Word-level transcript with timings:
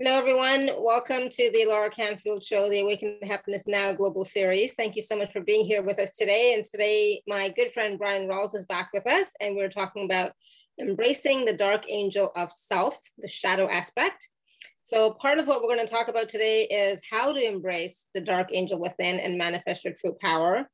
Hello, 0.00 0.16
everyone. 0.16 0.70
Welcome 0.78 1.28
to 1.28 1.50
the 1.52 1.66
Alara 1.68 1.90
Canfield 1.90 2.44
Show, 2.44 2.70
the 2.70 2.82
Awaken 2.82 3.18
Happiness 3.24 3.66
Now 3.66 3.92
Global 3.92 4.24
Series. 4.24 4.74
Thank 4.74 4.94
you 4.94 5.02
so 5.02 5.18
much 5.18 5.32
for 5.32 5.40
being 5.40 5.66
here 5.66 5.82
with 5.82 5.98
us 5.98 6.12
today. 6.12 6.54
And 6.54 6.64
today, 6.64 7.20
my 7.26 7.48
good 7.48 7.72
friend 7.72 7.98
Bryan 7.98 8.28
Rawls 8.28 8.54
is 8.54 8.64
back 8.64 8.90
with 8.94 9.10
us, 9.10 9.32
and 9.40 9.56
we're 9.56 9.68
talking 9.68 10.04
about 10.04 10.34
embracing 10.80 11.44
the 11.44 11.52
dark 11.52 11.84
angel 11.88 12.30
of 12.36 12.52
self, 12.52 12.96
the 13.18 13.26
shadow 13.26 13.68
aspect. 13.68 14.28
So, 14.82 15.14
part 15.14 15.40
of 15.40 15.48
what 15.48 15.62
we're 15.62 15.74
going 15.74 15.84
to 15.84 15.92
talk 15.92 16.06
about 16.06 16.28
today 16.28 16.68
is 16.70 17.02
how 17.10 17.32
to 17.32 17.44
embrace 17.44 18.06
the 18.14 18.20
dark 18.20 18.50
angel 18.52 18.78
within 18.78 19.18
and 19.18 19.36
manifest 19.36 19.84
your 19.84 19.94
true 20.00 20.16
power. 20.22 20.70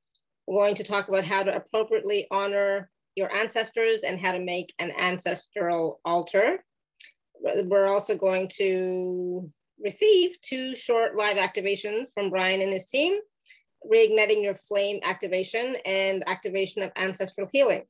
We're 0.46 0.62
going 0.62 0.74
to 0.74 0.84
talk 0.84 1.08
about 1.08 1.24
how 1.24 1.44
to 1.44 1.56
appropriately 1.56 2.26
honor 2.30 2.90
your 3.16 3.34
ancestors 3.34 4.02
and 4.02 4.20
how 4.20 4.32
to 4.32 4.40
make 4.40 4.74
an 4.78 4.92
ancestral 5.00 6.02
altar 6.04 6.62
we're 7.44 7.86
also 7.86 8.16
going 8.16 8.48
to 8.56 9.48
receive 9.82 10.40
two 10.40 10.74
short 10.74 11.16
live 11.16 11.36
activations 11.36 12.08
from 12.12 12.30
Bryan 12.30 12.60
and 12.60 12.72
his 12.72 12.86
team, 12.86 13.18
reigniting 13.92 14.42
your 14.42 14.54
flame 14.54 15.00
activation 15.02 15.76
and 15.84 16.26
activation 16.26 16.82
of 16.82 16.90
ancestral 16.96 17.48
healing. 17.52 17.82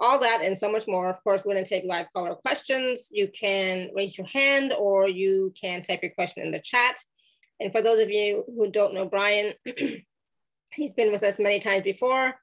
All 0.00 0.18
that 0.18 0.42
and 0.42 0.58
so 0.58 0.70
much 0.70 0.88
more. 0.88 1.08
Of 1.08 1.22
course, 1.22 1.42
we're 1.44 1.54
going 1.54 1.64
to 1.64 1.68
take 1.68 1.84
live 1.84 2.06
caller 2.12 2.34
questions. 2.34 3.10
You 3.12 3.28
can 3.28 3.90
raise 3.94 4.18
your 4.18 4.26
hand 4.26 4.72
or 4.76 5.08
you 5.08 5.52
can 5.60 5.82
type 5.82 6.02
your 6.02 6.12
question 6.12 6.44
in 6.44 6.50
the 6.50 6.60
chat. 6.60 6.96
And 7.60 7.72
for 7.72 7.82
those 7.82 8.00
of 8.00 8.10
you 8.10 8.44
who 8.46 8.70
don't 8.70 8.94
know 8.94 9.06
Bryan, 9.06 9.52
he's 10.72 10.92
been 10.92 11.12
with 11.12 11.22
us 11.22 11.38
many 11.38 11.60
times 11.60 11.84
before. 11.84 12.34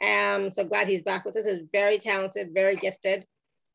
Um, 0.00 0.50
so 0.50 0.64
glad 0.64 0.88
he's 0.88 1.02
back 1.02 1.24
with 1.24 1.36
us. 1.36 1.44
He's 1.44 1.60
very 1.70 1.98
talented, 1.98 2.54
very 2.54 2.76
gifted. 2.76 3.24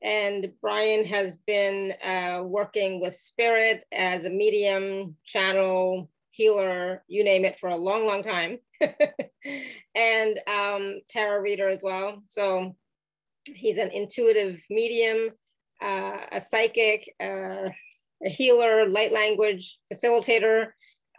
And 0.02 0.52
Bryan 0.62 1.05
has 1.05 1.38
been 1.38 1.94
uh, 2.04 2.44
working 2.45 3.02
with 3.02 3.16
spirit 3.16 3.85
as 3.91 4.26
a 4.26 4.30
medium, 4.30 5.16
channel, 5.26 6.09
healer, 6.30 7.04
you 7.07 7.24
name 7.24 7.46
it, 7.46 7.57
for 7.57 7.70
a 7.70 7.76
long, 7.76 8.05
long 8.05 8.21
time. 8.21 8.60
and 9.96 10.40
um, 10.48 10.99
tarot 11.10 11.40
reader 11.40 11.68
as 11.70 11.82
well. 11.82 12.21
So 12.27 12.76
he's 13.46 13.77
an 13.77 13.90
intuitive 13.91 14.63
medium, 14.70 15.32
uh, 15.82 16.18
a 16.32 16.41
psychic, 16.41 17.10
uh, 17.21 17.70
a 18.26 18.29
healer, 18.29 18.88
light 18.90 19.12
language 19.12 19.79
facilitator, 19.91 20.68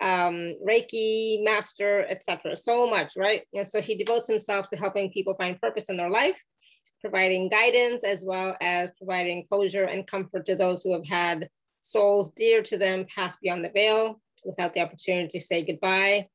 um, 0.01 0.55
Reiki 0.67 1.43
master, 1.43 2.05
etc. 2.09 2.57
So 2.57 2.89
much, 2.89 3.15
right? 3.17 3.43
And 3.55 3.67
so 3.67 3.81
he 3.81 3.97
devotes 3.97 4.29
himself 4.29 4.69
to 4.69 4.77
helping 4.77 5.11
people 5.11 5.35
find 5.35 5.61
purpose 5.61 5.89
in 5.89 5.97
their 5.97 6.11
life 6.11 6.43
providing 7.07 7.49
guidance 7.49 8.03
as 8.03 8.25
well 8.25 8.57
as 8.61 8.91
providing 8.99 9.45
closure 9.45 9.85
and 9.85 10.07
comfort 10.09 10.45
to 10.45 10.57
those 10.57 10.83
who 10.83 10.93
have 10.93 11.07
had 11.07 11.49
souls 11.81 12.33
dear 12.33 12.63
to 12.63 12.77
them 12.77 13.07
pass 13.15 13.37
beyond 13.37 13.65
the 13.65 13.71
veil 13.71 14.21
without 14.45 14.75
the 14.75 14.81
opportunity 14.81 15.39
to 15.39 15.45
say 15.45 15.65
goodbye. 15.65 16.27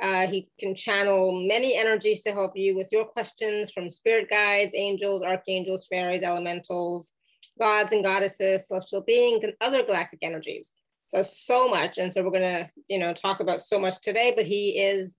Uh, 0.00 0.26
he 0.26 0.48
can 0.58 0.74
channel 0.74 1.46
many 1.46 1.76
energies 1.76 2.22
to 2.22 2.32
help 2.32 2.52
you 2.56 2.74
with 2.74 2.88
your 2.90 3.04
questions 3.04 3.70
from 3.70 3.90
spirit 3.90 4.28
guides, 4.30 4.74
angels, 4.74 5.22
archangels, 5.22 5.86
fairies, 5.86 6.22
elementals, 6.22 7.12
gods 7.60 7.92
and 7.92 8.02
goddesses, 8.02 8.66
celestial 8.66 9.02
beings, 9.02 9.44
and 9.44 9.52
other 9.60 9.84
galactic 9.84 10.20
energies. 10.22 10.74
So, 11.06 11.22
so 11.22 11.68
much. 11.68 11.98
And 11.98 12.12
so 12.12 12.22
we're 12.22 12.30
going 12.30 12.42
to, 12.42 12.70
you 12.88 12.98
know, 12.98 13.12
talk 13.12 13.40
about 13.40 13.62
so 13.62 13.78
much 13.78 14.00
today, 14.00 14.32
but 14.34 14.46
he 14.46 14.80
is 14.80 15.16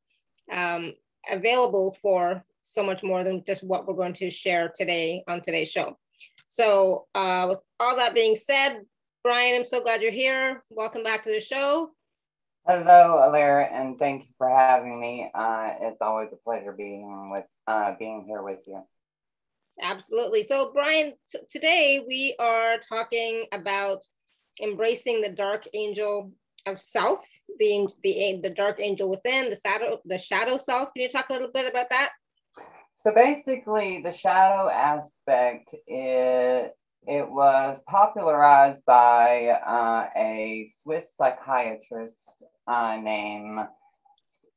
um, 0.52 0.94
available 1.30 1.96
for 2.02 2.44
so 2.66 2.84
much 2.84 3.04
more 3.04 3.24
than 3.24 3.44
just 3.46 3.64
what 3.64 3.88
we're 3.88 3.94
going 3.94 4.14
to 4.14 4.30
share 4.30 4.72
today 4.74 5.24
on 5.28 5.40
today's 5.40 5.72
show. 5.72 5.96
So 6.48 7.06
uh, 7.14 7.46
with 7.50 7.60
all 7.80 7.96
that 7.98 8.16
being 8.16 8.36
said, 8.36 8.80
Bryan, 9.24 9.56
I'm 9.56 9.64
so 9.64 9.82
glad 9.82 10.02
you're 10.02 10.12
here. 10.12 10.64
Welcome 10.70 11.04
back 11.04 11.24
to 11.24 11.32
the 11.32 11.40
show. 11.40 11.92
Hello, 12.68 13.22
Alara, 13.24 13.72
and 13.72 14.00
thank 14.00 14.24
you 14.24 14.30
for 14.40 14.50
having 14.50 15.00
me. 15.00 15.30
Uh, 15.36 15.70
it's 15.82 16.02
always 16.02 16.30
a 16.34 16.38
pleasure 16.38 16.72
being 16.72 17.30
with 17.32 17.46
uh, 17.68 17.94
being 18.00 18.26
here 18.28 18.42
with 18.42 18.60
you. 18.66 18.82
Absolutely. 19.82 20.42
So, 20.42 20.72
Bryan, 20.74 21.14
today 21.48 22.04
we 22.08 22.36
are 22.40 22.78
talking 22.78 23.46
about 23.52 24.04
embracing 24.64 25.22
the 25.22 25.30
dark 25.30 25.68
angel 25.76 26.32
of 26.66 26.80
self, 26.80 27.28
the 27.60 27.88
the 28.02 28.40
the 28.42 28.50
dark 28.50 28.80
angel 28.80 29.12
within, 29.12 29.52
the 29.52 29.56
shadow 29.56 30.00
the 30.06 30.18
shadow 30.18 30.58
self. 30.58 30.92
Can 30.96 31.04
you 31.04 31.10
talk 31.10 31.30
a 31.30 31.34
little 31.34 31.52
bit 31.54 31.70
about 31.70 31.92
that? 31.92 32.10
So 33.06 33.14
basically, 33.14 34.02
the 34.02 34.12
shadow 34.12 34.68
aspect 34.68 35.76
it 35.86 36.76
it 37.06 37.30
was 37.30 37.80
popularized 37.88 38.84
by 38.88 39.50
uh, 39.50 40.10
a 40.16 40.68
Swiss 40.82 41.14
psychiatrist 41.16 42.44
uh, 42.68 42.98
named 43.00 43.60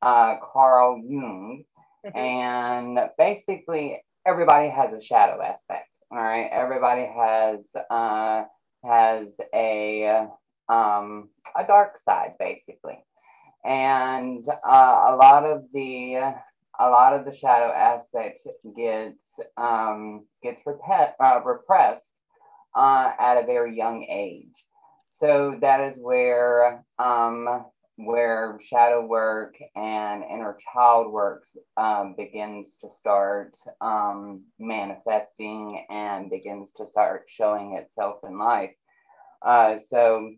uh, 0.01 0.37
Carl 0.43 1.03
Jung, 1.07 1.65
mm-hmm. 2.07 2.19
and 2.19 2.99
basically 3.19 4.03
everybody 4.25 4.71
has 4.71 4.95
a 4.95 5.03
shadow 5.03 5.43
aspect. 5.43 5.91
All 6.11 6.17
right, 6.17 6.49
everybody 6.51 7.05
has 7.05 7.67
uh, 7.91 8.45
has 8.83 9.29
a 9.53 10.27
um, 10.71 11.29
a 11.55 11.67
dark 11.67 11.99
side 11.99 12.33
basically, 12.39 13.05
and 13.63 14.43
uh, 14.67 15.05
a 15.09 15.17
lot 15.17 15.45
of 15.45 15.65
the 15.75 16.33
a 16.79 16.89
lot 16.89 17.13
of 17.13 17.25
the 17.25 17.35
shadow 17.35 17.73
aspect 17.73 18.47
gets 18.77 19.41
um, 19.57 20.25
gets 20.43 20.63
repet, 20.65 21.13
uh, 21.21 21.41
repressed 21.45 22.13
uh, 22.77 23.11
at 23.19 23.37
a 23.37 23.47
very 23.47 23.77
young 23.77 24.05
age. 24.05 24.55
So 25.13 25.59
that 25.61 25.81
is 25.81 25.99
where 26.01 26.85
um, 26.99 27.65
where 27.97 28.59
shadow 28.65 29.05
work 29.05 29.57
and 29.75 30.23
inner 30.23 30.57
child 30.73 31.13
work 31.13 31.43
um, 31.77 32.15
begins 32.17 32.77
to 32.81 32.89
start 33.01 33.57
um, 33.81 34.45
manifesting 34.61 35.85
and 35.91 36.31
begins 36.31 36.71
to 36.77 36.87
start 36.87 37.25
showing 37.27 37.75
itself 37.75 38.21
in 38.23 38.39
life. 38.39 38.71
Uh, 39.45 39.77
so 39.89 40.31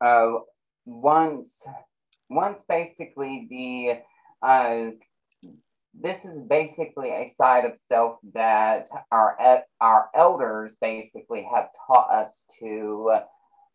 uh, 0.00 0.32
once 0.86 1.62
once 2.30 2.62
basically 2.68 3.46
the 3.50 4.46
uh, 4.46 4.90
this 6.00 6.24
is 6.24 6.40
basically 6.42 7.10
a 7.10 7.32
side 7.36 7.64
of 7.64 7.72
self 7.88 8.18
that 8.34 8.86
our 9.10 9.36
our 9.80 10.08
elders 10.14 10.76
basically 10.80 11.46
have 11.52 11.68
taught 11.86 12.10
us 12.10 12.44
to 12.60 13.18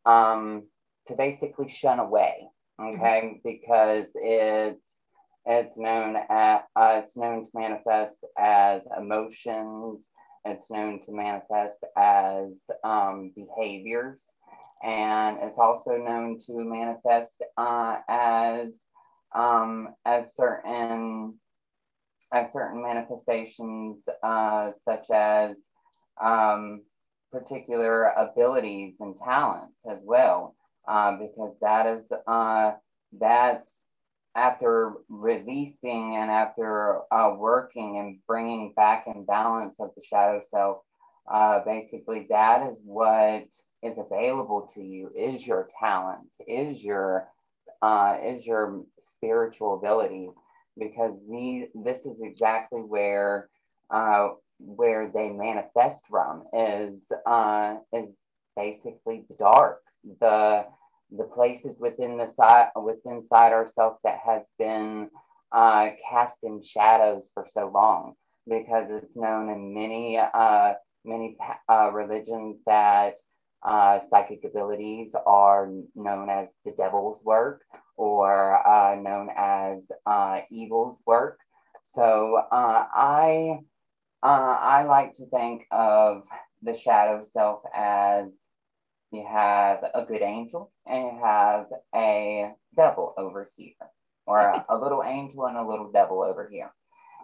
um, 0.05 0.63
to 1.07 1.15
basically 1.15 1.69
shun 1.69 1.99
away. 1.99 2.47
Mm-hmm. 2.79 2.95
Okay, 2.95 3.21
mm-hmm. 3.23 3.37
because 3.43 4.07
it's 4.15 4.87
it's 5.45 5.77
known 5.77 6.15
at 6.15 6.65
uh, 6.75 7.01
it's 7.03 7.17
known 7.17 7.43
to 7.43 7.49
manifest 7.53 8.17
as 8.37 8.81
emotions. 8.97 10.09
It's 10.45 10.71
known 10.71 11.01
to 11.05 11.11
manifest 11.11 11.79
as 11.95 12.61
um, 12.83 13.31
behaviors, 13.35 14.19
and 14.83 15.37
it's 15.41 15.59
also 15.59 15.97
known 15.97 16.39
to 16.47 16.53
manifest 16.53 17.43
uh, 17.57 17.97
as 18.07 18.69
um, 19.33 19.89
as 20.05 20.35
certain 20.35 21.39
have 22.31 22.51
certain 22.51 22.81
manifestations, 22.81 24.03
uh, 24.23 24.71
such 24.85 25.09
as 25.11 25.57
um, 26.21 26.81
particular 27.31 28.11
abilities 28.17 28.95
and 28.99 29.15
talents 29.17 29.75
as 29.89 29.99
well, 30.03 30.55
uh, 30.87 31.17
because 31.17 31.55
that 31.61 31.85
is 31.87 32.03
uh, 32.27 32.71
that's 33.19 33.83
after 34.35 34.93
releasing 35.09 36.15
and 36.15 36.31
after 36.31 37.01
uh, 37.11 37.35
working 37.37 37.97
and 37.97 38.19
bringing 38.27 38.73
back 38.75 39.05
in 39.07 39.25
balance 39.25 39.75
of 39.79 39.91
the 39.95 40.01
shadow 40.03 40.41
self. 40.49 40.77
Uh, 41.31 41.63
basically, 41.63 42.25
that 42.29 42.65
is 42.71 42.77
what 42.83 43.45
is 43.83 43.97
available 43.97 44.69
to 44.73 44.81
you 44.81 45.11
is 45.15 45.45
your 45.45 45.69
talents, 45.79 46.31
is 46.47 46.83
your 46.83 47.27
uh, 47.81 48.17
is 48.23 48.45
your 48.45 48.83
spiritual 49.01 49.75
abilities 49.75 50.33
because 50.77 51.13
these, 51.29 51.67
this 51.73 52.05
is 52.05 52.17
exactly 52.21 52.81
where 52.81 53.49
uh, 53.89 54.29
where 54.59 55.09
they 55.13 55.29
manifest 55.29 56.03
from 56.09 56.43
is 56.53 57.01
uh, 57.25 57.77
is 57.93 58.15
basically 58.55 59.23
the 59.29 59.35
dark, 59.35 59.81
the 60.19 60.65
the 61.11 61.23
places 61.25 61.75
within 61.79 62.17
the 62.17 62.27
side 62.27 62.69
within 62.75 63.17
inside 63.17 63.51
ourselves 63.51 63.99
that 64.03 64.19
has 64.25 64.43
been 64.57 65.09
uh, 65.51 65.89
cast 66.09 66.37
in 66.43 66.61
shadows 66.61 67.29
for 67.33 67.45
so 67.45 67.67
long, 67.67 68.13
because 68.47 68.89
it's 68.89 69.15
known 69.15 69.49
in 69.49 69.73
many 69.73 70.17
uh, 70.17 70.73
many 71.03 71.35
uh, 71.69 71.91
religions 71.91 72.57
that 72.65 73.15
uh, 73.63 73.99
psychic 74.09 74.43
abilities 74.43 75.11
are 75.25 75.71
known 75.95 76.29
as 76.29 76.47
the 76.65 76.71
devil's 76.71 77.23
work 77.23 77.61
or 77.97 78.67
uh, 78.67 78.95
known 78.95 79.29
as 79.37 79.87
uh, 80.05 80.39
evil's 80.49 80.97
work. 81.05 81.37
So 81.93 82.41
uh, 82.51 82.85
I 82.95 83.59
uh, 84.23 84.57
I 84.59 84.83
like 84.83 85.13
to 85.15 85.27
think 85.29 85.63
of 85.71 86.23
the 86.61 86.77
shadow 86.77 87.23
self 87.33 87.61
as 87.75 88.27
you 89.11 89.25
have 89.29 89.83
a 89.93 90.05
good 90.05 90.21
angel 90.21 90.71
and 90.85 91.03
you 91.03 91.19
have 91.23 91.65
a 91.93 92.51
devil 92.75 93.13
over 93.17 93.49
here, 93.55 93.73
or 94.25 94.39
a, 94.39 94.65
a 94.69 94.77
little 94.77 95.03
angel 95.03 95.45
and 95.47 95.57
a 95.57 95.67
little 95.67 95.91
devil 95.91 96.23
over 96.23 96.49
here. 96.51 96.71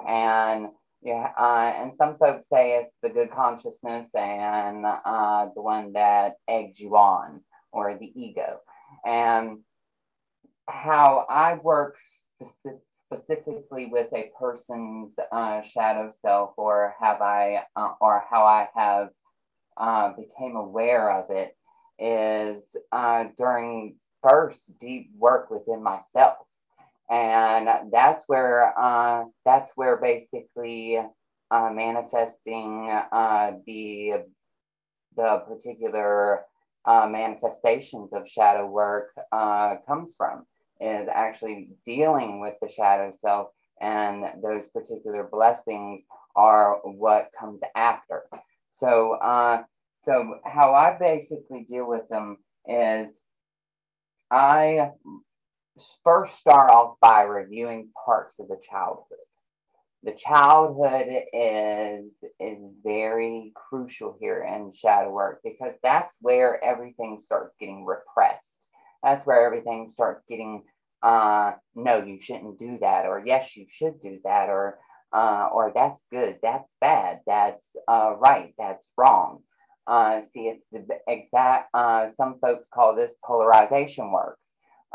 And 0.07 0.67
yeah, 1.01 1.31
uh, 1.37 1.73
and 1.81 1.95
some 1.95 2.17
folks 2.17 2.47
say 2.51 2.77
it's 2.77 2.95
the 3.01 3.09
good 3.09 3.31
consciousness 3.31 4.09
and 4.15 4.85
uh, 4.85 5.47
the 5.55 5.61
one 5.61 5.93
that 5.93 6.33
eggs 6.47 6.79
you 6.79 6.95
on, 6.95 7.41
or 7.71 7.97
the 7.97 8.11
ego. 8.15 8.59
And 9.05 9.59
how 10.67 11.25
I 11.29 11.55
work 11.55 11.97
specific, 12.41 12.81
specifically 13.05 13.85
with 13.85 14.11
a 14.11 14.31
person's 14.37 15.13
uh, 15.31 15.61
shadow 15.61 16.11
self, 16.21 16.51
or 16.57 16.95
have 16.99 17.21
I, 17.21 17.63
uh, 17.75 17.93
or 18.01 18.23
how 18.29 18.45
I 18.45 18.67
have 18.75 19.09
uh, 19.77 20.13
became 20.13 20.55
aware 20.55 21.11
of 21.11 21.29
it, 21.29 21.55
is 21.99 22.75
uh, 22.91 23.25
during 23.37 23.95
first 24.27 24.71
deep 24.79 25.11
work 25.17 25.49
within 25.51 25.83
myself 25.83 26.37
and 27.09 27.91
that's 27.91 28.25
where 28.27 28.77
uh, 28.77 29.25
that's 29.45 29.71
where 29.75 29.97
basically 29.97 30.99
uh, 31.51 31.69
manifesting 31.71 32.89
uh, 33.11 33.51
the 33.65 34.25
the 35.15 35.43
particular 35.47 36.41
uh, 36.85 37.07
manifestations 37.07 38.13
of 38.13 38.27
shadow 38.27 38.67
work 38.67 39.09
uh, 39.31 39.75
comes 39.87 40.15
from 40.15 40.45
is 40.79 41.07
actually 41.11 41.69
dealing 41.85 42.39
with 42.39 42.53
the 42.61 42.69
shadow 42.69 43.11
self. 43.21 43.49
And 43.81 44.25
those 44.43 44.67
particular 44.69 45.27
blessings 45.31 46.01
are 46.35 46.79
what 46.83 47.31
comes 47.37 47.61
after. 47.75 48.23
So 48.71 49.13
uh, 49.13 49.63
so 50.07 50.39
how 50.45 50.73
i 50.73 50.97
basically 50.97 51.65
deal 51.67 51.87
with 51.87 52.07
them 52.07 52.37
is 52.65 53.09
i 54.31 54.91
first 56.03 56.37
start 56.37 56.71
off 56.71 56.95
by 57.01 57.21
reviewing 57.23 57.89
parts 58.05 58.39
of 58.39 58.47
the 58.47 58.59
childhood. 58.69 59.17
The 60.03 60.13
childhood 60.13 61.07
is 61.33 62.11
is 62.39 62.59
very 62.83 63.51
crucial 63.55 64.15
here 64.19 64.43
in 64.43 64.71
shadow 64.71 65.11
work 65.11 65.41
because 65.43 65.73
that's 65.83 66.15
where 66.21 66.63
everything 66.63 67.19
starts 67.19 67.55
getting 67.59 67.85
repressed. 67.85 68.67
That's 69.03 69.25
where 69.25 69.45
everything 69.45 69.89
starts 69.89 70.23
getting 70.29 70.63
uh, 71.03 71.53
no, 71.75 72.03
you 72.03 72.19
shouldn't 72.19 72.59
do 72.59 72.77
that, 72.79 73.05
or 73.05 73.21
yes, 73.23 73.55
you 73.55 73.65
should 73.69 74.01
do 74.01 74.19
that, 74.23 74.49
or 74.49 74.79
uh, 75.13 75.49
or 75.53 75.71
that's 75.73 76.01
good, 76.11 76.39
that's 76.41 76.73
bad, 76.81 77.21
that's 77.27 77.65
uh, 77.87 78.15
right, 78.17 78.53
that's 78.57 78.89
wrong. 78.97 79.41
Uh, 79.85 80.21
see, 80.33 80.47
it's 80.47 80.65
the 80.71 80.85
exact. 81.07 81.69
Uh, 81.73 82.09
some 82.09 82.39
folks 82.39 82.67
call 82.73 82.95
this 82.95 83.13
polarization 83.23 84.11
work 84.11 84.37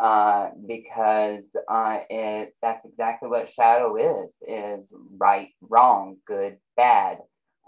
uh, 0.01 0.51
because 0.67 1.45
uh, 1.69 1.99
it 2.09 2.55
that's 2.63 2.85
exactly 2.85 3.29
what 3.29 3.51
shadow 3.51 3.97
is 3.97 4.33
is 4.47 4.93
right 5.17 5.51
wrong 5.61 6.17
good 6.27 6.59
bad. 6.77 7.19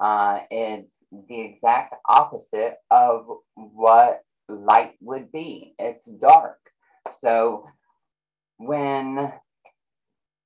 Uh, 0.01 0.41
it's 0.51 0.93
the 1.29 1.41
exact 1.41 1.95
opposite 2.09 2.75
of 2.91 3.27
what 3.55 4.23
light 4.49 4.95
would 5.01 5.31
be. 5.31 5.75
It's 5.79 6.07
dark. 6.21 6.59
So 7.21 7.67
when 8.59 9.33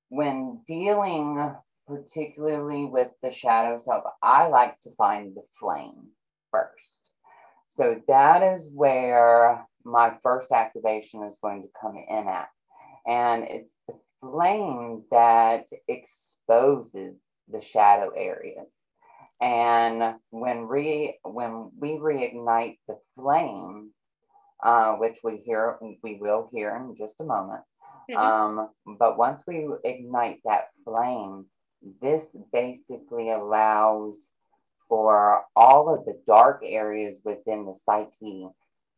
when 0.08 0.60
dealing 0.66 1.54
particularly 1.86 2.84
with 2.84 3.08
the 3.22 3.32
shadow 3.32 3.80
self 3.82 4.04
i 4.22 4.46
like 4.46 4.78
to 4.80 4.90
find 4.96 5.34
the 5.34 5.42
flame 5.58 6.08
first. 6.50 7.10
So 7.76 8.00
that 8.08 8.42
is 8.42 8.68
where 8.74 9.66
my 9.84 10.14
first 10.22 10.52
activation 10.52 11.22
is 11.24 11.38
going 11.42 11.62
to 11.62 11.68
come 11.80 11.96
in 11.96 12.28
at. 12.28 12.48
And 13.06 13.44
it's 13.44 13.74
the 13.86 13.94
flame 14.20 15.04
that 15.10 15.66
exposes 15.86 17.16
the 17.48 17.60
shadow 17.60 18.10
areas. 18.14 18.68
And 19.40 20.16
when 20.30 20.66
re 20.66 21.18
when 21.22 21.70
we 21.78 21.90
reignite 21.90 22.78
the 22.88 22.98
flame, 23.14 23.90
uh, 24.62 24.94
which 24.94 25.18
we 25.22 25.36
hear 25.36 25.78
we 26.02 26.16
will 26.16 26.48
hear 26.50 26.76
in 26.76 26.96
just 26.96 27.20
a 27.20 27.24
moment. 27.24 27.62
Mm-hmm. 28.10 28.18
Um, 28.18 28.70
but 28.98 29.16
once 29.16 29.42
we 29.46 29.68
ignite 29.84 30.40
that 30.44 30.68
flame, 30.84 31.46
this 32.02 32.24
basically 32.52 33.30
allows 33.30 34.16
for 34.88 35.44
all 35.54 35.94
of 35.94 36.04
the 36.04 36.20
dark 36.26 36.62
areas 36.64 37.20
within 37.24 37.66
the 37.66 37.76
psyche 37.84 38.48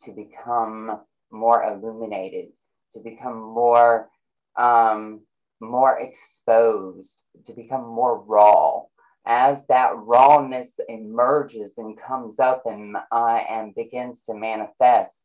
to 0.02 0.12
become 0.12 1.00
more 1.30 1.62
illuminated, 1.62 2.48
to 2.92 3.00
become 3.00 3.38
more 3.40 4.08
um, 4.56 5.20
more 5.60 5.98
exposed, 6.00 7.22
to 7.44 7.52
become 7.54 7.86
more 7.86 8.20
raw. 8.20 8.82
As 9.26 9.58
that 9.68 9.92
rawness 9.96 10.70
emerges 10.88 11.74
and 11.76 11.98
comes 12.00 12.38
up 12.38 12.62
and 12.64 12.96
uh, 13.12 13.40
and 13.48 13.74
begins 13.74 14.24
to 14.24 14.34
manifest, 14.34 15.24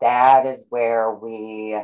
that 0.00 0.44
is 0.44 0.66
where 0.70 1.14
we 1.14 1.78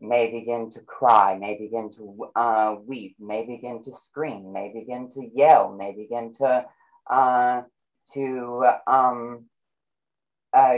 may 0.00 0.30
begin 0.30 0.70
to 0.70 0.80
cry, 0.80 1.36
may 1.36 1.56
begin 1.58 1.90
to 1.92 2.30
uh, 2.34 2.74
weep, 2.84 3.14
may 3.20 3.46
begin 3.46 3.82
to 3.84 3.92
scream, 3.92 4.52
may 4.52 4.72
begin 4.74 5.08
to 5.10 5.30
yell, 5.32 5.72
may 5.72 5.92
begin 5.92 6.32
to 6.34 6.64
uh, 7.08 7.62
to 8.14 8.64
um, 8.86 9.44
uh, 10.52 10.74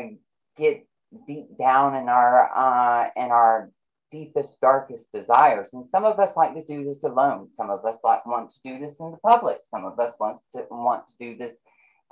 get 0.56 0.86
deep 1.26 1.58
down 1.58 1.94
in 1.94 2.08
our 2.08 2.50
uh, 2.54 3.10
in 3.16 3.30
our 3.30 3.70
deepest 4.10 4.60
darkest 4.60 5.10
desires. 5.12 5.70
And 5.72 5.88
some 5.88 6.04
of 6.04 6.18
us 6.18 6.36
like 6.36 6.54
to 6.54 6.64
do 6.64 6.84
this 6.84 7.02
alone. 7.02 7.48
Some 7.56 7.70
of 7.70 7.84
us 7.84 7.98
like 8.04 8.26
want 8.26 8.50
to 8.50 8.60
do 8.64 8.78
this 8.78 9.00
in 9.00 9.10
the 9.10 9.18
public. 9.18 9.58
Some 9.70 9.84
of 9.84 9.98
us 9.98 10.14
want 10.20 10.40
to 10.54 10.64
want 10.70 11.04
to 11.08 11.14
do 11.18 11.36
this 11.38 11.54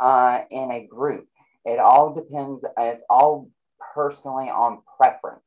uh, 0.00 0.40
in 0.50 0.70
a 0.70 0.86
group. 0.86 1.28
It 1.64 1.78
all 1.78 2.14
depends 2.14 2.64
it's 2.78 3.02
all 3.10 3.50
personally 3.94 4.48
on 4.48 4.82
preference 4.98 5.42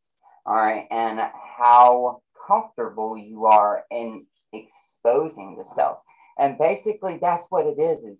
all 0.45 0.55
right? 0.55 0.87
And 0.91 1.19
how 1.57 2.21
comfortable 2.47 3.17
you 3.17 3.45
are 3.45 3.83
in 3.91 4.25
exposing 4.51 5.57
the 5.57 5.65
self 5.75 5.99
and 6.37 6.57
basically 6.57 7.17
that's 7.19 7.45
what 7.49 7.65
it 7.65 7.81
is 7.81 8.03
is 8.03 8.19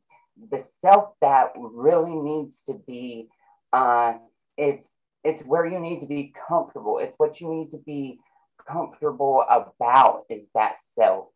the 0.49 0.65
self 0.81 1.13
that 1.21 1.51
really 1.55 2.15
needs 2.15 2.63
to 2.63 2.73
be 2.87 3.27
uh, 3.71 4.13
it's 4.57 4.88
it's 5.23 5.41
where 5.44 5.65
you 5.65 5.79
need 5.79 6.01
to 6.01 6.05
be 6.05 6.33
comfortable. 6.47 7.00
It's 7.00 7.17
what 7.17 7.39
you 7.39 7.49
need 7.54 7.71
to 7.71 7.78
be 7.85 8.19
comfortable 8.68 9.45
about 9.49 10.23
is 10.30 10.47
that 10.54 10.75
self. 10.95 11.28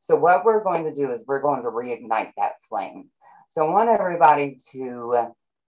So 0.00 0.14
what 0.16 0.44
we're 0.44 0.62
going 0.62 0.84
to 0.84 0.94
do 0.94 1.12
is 1.12 1.20
we're 1.26 1.42
going 1.42 1.62
to 1.62 1.70
reignite 1.70 2.32
that 2.36 2.52
flame. 2.68 3.08
So 3.50 3.66
i 3.66 3.70
want 3.70 3.90
everybody 3.90 4.58
to 4.72 5.26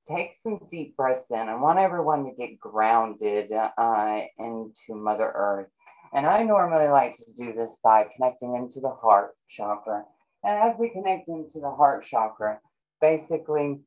take 0.08 0.36
some 0.42 0.60
deep 0.70 0.96
breaths 0.96 1.26
in. 1.30 1.36
I 1.36 1.56
want 1.56 1.78
everyone 1.78 2.24
to 2.24 2.32
get 2.32 2.60
grounded 2.60 3.52
uh, 3.52 4.20
into 4.38 4.94
mother 4.94 5.30
earth. 5.34 5.68
And 6.12 6.26
i 6.26 6.42
normally 6.44 6.88
like 6.88 7.16
to 7.16 7.44
do 7.44 7.52
this 7.52 7.78
by 7.82 8.04
connecting 8.14 8.54
into 8.54 8.80
the 8.80 8.90
heart 8.90 9.32
chakra. 9.48 10.04
And 10.44 10.70
as 10.70 10.78
we 10.78 10.90
connect 10.90 11.28
into 11.28 11.58
the 11.60 11.70
heart 11.70 12.04
chakra 12.04 12.60
basically 13.04 13.80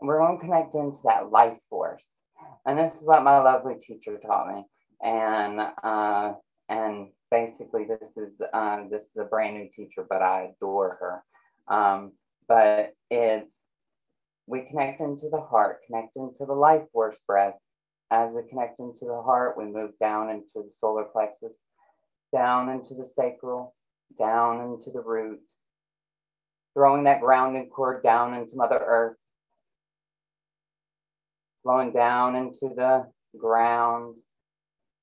we're 0.00 0.18
going 0.18 0.38
to 0.38 0.44
connect 0.44 0.74
into 0.74 0.98
that 1.04 1.30
life 1.30 1.58
force 1.70 2.04
and 2.64 2.78
this 2.78 2.94
is 2.94 3.04
what 3.04 3.22
my 3.22 3.38
lovely 3.38 3.74
teacher 3.80 4.18
taught 4.18 4.48
me. 4.48 4.64
And 5.02 5.60
uh, 5.60 6.32
and 6.68 7.08
basically, 7.30 7.84
this 7.84 8.16
is 8.16 8.40
uh, 8.52 8.84
this 8.90 9.04
is 9.04 9.16
a 9.18 9.24
brand 9.24 9.56
new 9.56 9.68
teacher, 9.74 10.06
but 10.08 10.22
I 10.22 10.50
adore 10.56 10.96
her. 11.00 11.74
Um, 11.74 12.12
but 12.48 12.94
it's 13.10 13.54
we 14.46 14.62
connect 14.62 15.00
into 15.00 15.28
the 15.30 15.40
heart, 15.40 15.80
connect 15.86 16.16
into 16.16 16.44
the 16.46 16.54
life 16.54 16.82
force 16.92 17.20
breath. 17.26 17.54
As 18.10 18.30
we 18.32 18.48
connect 18.48 18.78
into 18.78 19.04
the 19.04 19.20
heart, 19.22 19.58
we 19.58 19.64
move 19.64 19.90
down 20.00 20.30
into 20.30 20.64
the 20.66 20.70
solar 20.78 21.04
plexus, 21.04 21.52
down 22.32 22.68
into 22.68 22.94
the 22.94 23.04
sacral, 23.04 23.74
down 24.18 24.60
into 24.60 24.92
the 24.92 25.00
root, 25.00 25.40
throwing 26.72 27.04
that 27.04 27.20
grounding 27.20 27.68
cord 27.68 28.02
down 28.02 28.34
into 28.34 28.56
Mother 28.56 28.80
Earth, 28.84 29.16
flowing 31.66 31.90
down 31.90 32.36
into 32.36 32.72
the 32.76 33.04
ground, 33.36 34.14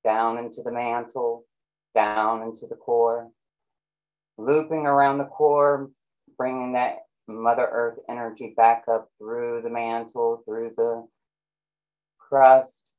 down 0.06 0.38
into 0.38 0.62
the 0.64 0.72
mantle, 0.72 1.46
down 1.94 2.42
into 2.42 2.68
the 2.68 2.76
core, 2.76 3.30
looping 4.38 4.86
around 4.86 5.18
the 5.18 5.26
core, 5.26 5.90
bringing 6.38 6.72
that 6.72 7.00
Mother 7.28 7.68
Earth 7.70 8.00
energy 8.08 8.54
back 8.56 8.86
up 8.90 9.10
through 9.18 9.62
the 9.62 9.70
mantle, 9.70 10.42
through 10.46 10.72
the 10.78 11.06
crust, 12.18 12.92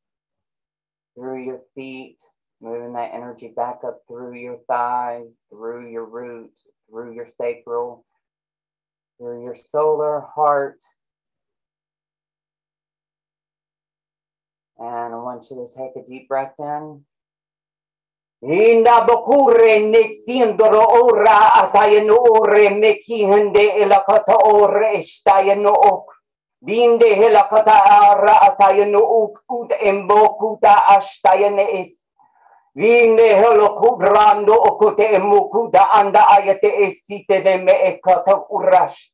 through 1.15 1.43
your 1.43 1.63
feet, 1.75 2.19
moving 2.61 2.93
that 2.93 3.15
energy 3.15 3.51
back 3.57 3.79
up 3.83 4.03
through 4.07 4.35
your 4.35 4.59
thighs, 4.69 5.39
through 5.49 5.91
your 5.91 6.05
root, 6.05 6.53
through 6.91 7.15
your 7.15 7.29
sacral, 7.29 8.05
through 9.19 9.43
your 9.43 9.57
solar 9.57 10.21
heart, 10.21 10.81
And 14.79 15.15
I 15.15 15.17
want 15.17 15.47
you 15.51 15.57
to 15.57 15.67
take 15.73 15.95
a 15.97 16.07
deep 16.07 16.29
breath 16.29 16.59
in. 16.59 17.05
Inda 18.43 19.07
bokure 19.07 19.79
ne 19.89 20.03
ora 20.75 21.39
ore 22.11 22.71
me 22.71 23.01
kihende 23.01 23.81
elakata 23.81 24.37
ore 24.45 25.01
ok. 25.67 26.07
Helakata 26.67 27.77
ara 27.85 28.37
ok 28.53 29.41
ut 29.49 29.71
embokuta 29.81 30.75
es. 31.59 32.11
Okote 34.59 35.07
anda 35.93 36.27
esite 36.85 37.43
de 37.45 37.57
me 37.59 37.73
ekata 37.73 38.45
urash. 38.51 39.11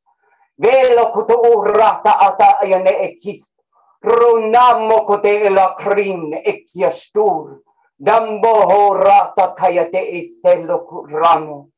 Urata 0.58 2.12
ata 2.18 2.58
ekist. 2.64 3.59
Runamo 4.02 5.04
kote 5.04 5.50
la 5.50 5.74
krin 5.76 6.32
ekiastur. 6.44 7.60
Damboho 8.00 8.94
rata 8.96 9.54
kayate 9.54 10.00
iselo 10.16 10.86
kurano. 10.88 11.68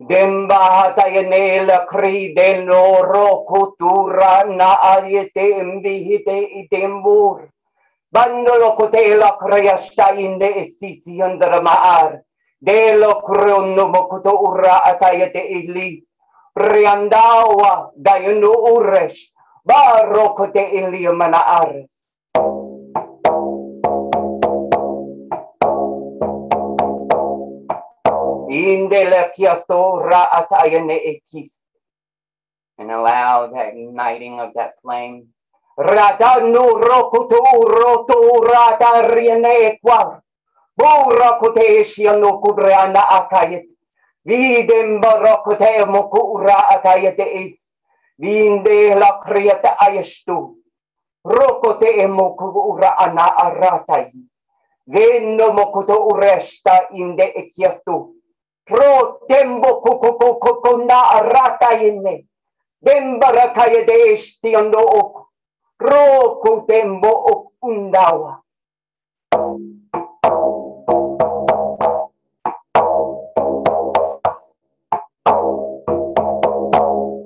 Demba 0.00 0.58
hatayane 0.58 1.64
la 1.66 1.86
kri 1.86 2.34
de 2.34 2.64
loro 2.66 3.44
kutura 3.46 4.44
na 4.50 4.74
ayete 4.82 5.62
imbihite 5.62 6.66
itembur. 6.66 7.46
Bandolo 8.12 8.74
kote 8.76 9.14
la 9.14 9.38
kriyashta 9.38 10.18
inde 10.18 10.48
esisi 10.58 11.22
andra 11.22 11.62
maar. 11.62 12.22
De 12.60 12.96
lo 12.98 13.22
krono 13.22 13.86
mokuto 13.86 14.34
ura 14.50 14.82
atayate 14.84 15.46
ili. 15.46 16.02
Priandawa 16.54 17.92
dayunu 17.96 18.50
uresh. 18.50 19.30
Baro 19.64 20.34
kote 20.34 20.62
ili 20.70 21.08
mana 21.08 21.38
ares. 21.46 21.90
And 32.78 32.90
allow 32.90 33.50
that 33.54 33.74
igniting 33.74 34.40
of 34.40 34.52
that 34.54 34.74
flame. 34.82 35.28
Rata 35.78 36.40
no 36.40 36.78
rokuto 36.80 37.38
roto 37.64 38.40
rata 38.42 39.08
riene 39.14 39.78
kwa. 39.80 40.20
Bura 40.76 41.38
kote 41.38 41.84
no 42.20 42.40
kubrana 42.40 43.08
akayet. 43.08 43.64
Videm 44.26 45.00
barokote 45.00 45.84
mokura 45.86 46.68
akayet 46.68 47.18
is. 47.18 47.71
Vinde 48.22 48.94
la 48.94 49.18
kriata 49.18 49.74
ayestu. 49.82 50.62
Rokote 51.26 52.06
mokura 52.06 52.94
ana 52.98 53.26
aratai. 53.36 54.12
Venno 54.86 55.52
mokuto 55.52 56.06
uresta 56.06 56.86
inde 56.94 57.24
ekiastu. 57.34 58.14
Pro 58.64 59.18
tembo 59.26 59.80
kuku 59.82 60.38
kuku 60.38 60.76
na 60.86 61.18
rata 61.20 61.74
inne. 61.82 62.26
Dembara 62.82 63.50
kaya 63.54 63.82
de 63.86 64.12
esti 64.14 64.54
ando 64.54 64.78
ok. 64.78 65.14
Pro 65.78 66.38
ku 66.42 66.62
tembo 66.66 67.10
ok 67.10 67.42
undawa. 67.62 68.38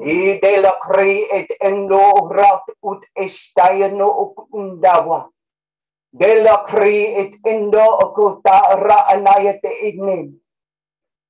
Ide 0.07 0.61
la 0.63 0.71
kri 0.79 1.27
et 1.35 1.49
endo 1.61 2.31
rat 2.31 2.69
ut 2.81 3.03
estayano 3.19 4.07
ok 4.07 4.45
undawa. 4.55 5.27
De 6.15 6.29
la 6.45 6.63
kri 6.69 7.01
et 7.23 7.35
endo 7.43 7.83
okuta 8.05 8.61
ra 8.79 8.99
anayate 9.11 9.73
ignin. 9.89 10.29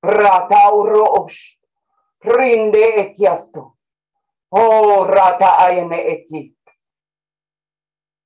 Ratauros, 0.04 1.38
prinde 2.20 2.84
etiasto. 3.00 3.72
Oh, 4.52 5.06
rata 5.08 5.56
ayane 5.66 5.98
eti. 6.12 6.52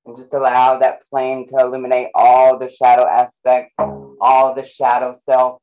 And 0.04 0.16
just 0.16 0.34
allow 0.34 0.78
that 0.80 1.04
flame 1.08 1.46
to 1.46 1.60
illuminate 1.60 2.08
all 2.12 2.58
the 2.58 2.68
shadow 2.68 3.06
aspects, 3.06 3.74
all 4.20 4.54
the 4.54 4.64
shadow 4.64 5.14
self 5.14 5.62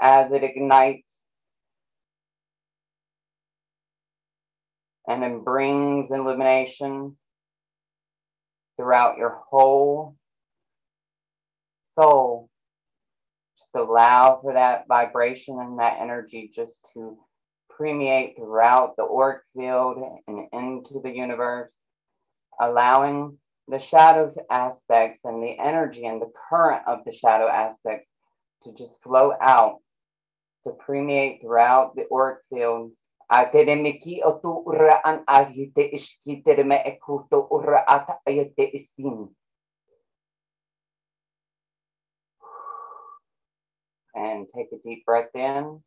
as 0.00 0.32
it 0.32 0.42
ignites 0.42 1.07
and 5.08 5.22
then 5.22 5.42
brings 5.42 6.10
illumination 6.10 7.16
throughout 8.76 9.16
your 9.16 9.40
whole 9.50 10.14
soul. 11.98 12.48
Just 13.56 13.74
allow 13.74 14.38
for 14.40 14.52
that 14.52 14.86
vibration 14.86 15.58
and 15.58 15.78
that 15.80 15.98
energy 16.00 16.50
just 16.54 16.88
to 16.94 17.18
permeate 17.70 18.36
throughout 18.36 18.96
the 18.96 19.04
auric 19.04 19.42
field 19.56 20.20
and 20.28 20.46
into 20.52 21.00
the 21.02 21.10
universe, 21.10 21.72
allowing 22.60 23.38
the 23.66 23.78
shadows 23.78 24.36
aspects 24.50 25.20
and 25.24 25.42
the 25.42 25.58
energy 25.58 26.04
and 26.06 26.20
the 26.20 26.32
current 26.50 26.82
of 26.86 27.00
the 27.04 27.12
shadow 27.12 27.48
aspects 27.48 28.08
to 28.62 28.74
just 28.74 29.02
flow 29.02 29.32
out, 29.40 29.78
to 30.64 30.70
permeate 30.72 31.40
throughout 31.40 31.96
the 31.96 32.06
auric 32.12 32.40
field. 32.52 32.92
Ura 33.30 35.00
an 35.04 35.24
ishkiterme 35.92 36.76
ekuto 36.86 37.48
ura 37.50 37.84
ata 37.86 38.20
ayete 38.26 38.64
isin. 38.72 39.28
And 44.14 44.48
take 44.48 44.72
a 44.72 44.78
deep 44.82 45.04
breath 45.04 45.34
in. 45.34 45.82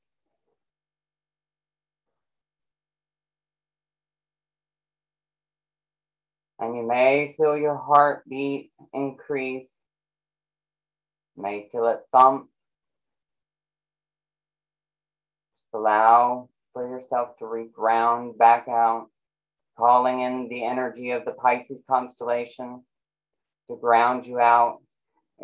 And 6.59 6.75
you 6.75 6.83
may 6.87 7.33
feel 7.35 7.57
your 7.57 7.75
heartbeat 7.75 8.71
increase. 8.93 9.69
You 11.35 11.43
may 11.43 11.67
feel 11.71 11.87
it 11.87 12.01
thump. 12.11 12.49
Just 15.57 15.73
allow 15.73 16.49
for 16.73 16.87
yourself 16.87 17.37
to 17.37 17.45
reground 17.45 18.37
back 18.37 18.67
out, 18.67 19.07
calling 19.77 20.21
in 20.21 20.47
the 20.49 20.65
energy 20.65 21.11
of 21.11 21.25
the 21.25 21.31
Pisces 21.31 21.83
constellation 21.89 22.83
to 23.67 23.75
ground 23.75 24.25
you 24.25 24.39
out, 24.39 24.79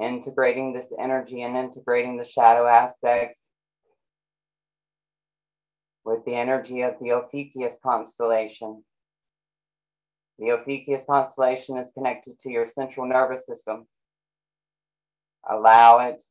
integrating 0.01 0.73
this 0.73 0.91
energy 0.99 1.41
and 1.41 1.57
integrating 1.57 2.17
the 2.17 2.25
shadow 2.25 2.67
aspects 2.67 3.47
with 6.05 6.23
the 6.25 6.35
energy 6.35 6.81
of 6.81 6.95
the 7.01 7.11
Ophiuchus 7.11 7.75
constellation. 7.83 8.83
The 10.39 10.51
Ophiuchus 10.51 11.03
constellation 11.05 11.77
is 11.77 11.91
connected 11.91 12.39
to 12.41 12.49
your 12.49 12.67
central 12.67 13.07
nervous 13.07 13.45
system. 13.45 13.87
Allow 15.49 15.99
it 16.07 16.21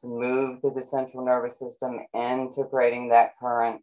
to 0.00 0.06
move 0.06 0.60
through 0.60 0.74
the 0.74 0.86
central 0.86 1.24
nervous 1.24 1.58
system, 1.58 1.98
integrating 2.14 3.08
that 3.08 3.32
current, 3.40 3.82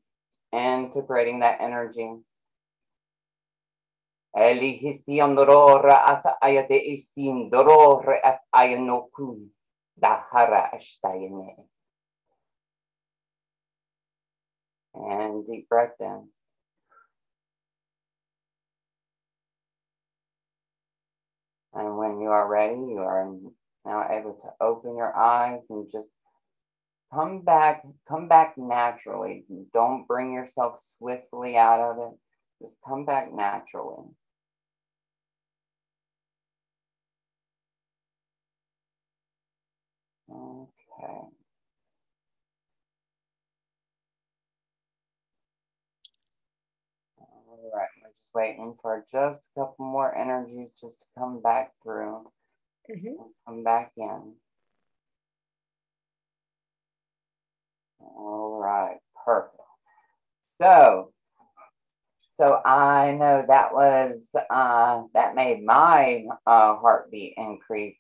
integrating 0.54 1.40
that 1.40 1.58
energy. 1.60 2.16
And 14.94 15.46
deep 15.48 15.68
breath 15.70 15.96
in. 16.00 16.30
And 21.74 21.98
when 21.98 22.22
you 22.22 22.30
are 22.30 22.48
ready, 22.48 22.76
you 22.76 23.00
are 23.00 23.30
now 23.86 24.08
able 24.10 24.34
to 24.42 24.50
open 24.66 24.96
your 24.98 25.16
eyes 25.16 25.62
and 25.70 25.90
just 25.92 26.08
come 27.14 27.42
back, 27.42 27.84
come 28.08 28.28
back 28.28 28.56
naturally. 28.58 29.46
Don't 29.74 30.08
bring 30.08 30.34
yourself 30.34 30.82
swiftly 30.98 31.58
out 31.58 31.80
of 31.80 32.14
it. 32.14 32.20
Just 32.66 32.78
come 32.88 33.06
back 33.06 33.34
naturally. 33.34 34.06
Okay. 40.30 41.30
All 47.20 47.72
right, 47.76 47.88
we're 48.02 48.10
just 48.10 48.34
waiting 48.34 48.76
for 48.82 49.06
just 49.12 49.42
a 49.56 49.60
couple 49.60 49.86
more 49.86 50.16
energies 50.16 50.72
just 50.82 51.00
to 51.02 51.06
come 51.20 51.42
back 51.42 51.74
through. 51.84 52.32
Mhm. 52.90 53.34
Come 53.46 53.64
back 53.64 53.92
in. 53.98 54.40
All 58.00 58.58
right, 58.62 59.00
perfect. 59.26 59.60
So, 60.62 61.12
so 62.40 62.62
I 62.66 63.12
know 63.12 63.46
that 63.48 63.74
was 63.74 64.20
uh, 64.50 65.04
that 65.14 65.36
made 65.36 65.64
my 65.64 66.26
uh, 66.46 66.76
heartbeat 66.76 67.34
increase 67.38 67.98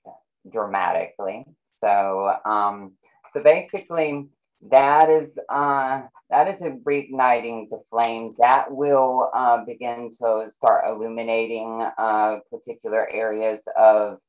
dramatically. 0.51 1.45
So 1.83 2.33
um, 2.45 2.93
so 3.33 3.41
basically, 3.43 4.27
that 4.69 5.09
is 5.09 5.29
uh, 5.49 6.03
that 6.29 6.47
is 6.49 6.61
reigniting 6.83 7.69
the 7.69 7.81
flame. 7.89 8.33
That 8.39 8.71
will 8.71 9.29
uh, 9.33 9.63
begin 9.65 10.11
to 10.21 10.49
start 10.57 10.85
illuminating 10.87 11.81
uh, 11.97 12.39
particular 12.51 13.09
areas 13.09 13.61
of 13.77 14.19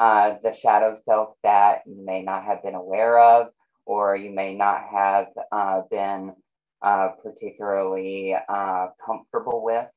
uh, 0.00 0.36
the 0.42 0.54
shadow 0.54 0.96
self 1.04 1.34
that 1.42 1.82
you 1.86 2.02
may 2.02 2.22
not 2.22 2.42
have 2.44 2.62
been 2.62 2.74
aware 2.74 3.20
of, 3.20 3.48
or 3.84 4.16
you 4.16 4.30
may 4.30 4.54
not 4.54 4.82
have 4.90 5.26
uh, 5.52 5.82
been 5.90 6.32
uh, 6.80 7.08
particularly 7.22 8.34
uh, 8.48 8.86
comfortable 9.04 9.62
with, 9.62 9.88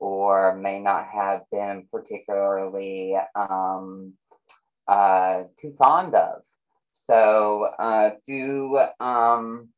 or 0.00 0.56
may 0.56 0.80
not 0.80 1.06
have 1.06 1.42
been 1.52 1.86
particularly 1.92 3.14
um, 3.36 4.12
uh, 4.88 5.44
too 5.62 5.72
fond 5.78 6.16
of. 6.16 6.42
So 7.06 7.70
do 8.26 8.80
um, 8.98 9.68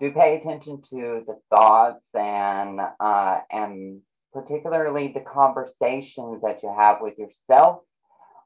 do 0.00 0.10
pay 0.10 0.36
attention 0.36 0.82
to 0.90 1.22
the 1.28 1.38
thoughts 1.48 2.08
and 2.12 2.80
and 3.52 4.00
particularly 4.32 5.12
the 5.14 5.20
conversations 5.20 6.42
that 6.42 6.62
you 6.64 6.74
have 6.76 6.96
with 7.00 7.16
yourself 7.18 7.82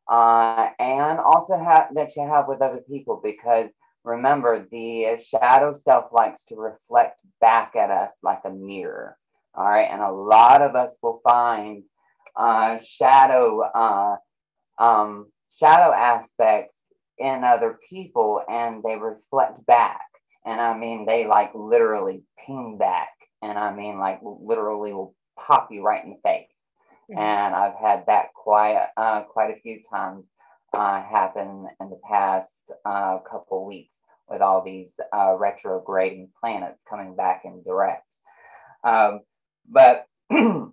uh, 0.08 0.68
and 0.78 1.18
also 1.18 1.58
have 1.58 1.88
that 1.94 2.16
you 2.16 2.26
have 2.26 2.46
with 2.48 2.60
other 2.62 2.82
people 2.88 3.20
because 3.22 3.70
remember 4.04 4.66
the 4.70 5.16
shadow 5.18 5.75
self 5.84 6.12
likes 6.12 6.44
to 6.44 6.56
reflect 6.56 7.18
back 7.40 7.75
at 7.76 7.90
us 7.90 8.12
like 8.22 8.40
a 8.44 8.50
mirror 8.50 9.16
all 9.54 9.64
right 9.64 9.88
and 9.90 10.00
a 10.02 10.10
lot 10.10 10.62
of 10.62 10.76
us 10.76 10.96
will 11.02 11.20
find 11.25 11.82
uh, 12.36 12.78
shadow 12.84 13.60
uh, 13.60 14.16
um, 14.78 15.26
shadow 15.58 15.92
aspects 15.92 16.76
in 17.18 17.44
other 17.44 17.78
people 17.88 18.42
and 18.48 18.82
they 18.82 18.96
reflect 18.96 19.64
back. 19.66 20.02
And 20.44 20.60
I 20.60 20.76
mean, 20.76 21.06
they 21.06 21.26
like 21.26 21.52
literally 21.54 22.22
ping 22.46 22.76
back. 22.78 23.08
And 23.42 23.58
I 23.58 23.75
mean, 23.75 23.98
like 23.98 24.20
literally 24.22 24.92
will 24.92 25.14
pop 25.38 25.68
you 25.70 25.82
right 25.82 26.04
in 26.04 26.10
the 26.10 26.18
face. 26.22 26.48
Mm-hmm. 27.10 27.18
And 27.18 27.54
I've 27.54 27.76
had 27.80 28.04
that 28.06 28.34
quite, 28.34 28.86
uh, 28.96 29.22
quite 29.22 29.50
a 29.50 29.60
few 29.60 29.80
times 29.90 30.25
uh, 30.72 31.02
happen 31.02 31.68
in 31.80 31.90
the 31.90 32.00
past 32.08 32.72
uh, 32.84 33.18
couple 33.18 33.64
weeks 33.64 33.96
with 34.28 34.42
all 34.42 34.64
these 34.64 34.92
uh, 35.12 35.36
retrograding 35.38 36.30
planets 36.40 36.80
coming 36.88 37.14
back 37.14 37.42
in 37.44 37.62
direct. 37.62 38.12
Um, 38.82 39.20
but 39.70 40.06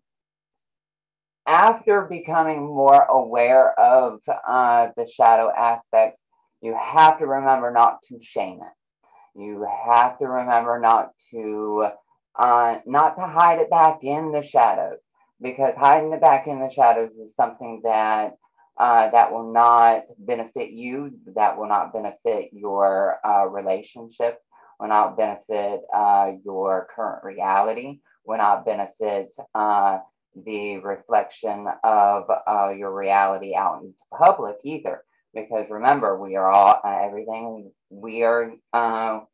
after 1.47 2.01
becoming 2.01 2.65
more 2.65 3.03
aware 3.03 3.77
of 3.79 4.21
uh, 4.27 4.87
the 4.97 5.05
shadow 5.05 5.51
aspects, 5.55 6.21
you 6.61 6.75
have 6.81 7.19
to 7.19 7.27
remember 7.27 7.71
not 7.71 8.01
to 8.03 8.19
shame 8.21 8.59
it. 8.61 9.39
You 9.39 9.67
have 9.85 10.17
to 10.19 10.25
remember 10.25 10.79
not 10.79 11.11
to 11.31 11.87
uh, 12.35 12.77
not 12.85 13.15
to 13.15 13.27
hide 13.27 13.59
it 13.59 13.69
back 13.69 14.03
in 14.03 14.31
the 14.31 14.41
shadows 14.41 14.99
because 15.43 15.75
hiding 15.75 16.13
it 16.13 16.21
back 16.21 16.47
in 16.47 16.59
the 16.59 16.69
shadows 16.71 17.11
is 17.11 17.35
something 17.35 17.81
that 17.83 18.37
uh, 18.79 19.11
that 19.11 19.31
will 19.31 19.53
not 19.53 20.03
benefit 20.17 20.71
you, 20.71 21.11
that 21.35 21.57
will 21.57 21.67
not 21.67 21.93
benefit 21.93 22.49
your 22.53 23.17
uh, 23.23 23.45
relationship, 23.45 24.39
will 24.79 24.87
not 24.87 25.15
benefit 25.15 25.81
uh, 25.93 26.31
your 26.43 26.87
current 26.95 27.23
reality, 27.23 27.99
will 28.25 28.39
not 28.39 28.65
benefit 28.65 29.35
uh, 29.53 29.99
the 30.45 30.77
reflection 30.79 31.67
of 31.83 32.23
uh, 32.47 32.69
your 32.69 32.91
reality 32.95 33.53
out 33.55 33.83
into 33.83 33.99
public 34.17 34.55
either. 34.63 35.03
Because 35.35 35.69
remember 35.69 36.19
we 36.19 36.35
are 36.35 36.49
all 36.49 36.79
uh, 36.83 37.05
everything 37.05 37.71
we 37.89 38.23
are 38.23 38.53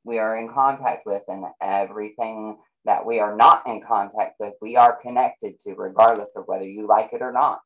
we 0.04 0.20
are 0.20 0.38
in 0.38 0.50
contact 0.50 1.06
with 1.06 1.24
and 1.30 1.46
everything 1.62 2.58
that 2.86 3.06
we 3.06 3.20
are 3.20 3.36
not 3.36 3.64
in 3.68 3.82
contact 3.82 4.36
with 4.40 4.54
we 4.62 4.76
are 4.76 5.02
connected 5.02 5.60
to 5.60 5.74
regardless 5.76 6.30
of 6.36 6.46
whether 6.48 6.66
you 6.66 6.88
like 6.88 7.12
it 7.14 7.22
or 7.22 7.32
not. 7.32 7.60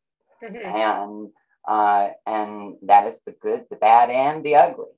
Mm-hmm. 0.43 0.75
and 0.75 1.29
uh, 1.65 2.09
and 2.27 2.75
that 2.83 3.07
is 3.07 3.15
the 3.25 3.31
good 3.41 3.65
the 3.69 3.77
bad 3.77 4.09
and 4.09 4.43
the 4.43 4.55
ugly. 4.55 4.91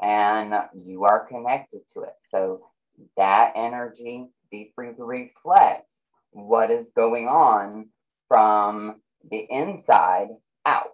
And 0.00 0.54
you 0.74 1.04
are 1.04 1.26
connected 1.26 1.80
to 1.94 2.02
it. 2.02 2.14
So 2.30 2.62
that 3.16 3.52
energy 3.56 4.26
deeply 4.50 4.90
reflects 4.96 5.94
what 6.30 6.70
is 6.70 6.86
going 6.94 7.26
on 7.26 7.88
from 8.28 9.00
the 9.30 9.46
inside 9.50 10.28
out 10.66 10.92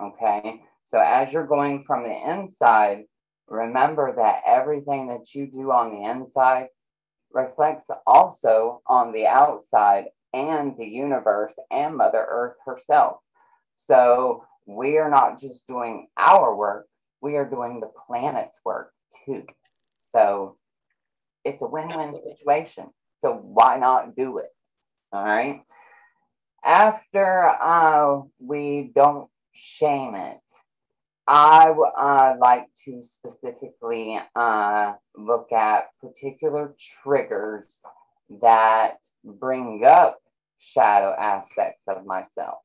okay? 0.00 0.62
So 0.86 0.98
as 0.98 1.32
you're 1.32 1.46
going 1.46 1.84
from 1.86 2.04
the 2.04 2.30
inside, 2.30 3.04
remember 3.48 4.14
that 4.16 4.42
everything 4.46 5.08
that 5.08 5.34
you 5.34 5.46
do 5.46 5.70
on 5.70 5.90
the 5.90 6.10
inside 6.10 6.68
reflects 7.34 7.86
also 8.06 8.80
on 8.86 9.12
the 9.12 9.26
outside 9.26 10.06
and 10.32 10.76
the 10.78 10.86
universe 10.86 11.54
and 11.70 11.96
Mother 11.96 12.24
Earth 12.28 12.56
herself. 12.64 13.18
So 13.76 14.44
we 14.66 14.98
are 14.98 15.10
not 15.10 15.38
just 15.38 15.66
doing 15.66 16.08
our 16.16 16.56
work, 16.56 16.86
we 17.20 17.36
are 17.36 17.48
doing 17.48 17.80
the 17.80 17.90
planet's 18.06 18.58
work 18.64 18.92
too. 19.26 19.44
So 20.12 20.56
it's 21.44 21.62
a 21.62 21.66
win 21.66 21.88
win 21.88 22.16
situation. 22.22 22.86
So 23.22 23.34
why 23.42 23.78
not 23.78 24.16
do 24.16 24.38
it? 24.38 24.50
All 25.12 25.24
right. 25.24 25.62
After 26.64 27.48
uh, 27.60 28.22
we 28.38 28.90
don't 28.94 29.28
shame 29.52 30.14
it, 30.14 30.38
I 31.26 31.70
uh, 31.70 32.36
like 32.38 32.68
to 32.84 33.02
specifically 33.02 34.18
uh, 34.36 34.94
look 35.16 35.52
at 35.52 35.88
particular 36.00 36.74
triggers 37.02 37.80
that 38.42 38.98
bring 39.24 39.84
up 39.86 40.18
shadow 40.58 41.14
aspects 41.18 41.84
of 41.88 42.04
myself. 42.04 42.58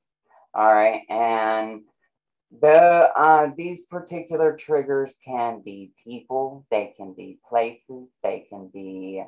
All 0.54 0.74
right, 0.74 1.02
and 1.10 1.84
the 2.62 3.12
uh, 3.16 3.52
these 3.56 3.86
particular 3.86 4.58
triggers 4.58 5.18
can 5.24 5.62
be 5.64 5.94
people, 6.04 6.66
they 6.70 6.94
can 6.98 7.14
be 7.14 7.40
places, 7.48 8.10
they 8.24 8.46
can 8.50 8.70
be 8.74 9.24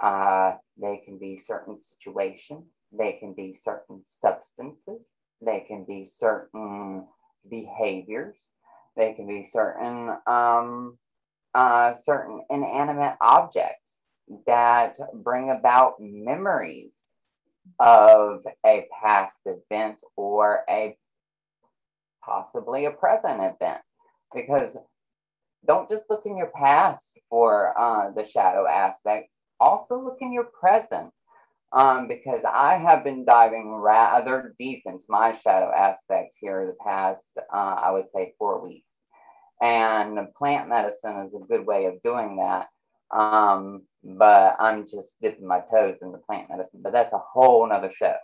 uh, 0.00 0.52
they 0.80 0.98
can 1.04 1.18
be 1.18 1.40
certain 1.44 1.78
situations, 1.82 2.66
they 2.92 3.14
can 3.14 3.32
be 3.32 3.58
certain 3.64 4.02
substances, 4.20 5.00
they 5.40 5.60
can 5.60 5.84
be 5.84 6.04
certain 6.04 7.06
behaviors 7.48 8.48
they 8.96 9.12
can 9.12 9.26
be 9.26 9.48
certain 9.50 10.16
um, 10.26 10.98
uh, 11.54 11.94
certain 12.04 12.42
inanimate 12.50 13.16
objects 13.20 13.80
that 14.46 14.96
bring 15.14 15.50
about 15.50 15.94
memories 16.00 16.92
of 17.78 18.44
a 18.64 18.86
past 19.02 19.36
event 19.46 20.00
or 20.16 20.64
a 20.68 20.96
possibly 22.24 22.86
a 22.86 22.90
present 22.90 23.40
event. 23.40 23.80
Because 24.34 24.76
don't 25.66 25.88
just 25.88 26.04
look 26.10 26.22
in 26.26 26.36
your 26.36 26.50
past 26.54 27.18
for 27.30 27.78
uh, 27.78 28.10
the 28.10 28.24
shadow 28.24 28.66
aspect, 28.66 29.30
also 29.60 30.00
look 30.02 30.18
in 30.20 30.32
your 30.32 30.48
present. 30.60 31.12
Um, 31.72 32.06
because 32.06 32.42
I 32.46 32.78
have 32.78 33.02
been 33.02 33.24
diving 33.24 33.74
rather 33.74 34.54
deep 34.58 34.82
into 34.86 35.04
my 35.08 35.32
shadow 35.32 35.70
aspect 35.76 36.34
here 36.40 36.64
the 36.64 36.76
past, 36.84 37.24
uh, 37.52 37.56
I 37.56 37.90
would 37.90 38.06
say, 38.14 38.34
four 38.38 38.62
weeks. 38.62 38.85
And 39.62 40.18
plant 40.34 40.68
medicine 40.68 41.26
is 41.26 41.34
a 41.34 41.46
good 41.46 41.66
way 41.66 41.86
of 41.86 42.02
doing 42.02 42.36
that. 42.36 42.66
Um, 43.16 43.82
but 44.04 44.56
I'm 44.58 44.86
just 44.86 45.16
dipping 45.20 45.46
my 45.46 45.60
toes 45.60 45.98
in 46.02 46.12
the 46.12 46.18
plant 46.18 46.50
medicine, 46.50 46.80
but 46.82 46.92
that's 46.92 47.12
a 47.12 47.18
whole 47.18 47.66
nother 47.68 47.90
show. 47.90 48.14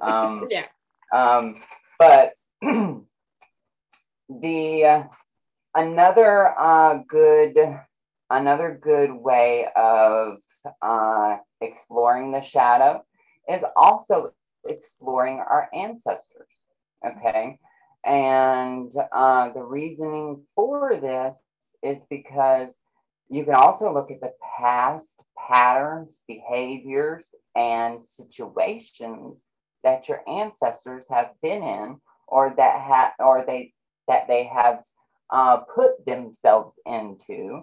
Um, 0.00 0.48
yeah. 0.50 0.66
Um, 1.12 1.62
but 1.98 2.32
the 2.62 3.04
uh, 4.84 5.04
another 5.74 6.58
uh, 6.58 7.00
good 7.06 7.56
another 8.30 8.80
good 8.82 9.12
way 9.12 9.66
of 9.76 10.38
uh, 10.80 11.36
exploring 11.60 12.32
the 12.32 12.40
shadow 12.40 13.04
is 13.48 13.62
also 13.76 14.32
exploring 14.64 15.38
our 15.38 15.68
ancestors. 15.74 16.48
Okay. 17.04 17.58
And 18.04 18.92
uh, 19.12 19.52
the 19.52 19.62
reasoning 19.62 20.42
for 20.54 20.98
this 21.00 21.36
is 21.82 21.98
because 22.10 22.70
you 23.28 23.44
can 23.44 23.54
also 23.54 23.92
look 23.92 24.10
at 24.10 24.20
the 24.20 24.32
past 24.58 25.24
patterns, 25.38 26.20
behaviors, 26.26 27.30
and 27.54 28.06
situations 28.06 29.46
that 29.84 30.08
your 30.08 30.20
ancestors 30.28 31.04
have 31.10 31.30
been 31.42 31.62
in, 31.62 32.00
or 32.28 32.54
that 32.56 32.80
have, 32.80 33.12
or 33.18 33.44
they 33.46 33.72
that 34.08 34.26
they 34.28 34.44
have 34.44 34.82
uh, 35.30 35.58
put 35.74 36.04
themselves 36.04 36.74
into. 36.86 37.62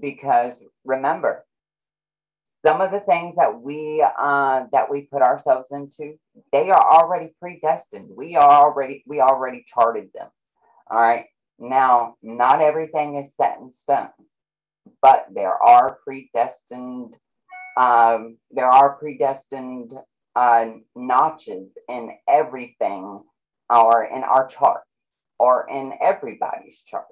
Because 0.00 0.62
remember, 0.84 1.44
some 2.64 2.80
of 2.80 2.92
the 2.92 3.00
things 3.00 3.36
that 3.36 3.60
we 3.60 4.04
uh, 4.18 4.64
that 4.72 4.90
we 4.90 5.02
put 5.02 5.22
ourselves 5.22 5.68
into, 5.72 6.14
they 6.52 6.70
are 6.70 6.92
already 6.92 7.34
predestined. 7.40 8.10
We 8.16 8.36
are 8.36 8.50
already 8.50 9.02
we 9.06 9.20
already 9.20 9.64
charted 9.66 10.10
them. 10.14 10.28
All 10.90 11.00
right. 11.00 11.26
Now, 11.58 12.16
not 12.22 12.60
everything 12.60 13.16
is 13.16 13.34
set 13.36 13.58
in 13.58 13.72
stone, 13.72 14.10
but 15.00 15.26
there 15.34 15.54
are 15.62 15.98
predestined. 16.04 17.16
Um, 17.76 18.38
there 18.50 18.68
are 18.68 18.96
predestined 18.96 19.92
uh, 20.36 20.66
notches 20.94 21.72
in 21.88 22.12
everything, 22.28 23.22
or 23.70 24.04
in 24.04 24.22
our 24.22 24.46
charts, 24.46 24.86
or 25.38 25.68
in 25.68 25.94
everybody's 26.02 26.82
chart. 26.82 27.06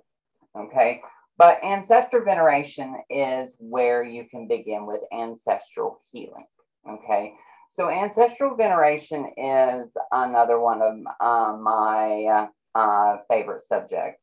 Okay. 0.56 1.02
But 1.40 1.64
ancestor 1.64 2.22
veneration 2.22 2.96
is 3.08 3.56
where 3.60 4.02
you 4.02 4.28
can 4.28 4.46
begin 4.46 4.84
with 4.84 5.00
ancestral 5.10 5.98
healing. 6.12 6.44
Okay. 6.86 7.32
So 7.70 7.88
ancestral 7.88 8.56
veneration 8.56 9.24
is 9.38 9.90
another 10.12 10.60
one 10.60 10.82
of 10.82 10.98
uh, 11.18 11.56
my 11.56 12.50
uh, 12.74 13.16
favorite 13.30 13.62
subjects. 13.62 14.20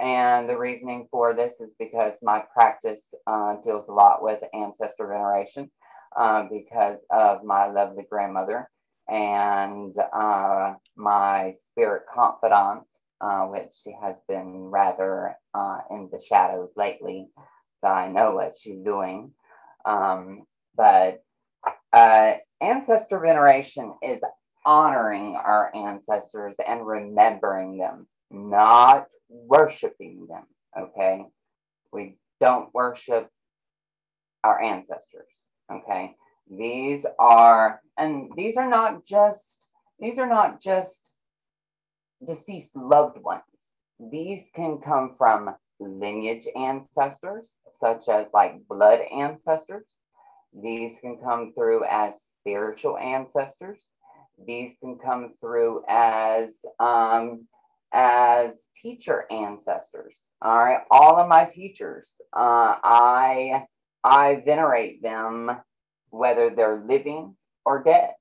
And 0.00 0.48
the 0.48 0.58
reasoning 0.58 1.06
for 1.12 1.32
this 1.32 1.60
is 1.60 1.70
because 1.78 2.14
my 2.24 2.42
practice 2.52 3.02
uh, 3.28 3.58
deals 3.62 3.86
a 3.88 3.92
lot 3.92 4.24
with 4.24 4.42
ancestor 4.52 5.06
veneration 5.06 5.70
uh, 6.18 6.48
because 6.50 6.98
of 7.12 7.44
my 7.44 7.66
lovely 7.66 8.04
grandmother 8.10 8.68
and 9.08 9.94
uh, 10.12 10.74
my 10.96 11.54
spirit 11.70 12.02
confidant 12.12 12.82
uh, 13.20 13.46
which 13.46 13.72
she 13.82 13.94
has 14.00 14.16
been 14.28 14.70
rather 14.70 15.36
uh, 15.54 15.78
in 15.90 16.08
the 16.12 16.20
shadows 16.20 16.70
lately. 16.76 17.28
So 17.80 17.88
I 17.88 18.10
know 18.10 18.32
what 18.32 18.56
she's 18.58 18.80
doing. 18.80 19.32
Um, 19.84 20.42
but 20.76 21.22
uh, 21.92 22.32
ancestor 22.60 23.18
veneration 23.18 23.94
is 24.02 24.20
honoring 24.64 25.36
our 25.36 25.74
ancestors 25.74 26.54
and 26.66 26.86
remembering 26.86 27.78
them, 27.78 28.06
not 28.30 29.06
worshiping 29.28 30.26
them. 30.28 30.44
Okay. 30.78 31.24
We 31.92 32.16
don't 32.40 32.72
worship 32.74 33.30
our 34.44 34.60
ancestors. 34.60 35.32
Okay. 35.72 36.14
These 36.50 37.04
are, 37.18 37.80
and 37.96 38.30
these 38.36 38.56
are 38.56 38.68
not 38.68 39.04
just, 39.04 39.66
these 39.98 40.18
are 40.18 40.28
not 40.28 40.60
just 40.60 41.12
deceased 42.26 42.76
loved 42.76 43.18
ones. 43.22 43.42
These 43.98 44.50
can 44.54 44.78
come 44.78 45.14
from 45.18 45.54
lineage 45.80 46.46
ancestors, 46.56 47.50
such 47.80 48.08
as 48.08 48.26
like 48.32 48.66
blood 48.68 49.00
ancestors. 49.12 49.86
These 50.52 50.98
can 51.00 51.18
come 51.18 51.52
through 51.54 51.84
as 51.84 52.14
spiritual 52.40 52.96
ancestors. 52.98 53.78
These 54.46 54.76
can 54.80 54.98
come 54.98 55.34
through 55.40 55.82
as 55.88 56.56
um, 56.78 57.46
as 57.92 58.66
teacher 58.80 59.24
ancestors. 59.30 60.16
All 60.40 60.64
right, 60.64 60.82
all 60.90 61.16
of 61.16 61.28
my 61.28 61.46
teachers, 61.46 62.12
uh, 62.32 62.76
I 62.84 63.64
I 64.04 64.42
venerate 64.44 65.02
them 65.02 65.50
whether 66.10 66.50
they're 66.50 66.84
living 66.86 67.36
or 67.64 67.82
dead. 67.82 68.12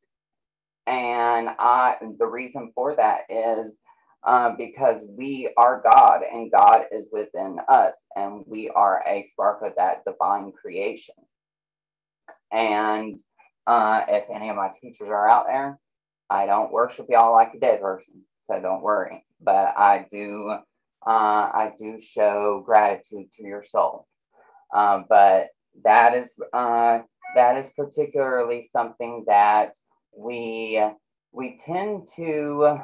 And 0.88 1.50
I, 1.60 1.96
the 2.18 2.26
reason 2.26 2.72
for 2.74 2.96
that 2.96 3.22
is 3.30 3.76
uh, 4.23 4.51
because 4.58 5.03
we 5.17 5.51
are 5.58 5.82
God 5.84 6.21
and 6.23 6.51
God 6.51 6.86
is 6.91 7.08
within 7.12 7.60
us, 7.69 7.95
and 8.15 8.43
we 8.47 8.69
are 8.69 9.03
a 9.08 9.25
spark 9.32 9.62
of 9.63 9.73
that 9.77 10.03
divine 10.06 10.51
creation. 10.51 11.15
And 12.51 13.19
uh, 13.67 14.01
if 14.08 14.25
any 14.34 14.49
of 14.49 14.56
my 14.56 14.69
teachers 14.82 15.10
are 15.10 15.30
out 15.30 15.47
there, 15.47 15.80
I 16.30 16.45
don't 16.45 16.71
worship 16.71 17.08
y'all 17.10 17.34
like 17.34 17.53
a 17.56 17.60
dead 17.60 17.82
person, 17.82 18.23
so 18.45 18.60
don't 18.62 18.82
worry. 18.84 19.25
But 19.41 19.73
I 19.77 20.06
do, 20.12 20.56
uh, 21.06 21.10
I 21.10 21.73
do 21.77 21.99
show 22.01 22.63
gratitude 22.65 23.32
to 23.38 23.43
your 23.43 23.63
soul. 23.63 24.08
Uh, 24.73 25.03
but 25.10 25.47
that 25.84 26.15
is 26.15 26.30
uh, 26.53 26.99
that 27.36 27.58
is 27.58 27.71
particularly 27.77 28.67
something 28.71 29.25
that 29.27 29.71
we 30.15 30.82
we 31.32 31.60
tend 31.65 32.08
to 32.15 32.80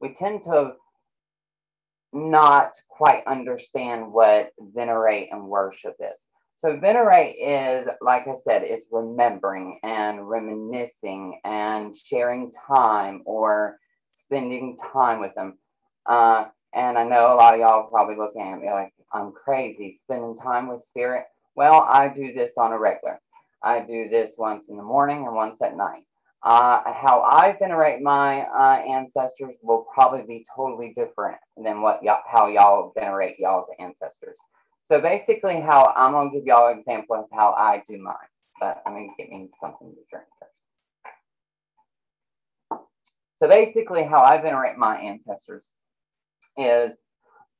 we 0.00 0.14
tend 0.14 0.44
to 0.44 0.74
not 2.12 2.72
quite 2.88 3.22
understand 3.26 4.12
what 4.12 4.50
venerate 4.58 5.28
and 5.32 5.48
worship 5.48 5.96
is. 6.00 6.20
So 6.58 6.78
venerate 6.78 7.36
is, 7.36 7.86
like 8.00 8.26
I 8.26 8.36
said, 8.42 8.62
is 8.64 8.86
remembering 8.90 9.78
and 9.82 10.28
reminiscing 10.28 11.40
and 11.44 11.94
sharing 11.94 12.50
time 12.66 13.22
or 13.26 13.78
spending 14.24 14.78
time 14.92 15.20
with 15.20 15.34
them. 15.34 15.58
Uh, 16.06 16.46
and 16.74 16.96
I 16.96 17.04
know 17.04 17.32
a 17.32 17.36
lot 17.36 17.54
of 17.54 17.60
y'all 17.60 17.88
probably 17.90 18.16
looking 18.16 18.42
at 18.42 18.58
me 18.58 18.70
like 18.70 18.94
I'm 19.12 19.32
crazy 19.32 19.98
spending 20.02 20.36
time 20.36 20.68
with 20.68 20.84
spirit. 20.84 21.26
Well, 21.54 21.86
I 21.90 22.08
do 22.08 22.32
this 22.32 22.52
on 22.56 22.72
a 22.72 22.78
regular. 22.78 23.20
I 23.62 23.80
do 23.80 24.08
this 24.08 24.34
once 24.38 24.64
in 24.68 24.76
the 24.76 24.82
morning 24.82 25.26
and 25.26 25.34
once 25.34 25.60
at 25.62 25.76
night. 25.76 26.04
Uh, 26.46 26.80
how 26.92 27.22
I 27.22 27.56
venerate 27.58 28.02
my 28.02 28.42
uh, 28.42 28.80
ancestors 28.88 29.56
will 29.62 29.84
probably 29.92 30.24
be 30.28 30.46
totally 30.54 30.94
different 30.96 31.38
than 31.56 31.82
what 31.82 32.02
how 32.24 32.46
y'all 32.46 32.92
venerate 32.94 33.34
y'all's 33.40 33.66
ancestors. 33.80 34.38
So 34.84 35.00
basically, 35.00 35.60
how 35.60 35.92
I'm 35.96 36.12
gonna 36.12 36.30
give 36.30 36.44
y'all 36.44 36.72
an 36.72 36.78
example 36.78 37.16
of 37.16 37.24
how 37.32 37.50
I 37.54 37.82
do 37.88 37.98
mine. 38.00 38.14
But 38.60 38.80
I'm 38.86 38.92
gonna 38.92 39.08
get 39.18 39.28
me 39.28 39.50
something 39.60 39.88
to 39.88 39.96
drink 40.08 40.26
first. 40.38 40.60
So 43.42 43.48
basically, 43.48 44.04
how 44.04 44.22
I 44.22 44.40
venerate 44.40 44.78
my 44.78 44.96
ancestors 44.98 45.68
is 46.56 46.96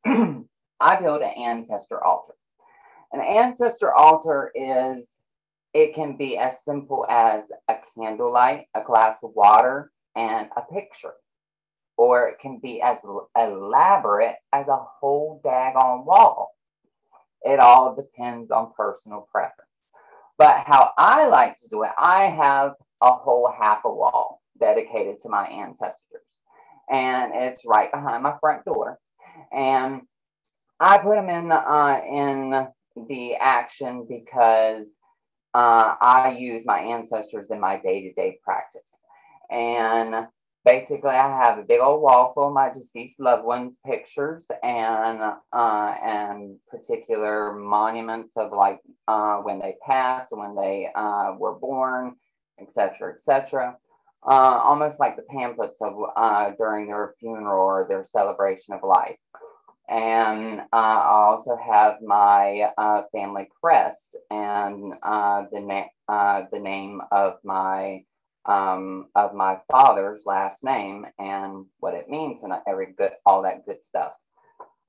I 0.06 1.00
build 1.00 1.22
an 1.22 1.34
ancestor 1.36 2.04
altar. 2.04 2.34
An 3.12 3.20
ancestor 3.20 3.92
altar 3.92 4.52
is 4.54 5.06
it 5.76 5.94
can 5.94 6.16
be 6.16 6.38
as 6.38 6.54
simple 6.64 7.06
as 7.10 7.44
a 7.68 7.74
candlelight, 7.96 8.66
a 8.74 8.82
glass 8.82 9.16
of 9.22 9.32
water, 9.34 9.90
and 10.14 10.48
a 10.56 10.62
picture. 10.62 11.14
Or 11.96 12.28
it 12.28 12.38
can 12.40 12.58
be 12.58 12.82
as 12.82 12.98
elaborate 13.36 14.36
as 14.52 14.68
a 14.68 14.76
whole 14.76 15.40
daggone 15.44 16.04
wall. 16.04 16.54
It 17.42 17.60
all 17.60 17.94
depends 17.94 18.50
on 18.50 18.72
personal 18.76 19.26
preference. 19.30 19.70
But 20.38 20.64
how 20.66 20.92
I 20.98 21.26
like 21.28 21.58
to 21.58 21.68
do 21.70 21.82
it, 21.84 21.90
I 21.96 22.24
have 22.24 22.74
a 23.00 23.12
whole 23.12 23.52
half 23.58 23.84
a 23.84 23.92
wall 23.92 24.42
dedicated 24.58 25.20
to 25.20 25.28
my 25.28 25.46
ancestors. 25.46 25.94
And 26.90 27.32
it's 27.34 27.64
right 27.66 27.90
behind 27.90 28.22
my 28.22 28.34
front 28.40 28.64
door. 28.64 28.98
And 29.52 30.02
I 30.78 30.98
put 30.98 31.14
them 31.16 31.30
in, 31.30 31.50
uh, 31.50 32.00
in 32.06 32.68
the 33.08 33.34
action 33.36 34.06
because 34.08 34.86
uh, 35.56 35.96
I 36.02 36.36
use 36.38 36.66
my 36.66 36.80
ancestors 36.80 37.50
in 37.50 37.60
my 37.60 37.78
day 37.78 38.02
to 38.02 38.12
day 38.12 38.38
practice. 38.44 38.90
And 39.50 40.26
basically, 40.66 41.12
I 41.12 41.28
have 41.44 41.58
a 41.58 41.62
big 41.62 41.80
old 41.80 42.02
wall 42.02 42.32
full 42.34 42.48
of 42.48 42.52
my 42.52 42.70
deceased 42.74 43.18
loved 43.18 43.46
ones' 43.46 43.78
pictures 43.86 44.46
and 44.62 45.32
uh, 45.52 45.94
and 46.04 46.58
particular 46.68 47.54
monuments 47.54 48.32
of 48.36 48.52
like 48.52 48.80
uh, 49.08 49.36
when 49.38 49.58
they 49.58 49.76
passed, 49.86 50.28
when 50.30 50.54
they 50.54 50.88
uh, 50.94 51.32
were 51.38 51.54
born, 51.54 52.16
etc., 52.60 53.14
etc. 53.14 53.78
Uh, 54.28 54.60
almost 54.62 55.00
like 55.00 55.16
the 55.16 55.22
pamphlets 55.22 55.80
of 55.80 55.94
uh, 56.16 56.50
during 56.58 56.88
their 56.88 57.14
funeral 57.18 57.64
or 57.64 57.86
their 57.88 58.04
celebration 58.04 58.74
of 58.74 58.80
life 58.82 59.16
and 59.88 60.60
uh, 60.60 60.64
I 60.72 61.04
also 61.04 61.56
have 61.56 62.02
my 62.02 62.70
uh, 62.76 63.02
family 63.12 63.48
crest 63.60 64.16
and 64.30 64.94
uh, 65.02 65.44
the 65.52 65.60
name 65.60 65.86
uh, 66.08 66.42
the 66.52 66.58
name 66.58 67.00
of 67.12 67.34
my 67.44 68.04
um, 68.46 69.08
of 69.14 69.34
my 69.34 69.58
father's 69.70 70.22
last 70.24 70.64
name 70.64 71.06
and 71.18 71.66
what 71.80 71.94
it 71.94 72.08
means 72.08 72.42
and 72.42 72.52
every 72.66 72.94
good 72.96 73.12
all 73.24 73.42
that 73.42 73.64
good 73.64 73.84
stuff. 73.84 74.12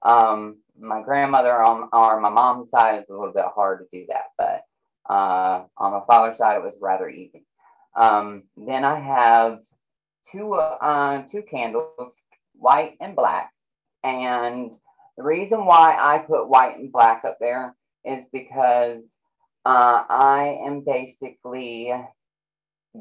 Um, 0.02 0.58
my 0.80 1.02
grandmother 1.02 1.62
on 1.62 1.90
or 1.94 2.20
my 2.20 2.30
mom's 2.30 2.70
side 2.70 3.02
is 3.02 3.10
a 3.10 3.14
little 3.14 3.34
bit 3.34 3.46
hard 3.54 3.80
to 3.80 4.00
do 4.00 4.06
that, 4.10 4.26
but 4.38 4.64
uh, 5.12 5.64
on 5.78 5.92
my 5.92 6.02
father's 6.08 6.38
side 6.38 6.58
it 6.58 6.64
was 6.64 6.78
rather 6.82 7.10
easy. 7.10 7.46
Um, 7.96 8.44
then 8.56 8.84
I 8.84 9.00
have 9.00 9.60
two 10.32 10.56
uh, 10.56 11.24
two 11.30 11.44
candles, 11.44 12.14
white 12.54 12.96
and 13.00 13.16
black, 13.16 13.52
and 14.04 14.72
the 15.18 15.24
reason 15.24 15.66
why 15.66 15.98
I 16.00 16.20
put 16.20 16.48
white 16.48 16.78
and 16.78 16.92
black 16.92 17.24
up 17.26 17.38
there 17.40 17.76
is 18.06 18.24
because 18.32 19.04
uh, 19.66 20.04
I 20.10 20.60
am 20.66 20.84
basically 20.86 21.92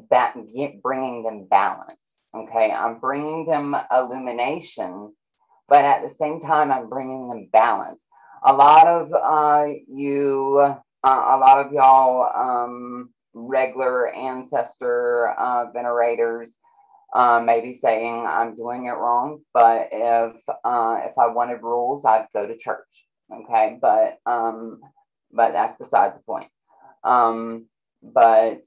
that 0.09 0.35
bringing 0.81 1.23
them 1.23 1.47
balance. 1.49 1.99
Okay, 2.35 2.71
I'm 2.71 2.99
bringing 2.99 3.45
them 3.45 3.75
illumination, 3.91 5.13
but 5.69 5.85
at 5.85 6.01
the 6.03 6.13
same 6.13 6.41
time, 6.41 6.71
I'm 6.71 6.89
bringing 6.89 7.29
them 7.29 7.49
balance. 7.53 8.01
A 8.45 8.53
lot 8.53 8.87
of 8.87 9.13
uh, 9.13 9.71
you, 9.87 10.57
uh, 11.03 11.09
a 11.09 11.37
lot 11.37 11.65
of 11.65 11.71
y'all 11.71 12.29
um, 12.35 13.09
regular 13.33 14.13
ancestor 14.13 15.29
uh, 15.37 15.71
venerators 15.71 16.51
uh, 17.13 17.39
maybe 17.39 17.75
saying 17.75 18.25
I'm 18.27 18.55
doing 18.55 18.85
it 18.85 18.97
wrong. 18.97 19.39
But 19.53 19.89
if 19.91 20.35
uh, 20.63 20.97
if 21.05 21.17
I 21.17 21.27
wanted 21.27 21.61
rules, 21.61 22.05
I'd 22.05 22.27
go 22.33 22.47
to 22.47 22.57
church. 22.57 23.07
Okay, 23.31 23.77
but 23.81 24.19
um, 24.25 24.81
but 25.31 25.51
that's 25.51 25.77
beside 25.77 26.15
the 26.15 26.19
point. 26.25 26.49
Um, 27.03 27.67
but 28.01 28.61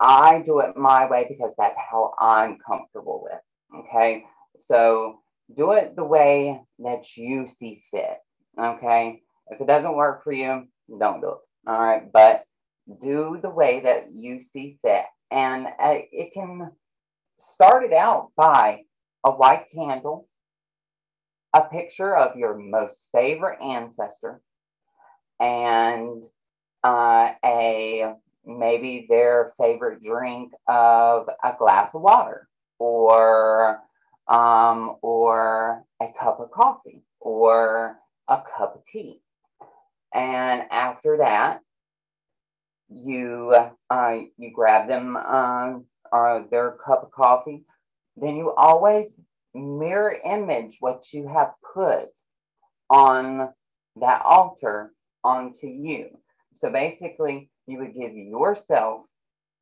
I 0.00 0.42
do 0.44 0.60
it 0.60 0.76
my 0.76 1.08
way 1.08 1.26
because 1.28 1.52
that's 1.56 1.76
how 1.90 2.14
I'm 2.18 2.58
comfortable 2.58 3.24
with. 3.24 3.84
Okay, 3.86 4.24
so 4.60 5.20
do 5.56 5.72
it 5.72 5.96
the 5.96 6.04
way 6.04 6.60
that 6.80 7.16
you 7.16 7.46
see 7.46 7.82
fit. 7.90 8.18
Okay, 8.58 9.22
if 9.48 9.60
it 9.60 9.66
doesn't 9.66 9.96
work 9.96 10.22
for 10.24 10.32
you, 10.32 10.66
don't 11.00 11.20
do 11.20 11.28
it. 11.28 11.38
All 11.66 11.80
right, 11.80 12.12
but 12.12 12.44
do 13.00 13.38
the 13.40 13.50
way 13.50 13.80
that 13.80 14.12
you 14.12 14.40
see 14.40 14.78
fit, 14.82 15.04
and 15.30 15.66
uh, 15.66 15.98
it 16.12 16.32
can 16.34 16.70
start 17.38 17.84
it 17.84 17.92
out 17.92 18.30
by 18.36 18.82
a 19.24 19.30
white 19.30 19.66
candle, 19.74 20.28
a 21.54 21.62
picture 21.62 22.16
of 22.16 22.36
your 22.36 22.56
most 22.56 23.08
favorite 23.12 23.60
ancestor, 23.60 24.40
and 25.40 26.24
uh, 26.82 27.32
a 27.44 28.14
maybe 28.46 29.06
their 29.08 29.52
favorite 29.58 30.02
drink 30.02 30.52
of 30.68 31.28
a 31.42 31.52
glass 31.58 31.94
of 31.94 32.02
water 32.02 32.48
or 32.78 33.80
um, 34.28 34.96
or 35.02 35.84
a 36.00 36.06
cup 36.18 36.40
of 36.40 36.50
coffee 36.50 37.02
or 37.20 37.96
a 38.28 38.42
cup 38.56 38.76
of 38.76 38.84
tea. 38.86 39.20
And 40.12 40.62
after 40.70 41.18
that, 41.18 41.60
you 42.88 43.54
uh, 43.90 44.16
you 44.36 44.52
grab 44.52 44.88
them 44.88 45.16
uh, 45.16 45.78
uh, 46.14 46.44
their 46.50 46.72
cup 46.72 47.02
of 47.02 47.10
coffee. 47.10 47.64
Then 48.16 48.36
you 48.36 48.52
always 48.54 49.08
mirror 49.54 50.16
image 50.24 50.76
what 50.80 51.12
you 51.12 51.28
have 51.28 51.52
put 51.74 52.08
on 52.90 53.52
that 53.96 54.22
altar 54.24 54.92
onto 55.24 55.66
you. 55.66 56.08
So 56.54 56.70
basically, 56.70 57.50
you 57.66 57.78
would 57.78 57.94
give 57.94 58.12
yourself 58.14 59.06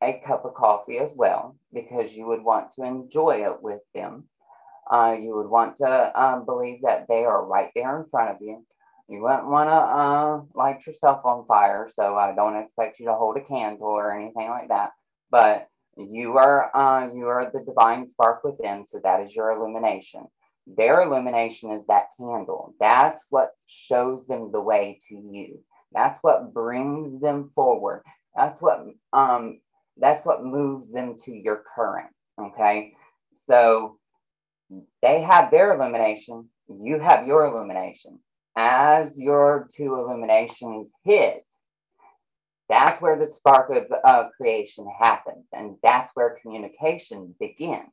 a 0.02 0.20
cup 0.26 0.44
of 0.44 0.54
coffee 0.54 0.98
as 0.98 1.12
well 1.16 1.56
because 1.72 2.12
you 2.14 2.26
would 2.26 2.42
want 2.42 2.72
to 2.72 2.82
enjoy 2.82 3.46
it 3.46 3.62
with 3.62 3.80
them. 3.94 4.24
Uh, 4.90 5.16
you 5.18 5.34
would 5.36 5.48
want 5.48 5.76
to 5.78 6.20
um, 6.20 6.44
believe 6.44 6.82
that 6.82 7.06
they 7.08 7.24
are 7.24 7.46
right 7.46 7.70
there 7.74 8.00
in 8.00 8.06
front 8.10 8.30
of 8.30 8.36
you. 8.40 8.66
You 9.08 9.22
wouldn't 9.22 9.46
want 9.46 9.68
to 9.68 9.74
uh, 9.74 10.42
light 10.54 10.86
yourself 10.86 11.24
on 11.24 11.46
fire, 11.46 11.88
so 11.90 12.16
I 12.16 12.34
don't 12.34 12.56
expect 12.56 12.98
you 12.98 13.06
to 13.06 13.14
hold 13.14 13.36
a 13.36 13.40
candle 13.40 13.88
or 13.88 14.14
anything 14.14 14.48
like 14.48 14.68
that. 14.68 14.90
But 15.30 15.68
you 15.96 16.36
are 16.38 16.74
uh, 16.74 17.12
you 17.12 17.26
are 17.26 17.50
the 17.52 17.60
divine 17.64 18.08
spark 18.08 18.44
within, 18.44 18.86
so 18.86 19.00
that 19.02 19.20
is 19.20 19.34
your 19.34 19.50
illumination. 19.50 20.26
Their 20.66 21.02
illumination 21.02 21.70
is 21.70 21.86
that 21.86 22.06
candle. 22.18 22.74
That's 22.80 23.22
what 23.30 23.50
shows 23.66 24.26
them 24.26 24.50
the 24.52 24.60
way 24.60 24.98
to 25.08 25.14
you. 25.14 25.60
That's 25.92 26.22
what 26.22 26.54
brings 26.54 27.20
them 27.20 27.50
forward. 27.54 28.02
That's 28.34 28.60
what 28.62 28.86
um 29.12 29.60
that's 29.98 30.24
what 30.24 30.44
moves 30.44 30.90
them 30.92 31.16
to 31.24 31.32
your 31.32 31.62
current. 31.74 32.10
Okay. 32.40 32.94
So 33.48 33.98
they 35.02 35.22
have 35.22 35.50
their 35.50 35.74
illumination, 35.74 36.48
you 36.68 36.98
have 36.98 37.26
your 37.26 37.44
illumination. 37.44 38.18
As 38.56 39.18
your 39.18 39.68
two 39.74 39.94
illuminations 39.94 40.90
hit, 41.04 41.44
that's 42.72 43.02
where 43.02 43.18
the 43.18 43.30
spark 43.30 43.70
of 43.70 43.84
uh, 44.04 44.28
creation 44.34 44.86
happens, 44.98 45.44
and 45.52 45.76
that's 45.82 46.10
where 46.14 46.38
communication 46.40 47.34
begins. 47.38 47.90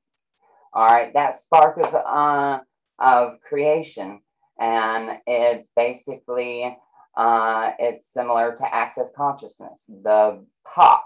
All 0.73 0.87
right, 0.87 1.13
that 1.13 1.41
spark 1.41 1.77
of 1.77 1.93
uh, 1.93 2.59
of 2.97 3.41
creation, 3.41 4.21
and 4.57 5.17
it's 5.27 5.67
basically 5.75 6.77
uh, 7.17 7.71
it's 7.77 8.13
similar 8.13 8.55
to 8.55 8.73
access 8.73 9.11
consciousness, 9.17 9.85
the 9.89 10.45
POC, 10.65 11.01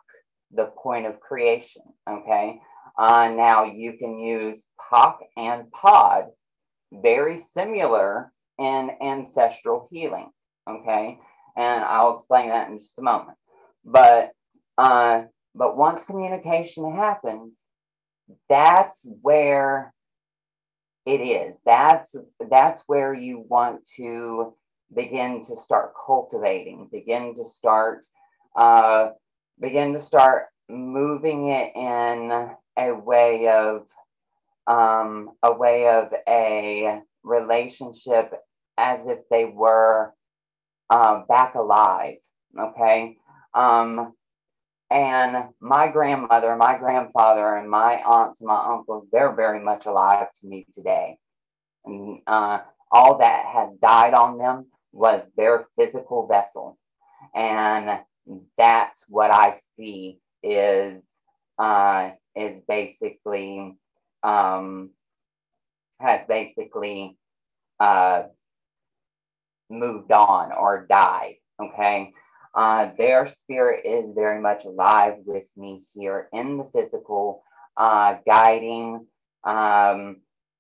the 0.51 0.65
point 0.65 1.07
of 1.07 1.19
creation. 1.19 1.81
Okay. 2.07 2.59
Uh, 2.95 3.29
now 3.29 3.63
you 3.63 3.93
can 3.93 4.19
use 4.19 4.67
POC 4.79 5.15
and 5.35 5.71
POD, 5.71 6.25
very 6.91 7.39
similar 7.39 8.31
in 8.59 8.91
ancestral 9.01 9.87
healing. 9.89 10.29
Okay. 10.69 11.17
And 11.57 11.83
I'll 11.83 12.17
explain 12.17 12.49
that 12.49 12.69
in 12.69 12.77
just 12.77 12.99
a 12.99 13.01
moment. 13.01 13.37
But 13.85 14.31
uh, 14.77 15.23
but 15.55 15.77
once 15.77 16.03
communication 16.03 16.95
happens, 16.95 17.59
that's 18.49 19.05
where 19.21 19.93
it 21.05 21.19
is. 21.19 21.57
That's 21.65 22.15
that's 22.49 22.83
where 22.87 23.13
you 23.13 23.45
want 23.47 23.81
to 23.97 24.53
begin 24.95 25.43
to 25.43 25.55
start 25.57 25.93
cultivating, 26.05 26.87
begin 26.91 27.35
to 27.35 27.45
start, 27.45 28.05
uh, 28.55 29.09
begin 29.59 29.93
to 29.93 30.01
start 30.01 30.45
moving 30.69 31.47
it 31.47 31.71
in 31.75 32.49
a 32.77 32.93
way 32.93 33.47
of, 33.49 33.87
um, 34.67 35.31
a 35.41 35.53
way 35.53 35.87
of 35.87 36.13
a 36.27 37.01
relationship 37.23 38.33
as 38.77 38.99
if 39.07 39.19
they 39.29 39.45
were 39.45 40.13
uh, 40.89 41.21
back 41.27 41.55
alive. 41.55 42.17
Okay. 42.57 43.17
Um, 43.53 44.13
and 44.89 45.49
my 45.59 45.87
grandmother, 45.87 46.55
my 46.55 46.77
grandfather, 46.77 47.55
and 47.55 47.69
my 47.69 47.95
aunts 47.95 48.41
and 48.41 48.47
my 48.47 48.63
uncles, 48.63 49.07
they're 49.11 49.33
very 49.33 49.59
much 49.63 49.85
alive 49.85 50.27
to 50.41 50.47
me 50.47 50.65
today. 50.73 51.17
And 51.85 52.19
uh, 52.27 52.59
all 52.91 53.17
that 53.17 53.45
has 53.47 53.69
died 53.81 54.13
on 54.13 54.37
them 54.37 54.67
was 54.91 55.23
their 55.35 55.65
physical 55.75 56.27
vessel. 56.27 56.77
And 57.33 57.99
that's 58.57 59.03
what 59.09 59.31
I 59.31 59.55
see 59.75 60.19
is 60.43 61.01
uh, 61.57 62.11
is 62.35 62.61
basically 62.67 63.75
um, 64.21 64.91
has 65.99 66.21
basically 66.27 67.17
uh, 67.79 68.23
moved 69.69 70.11
on 70.11 70.51
or 70.51 70.85
died. 70.89 71.35
Okay. 71.59 72.13
Uh, 72.55 72.91
their 72.97 73.27
spirit 73.27 73.85
is 73.85 74.13
very 74.13 74.39
much 74.41 74.65
alive 74.65 75.15
with 75.25 75.45
me 75.57 75.81
here 75.93 76.29
in 76.33 76.57
the 76.57 76.69
physical, 76.73 77.43
uh, 77.77 78.15
guiding, 78.27 79.07
um, 79.43 80.17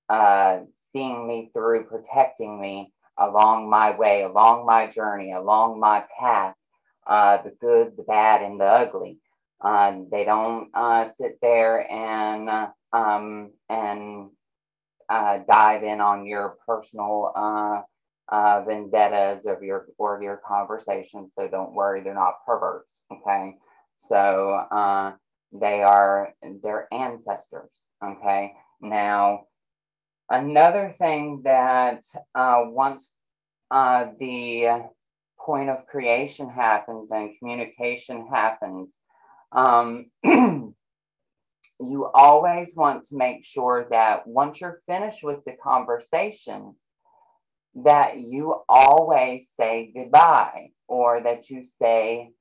uh, 0.09 0.59
seeing 0.91 1.27
me 1.27 1.51
through, 1.53 1.85
protecting 1.85 2.59
me, 2.59 2.91
along 3.17 3.69
my 3.69 3.95
way, 3.95 4.23
along 4.23 4.65
my 4.65 4.87
journey, 4.87 5.33
along 5.33 5.79
my 5.79 6.03
path, 6.19 6.55
uh, 7.05 7.41
the 7.43 7.51
good, 7.61 7.95
the 7.95 8.03
bad, 8.03 8.41
and 8.41 8.59
the 8.59 8.65
ugly. 8.65 9.19
Uh, 9.61 9.99
they 10.11 10.25
don't 10.25 10.69
uh, 10.73 11.09
sit 11.19 11.37
there 11.41 11.89
and 11.89 12.49
uh, 12.49 12.67
um, 12.91 13.51
and 13.69 14.29
dive 15.09 15.83
in 15.83 16.01
on 16.01 16.25
your 16.25 16.57
personal 16.67 17.85
uh, 18.33 18.63
vendettas 18.65 19.45
of 19.47 19.63
your 19.63 19.87
or 19.99 20.21
your 20.21 20.41
conversations. 20.47 21.31
So 21.37 21.47
don't 21.47 21.75
worry, 21.75 22.03
they're 22.03 22.15
not 22.15 22.45
perverts. 22.45 23.03
Okay, 23.13 23.55
so 24.01 24.67
they 25.53 25.83
are 25.83 26.33
their 26.63 26.89
ancestors. 26.93 27.71
Okay, 28.03 28.53
now 28.81 29.45
Another 30.29 30.95
thing 30.97 31.41
that 31.43 32.03
uh, 32.33 32.63
once 32.65 33.13
uh, 33.71 34.07
the 34.19 34.89
point 35.39 35.69
of 35.69 35.85
creation 35.87 36.49
happens 36.49 37.11
and 37.11 37.37
communication 37.37 38.27
happens, 38.27 38.89
um, 39.51 40.07
you 40.23 40.75
always 42.15 42.75
want 42.75 43.05
to 43.05 43.17
make 43.17 43.45
sure 43.45 43.87
that 43.91 44.25
once 44.25 44.61
you're 44.61 44.81
finished 44.87 45.23
with 45.23 45.45
the 45.45 45.53
conversation, 45.63 46.75
that 47.75 48.17
you 48.17 48.61
always 48.69 49.47
say 49.59 49.91
goodbye 49.95 50.69
or 50.87 51.21
that 51.23 51.49
you 51.49 51.63
say 51.81 52.31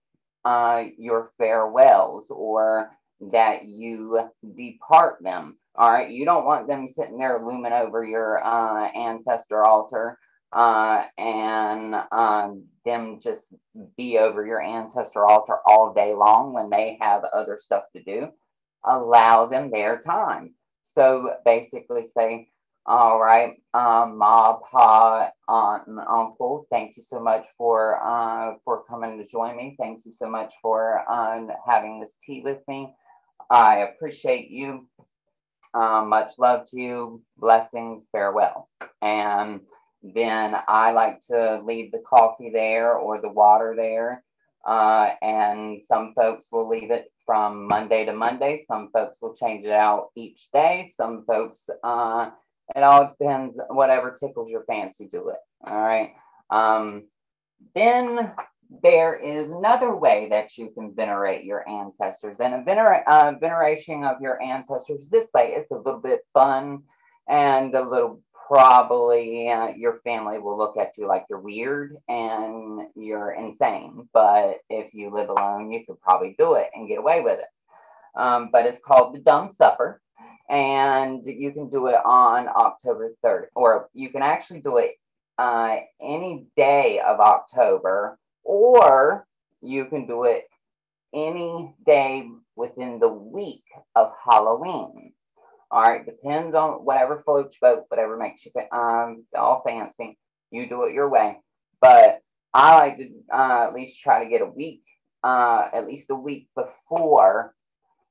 uh, 0.44 0.84
your 0.98 1.30
farewells 1.38 2.30
or 2.30 2.90
that 3.20 3.64
you 3.64 4.28
depart 4.56 5.22
them 5.22 5.56
all 5.74 5.90
right. 5.90 6.10
You 6.10 6.24
don't 6.24 6.44
want 6.44 6.66
them 6.66 6.86
sitting 6.88 7.18
there 7.18 7.40
looming 7.42 7.72
over 7.72 8.04
your 8.04 8.44
uh, 8.44 8.88
ancestor 8.88 9.64
altar 9.64 10.18
uh, 10.52 11.04
and 11.16 11.94
um, 12.12 12.64
them 12.84 13.18
just 13.20 13.46
be 13.96 14.18
over 14.18 14.44
your 14.44 14.60
ancestor 14.60 15.24
altar 15.24 15.56
all 15.64 15.94
day 15.94 16.12
long 16.12 16.52
when 16.52 16.68
they 16.68 16.98
have 17.00 17.24
other 17.24 17.58
stuff 17.58 17.84
to 17.96 18.02
do. 18.02 18.28
Allow 18.84 19.46
them 19.46 19.70
their 19.70 20.02
time. 20.02 20.54
So 20.94 21.36
basically 21.46 22.08
say, 22.14 22.48
all 22.86 23.20
right, 23.20 23.54
um, 23.74 24.18
ma, 24.18 24.54
pa, 24.54 25.30
aunt, 25.48 25.86
and 25.86 25.98
uncle, 26.00 26.66
thank 26.70 26.96
you 26.96 27.02
so 27.02 27.20
much 27.20 27.46
for 27.56 28.00
uh, 28.02 28.54
for 28.64 28.84
coming 28.84 29.18
to 29.18 29.26
join 29.26 29.56
me. 29.56 29.76
Thank 29.78 30.04
you 30.04 30.12
so 30.12 30.28
much 30.28 30.52
for 30.60 31.04
uh, 31.08 31.46
having 31.66 32.00
this 32.00 32.14
tea 32.24 32.42
with 32.42 32.58
me. 32.66 32.92
I 33.50 33.78
appreciate 33.78 34.50
you. 34.50 34.88
Um, 35.74 36.08
much 36.08 36.32
love 36.38 36.66
to 36.70 36.80
you. 36.80 37.22
Blessings. 37.36 38.04
Farewell. 38.12 38.68
And 39.00 39.60
then 40.02 40.54
I 40.68 40.92
like 40.92 41.20
to 41.28 41.60
leave 41.64 41.92
the 41.92 42.02
coffee 42.06 42.50
there 42.52 42.94
or 42.94 43.20
the 43.20 43.28
water 43.28 43.74
there. 43.76 44.24
Uh, 44.66 45.10
and 45.22 45.80
some 45.86 46.12
folks 46.14 46.46
will 46.52 46.68
leave 46.68 46.90
it 46.90 47.12
from 47.26 47.66
Monday 47.66 48.04
to 48.04 48.12
Monday. 48.12 48.64
Some 48.68 48.90
folks 48.92 49.18
will 49.20 49.34
change 49.34 49.64
it 49.64 49.72
out 49.72 50.10
each 50.16 50.50
day. 50.52 50.92
Some 50.94 51.24
folks, 51.26 51.68
uh, 51.82 52.30
it 52.74 52.82
all 52.82 53.14
depends, 53.18 53.58
whatever 53.68 54.16
tickles 54.18 54.50
your 54.50 54.64
fancy, 54.64 55.08
do 55.08 55.28
it. 55.28 55.38
All 55.66 55.80
right. 55.80 56.12
Um, 56.50 57.04
then 57.74 58.32
there 58.82 59.14
is 59.14 59.50
another 59.50 59.94
way 59.94 60.28
that 60.30 60.56
you 60.56 60.70
can 60.70 60.94
venerate 60.94 61.44
your 61.44 61.68
ancestors. 61.68 62.38
And 62.40 62.54
a 62.54 63.02
uh, 63.06 63.32
veneration 63.40 64.04
of 64.04 64.20
your 64.20 64.40
ancestors 64.42 65.08
this 65.10 65.28
way 65.34 65.50
is 65.50 65.66
a 65.70 65.76
little 65.76 66.00
bit 66.00 66.20
fun 66.32 66.82
and 67.28 67.74
a 67.74 67.82
little 67.82 68.20
probably 68.48 69.48
uh, 69.50 69.68
your 69.76 70.00
family 70.04 70.38
will 70.38 70.58
look 70.58 70.76
at 70.76 70.92
you 70.98 71.06
like 71.06 71.24
you're 71.30 71.40
weird 71.40 71.96
and 72.08 72.88
you're 72.94 73.32
insane. 73.32 74.08
But 74.12 74.58
if 74.68 74.92
you 74.94 75.10
live 75.10 75.28
alone, 75.28 75.72
you 75.72 75.84
could 75.86 76.00
probably 76.00 76.34
do 76.38 76.54
it 76.54 76.70
and 76.74 76.88
get 76.88 76.98
away 76.98 77.20
with 77.20 77.38
it. 77.38 78.20
Um, 78.20 78.50
but 78.52 78.66
it's 78.66 78.80
called 78.84 79.14
the 79.14 79.20
Dumb 79.20 79.52
Supper. 79.56 80.00
And 80.48 81.24
you 81.24 81.52
can 81.52 81.70
do 81.70 81.86
it 81.86 81.96
on 82.04 82.48
October 82.48 83.14
3rd, 83.24 83.46
or 83.54 83.88
you 83.94 84.10
can 84.10 84.22
actually 84.22 84.60
do 84.60 84.76
it 84.78 84.92
uh, 85.38 85.76
any 86.00 86.46
day 86.56 87.00
of 87.00 87.20
October, 87.20 88.18
or 88.44 89.26
you 89.62 89.86
can 89.86 90.06
do 90.06 90.24
it 90.24 90.44
any 91.14 91.74
day 91.86 92.28
within 92.56 92.98
the 92.98 93.08
week 93.08 93.64
of 93.94 94.12
Halloween. 94.24 95.12
All 95.70 95.82
right, 95.82 96.04
depends 96.04 96.54
on 96.54 96.84
whatever 96.84 97.22
floats 97.24 97.56
your 97.60 97.76
boat, 97.76 97.84
whatever 97.88 98.18
makes 98.18 98.44
you 98.44 98.52
um 98.72 99.24
all 99.34 99.62
fancy. 99.66 100.18
You 100.50 100.68
do 100.68 100.84
it 100.84 100.92
your 100.92 101.08
way, 101.08 101.38
but 101.80 102.20
I 102.52 102.76
like 102.76 102.98
to 102.98 103.10
uh, 103.32 103.68
at 103.68 103.74
least 103.74 104.00
try 104.02 104.22
to 104.22 104.28
get 104.28 104.42
a 104.42 104.46
week, 104.46 104.82
uh, 105.24 105.68
at 105.72 105.86
least 105.86 106.10
a 106.10 106.14
week 106.14 106.48
before 106.54 107.54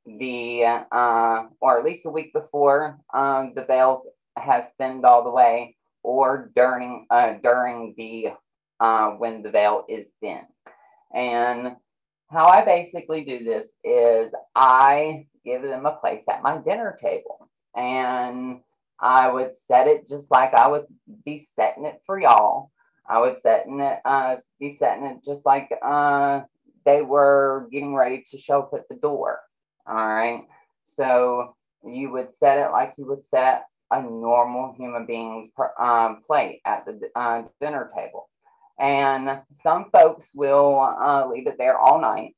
the, 0.06 0.86
uh, 0.92 1.44
or 1.60 1.80
at 1.80 1.86
least 1.86 2.06
a 2.06 2.10
week 2.10 2.34
before 2.34 3.00
um, 3.14 3.54
the 3.56 3.66
veil 3.66 4.04
has 4.38 4.66
thinned 4.78 5.06
all 5.06 5.24
the 5.24 5.32
way, 5.32 5.76
or 6.04 6.52
during 6.56 7.06
uh, 7.10 7.34
during 7.44 7.94
the 7.98 8.30
uh, 8.80 9.12
when 9.12 9.44
the 9.44 9.52
veil 9.52 9.86
is 9.88 10.08
thin. 10.22 10.42
And 11.14 11.76
how 12.30 12.46
I 12.48 12.64
basically 12.64 13.24
do 13.26 13.44
this 13.44 13.68
is 13.84 14.32
I 14.56 15.28
give 15.44 15.62
them 15.62 15.86
a 15.86 15.98
place 15.98 16.24
at 16.30 16.44
my 16.44 16.58
dinner 16.58 16.98
table 17.02 17.50
and 17.76 18.62
I 19.00 19.30
would 19.32 19.52
set 19.68 19.88
it 19.88 20.08
just 20.08 20.30
like 20.30 20.54
I 20.54 20.68
would 20.68 20.86
be 21.26 21.46
setting 21.56 21.86
it 21.86 22.02
for 22.06 22.20
y'all. 22.20 22.72
I 23.10 23.20
would 23.20 23.40
setting 23.42 23.80
it, 23.82 24.00
uh, 24.06 24.38
be 24.60 24.78
setting 24.78 25.06
it 25.06 25.24
just 25.26 25.46
like 25.46 25.70
uh, 25.84 26.42
they 26.86 27.02
were 27.02 27.68
getting 27.72 27.96
ready 27.96 28.24
to 28.32 28.38
show 28.38 28.62
up 28.62 28.72
at 28.74 28.88
the 28.88 28.96
door. 28.96 29.40
All 29.88 29.96
right. 29.96 30.44
So 30.86 31.56
you 31.84 32.12
would 32.12 32.32
set 32.34 32.58
it 32.58 32.72
like 32.72 32.94
you 32.98 33.06
would 33.08 33.26
set 33.26 33.66
a 33.92 34.02
normal 34.02 34.74
human 34.78 35.06
being's 35.06 35.50
um, 35.80 36.22
plate 36.26 36.62
at 36.66 36.86
the 36.86 37.10
uh, 37.16 37.44
dinner 37.60 37.90
table. 37.96 38.30
And 38.80 39.42
some 39.62 39.90
folks 39.92 40.30
will 40.34 40.80
uh, 40.80 41.28
leave 41.28 41.48
it 41.48 41.58
there 41.58 41.78
all 41.78 42.02
night. 42.02 42.36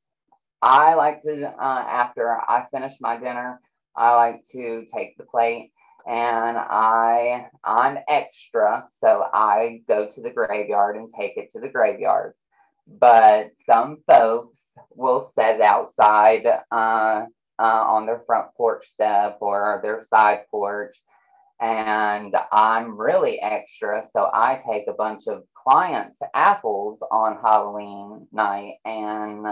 I 0.61 0.95
like 0.95 1.21
to, 1.23 1.47
uh, 1.47 1.85
after 1.87 2.31
I 2.31 2.65
finish 2.71 2.93
my 2.99 3.17
dinner, 3.17 3.59
I 3.95 4.15
like 4.15 4.45
to 4.51 4.85
take 4.93 5.17
the 5.17 5.25
plate 5.25 5.71
and 6.05 6.57
I 6.57 7.47
I'm 7.63 7.97
extra, 8.09 8.85
so 8.99 9.25
I 9.33 9.81
go 9.87 10.09
to 10.09 10.21
the 10.21 10.31
graveyard 10.31 10.97
and 10.97 11.13
take 11.17 11.37
it 11.37 11.51
to 11.53 11.59
the 11.59 11.69
graveyard. 11.69 12.33
But 12.87 13.51
some 13.69 13.99
folks 14.07 14.59
will 14.95 15.31
set 15.35 15.55
it 15.55 15.61
outside 15.61 16.45
uh, 16.71 17.25
uh, 17.59 17.61
on 17.61 18.05
their 18.05 18.23
front 18.25 18.47
porch 18.57 18.87
step 18.87 19.37
or 19.41 19.79
their 19.83 20.03
side 20.03 20.41
porch, 20.51 20.97
and 21.61 22.35
I'm 22.51 22.97
really 22.99 23.39
extra, 23.41 24.05
so 24.11 24.29
I 24.33 24.61
take 24.69 24.87
a 24.87 24.93
bunch 24.93 25.27
of 25.27 25.43
clients' 25.55 26.19
apples 26.33 26.99
on 27.11 27.37
Halloween 27.41 28.27
night 28.31 28.75
and 28.83 29.45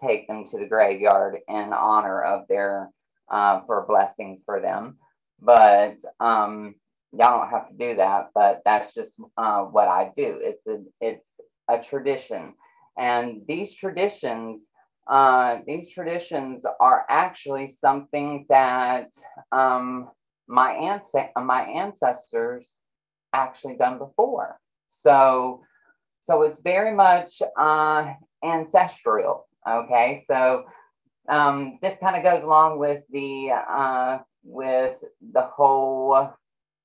take 0.00 0.28
them 0.28 0.44
to 0.46 0.58
the 0.58 0.66
graveyard 0.66 1.38
in 1.48 1.72
honor 1.72 2.22
of 2.22 2.48
their 2.48 2.90
uh, 3.30 3.60
for 3.66 3.84
blessings 3.86 4.40
for 4.46 4.60
them. 4.60 4.96
But 5.40 5.96
um, 6.20 6.74
y'all 7.12 7.40
don't 7.40 7.50
have 7.50 7.68
to 7.68 7.74
do 7.74 7.96
that. 7.96 8.30
But 8.34 8.62
that's 8.64 8.94
just 8.94 9.20
uh, 9.36 9.62
what 9.62 9.88
I 9.88 10.10
do. 10.16 10.38
It's 10.40 10.66
a 10.66 10.78
it's 11.00 11.26
a 11.68 11.78
tradition, 11.82 12.54
and 12.98 13.42
these 13.46 13.76
traditions. 13.76 14.62
Uh, 15.10 15.60
these 15.66 15.90
traditions 15.90 16.64
are 16.80 17.06
actually 17.08 17.70
something 17.70 18.44
that 18.50 19.08
um, 19.52 20.10
my 20.46 20.72
ans- 20.72 21.14
my 21.36 21.62
ancestors 21.62 22.76
actually 23.32 23.76
done 23.76 23.98
before. 23.98 24.60
So, 24.90 25.62
so 26.22 26.42
it's 26.42 26.60
very 26.60 26.94
much 26.94 27.40
uh, 27.58 28.12
ancestral. 28.44 29.46
Okay, 29.66 30.24
so 30.26 30.64
um, 31.28 31.78
this 31.82 31.94
kind 32.00 32.16
of 32.16 32.22
goes 32.22 32.42
along 32.42 32.78
with 32.78 33.02
the 33.10 33.50
uh, 33.52 34.18
with 34.44 34.96
the 35.32 35.42
whole 35.42 36.34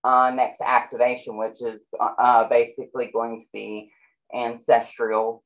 uh, 0.04 0.32
next 0.34 0.62
activation, 0.62 1.38
which 1.38 1.62
is 1.62 1.82
uh, 2.00 2.48
basically 2.50 3.10
going 3.14 3.40
to 3.42 3.48
be 3.54 3.92
ancestral, 4.34 5.44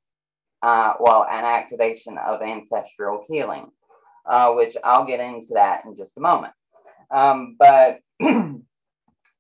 uh, 0.62 0.93
well, 1.00 1.26
an 1.30 1.46
activation 1.46 2.17
of 2.17 2.41
ancestral 2.41 3.24
healing, 3.28 3.72
uh, 4.26 4.54
which 4.54 4.76
I'll 4.84 5.06
get 5.06 5.20
into 5.20 5.54
that 5.54 5.86
in 5.86 5.96
just 5.96 6.17
a 6.17 6.22
moment. 6.22 6.54
Um, 7.12 7.56
but 7.60 8.00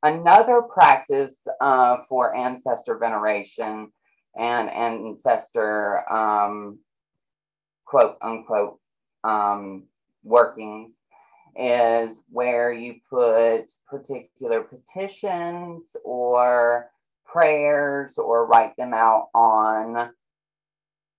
another 0.03 0.61
practice 0.61 1.35
uh, 1.59 1.97
for 2.07 2.35
ancestor 2.35 2.97
veneration 2.97 3.91
and 4.35 4.69
ancestor 4.69 6.09
um, 6.11 6.79
quote 7.85 8.17
unquote 8.21 8.79
um, 9.23 9.85
workings 10.23 10.91
is 11.55 12.21
where 12.29 12.71
you 12.71 12.95
put 13.09 13.65
particular 13.87 14.61
petitions 14.61 15.87
or 16.05 16.91
prayers 17.25 18.17
or 18.17 18.45
write 18.45 18.75
them 18.77 18.93
out 18.93 19.29
on 19.33 20.11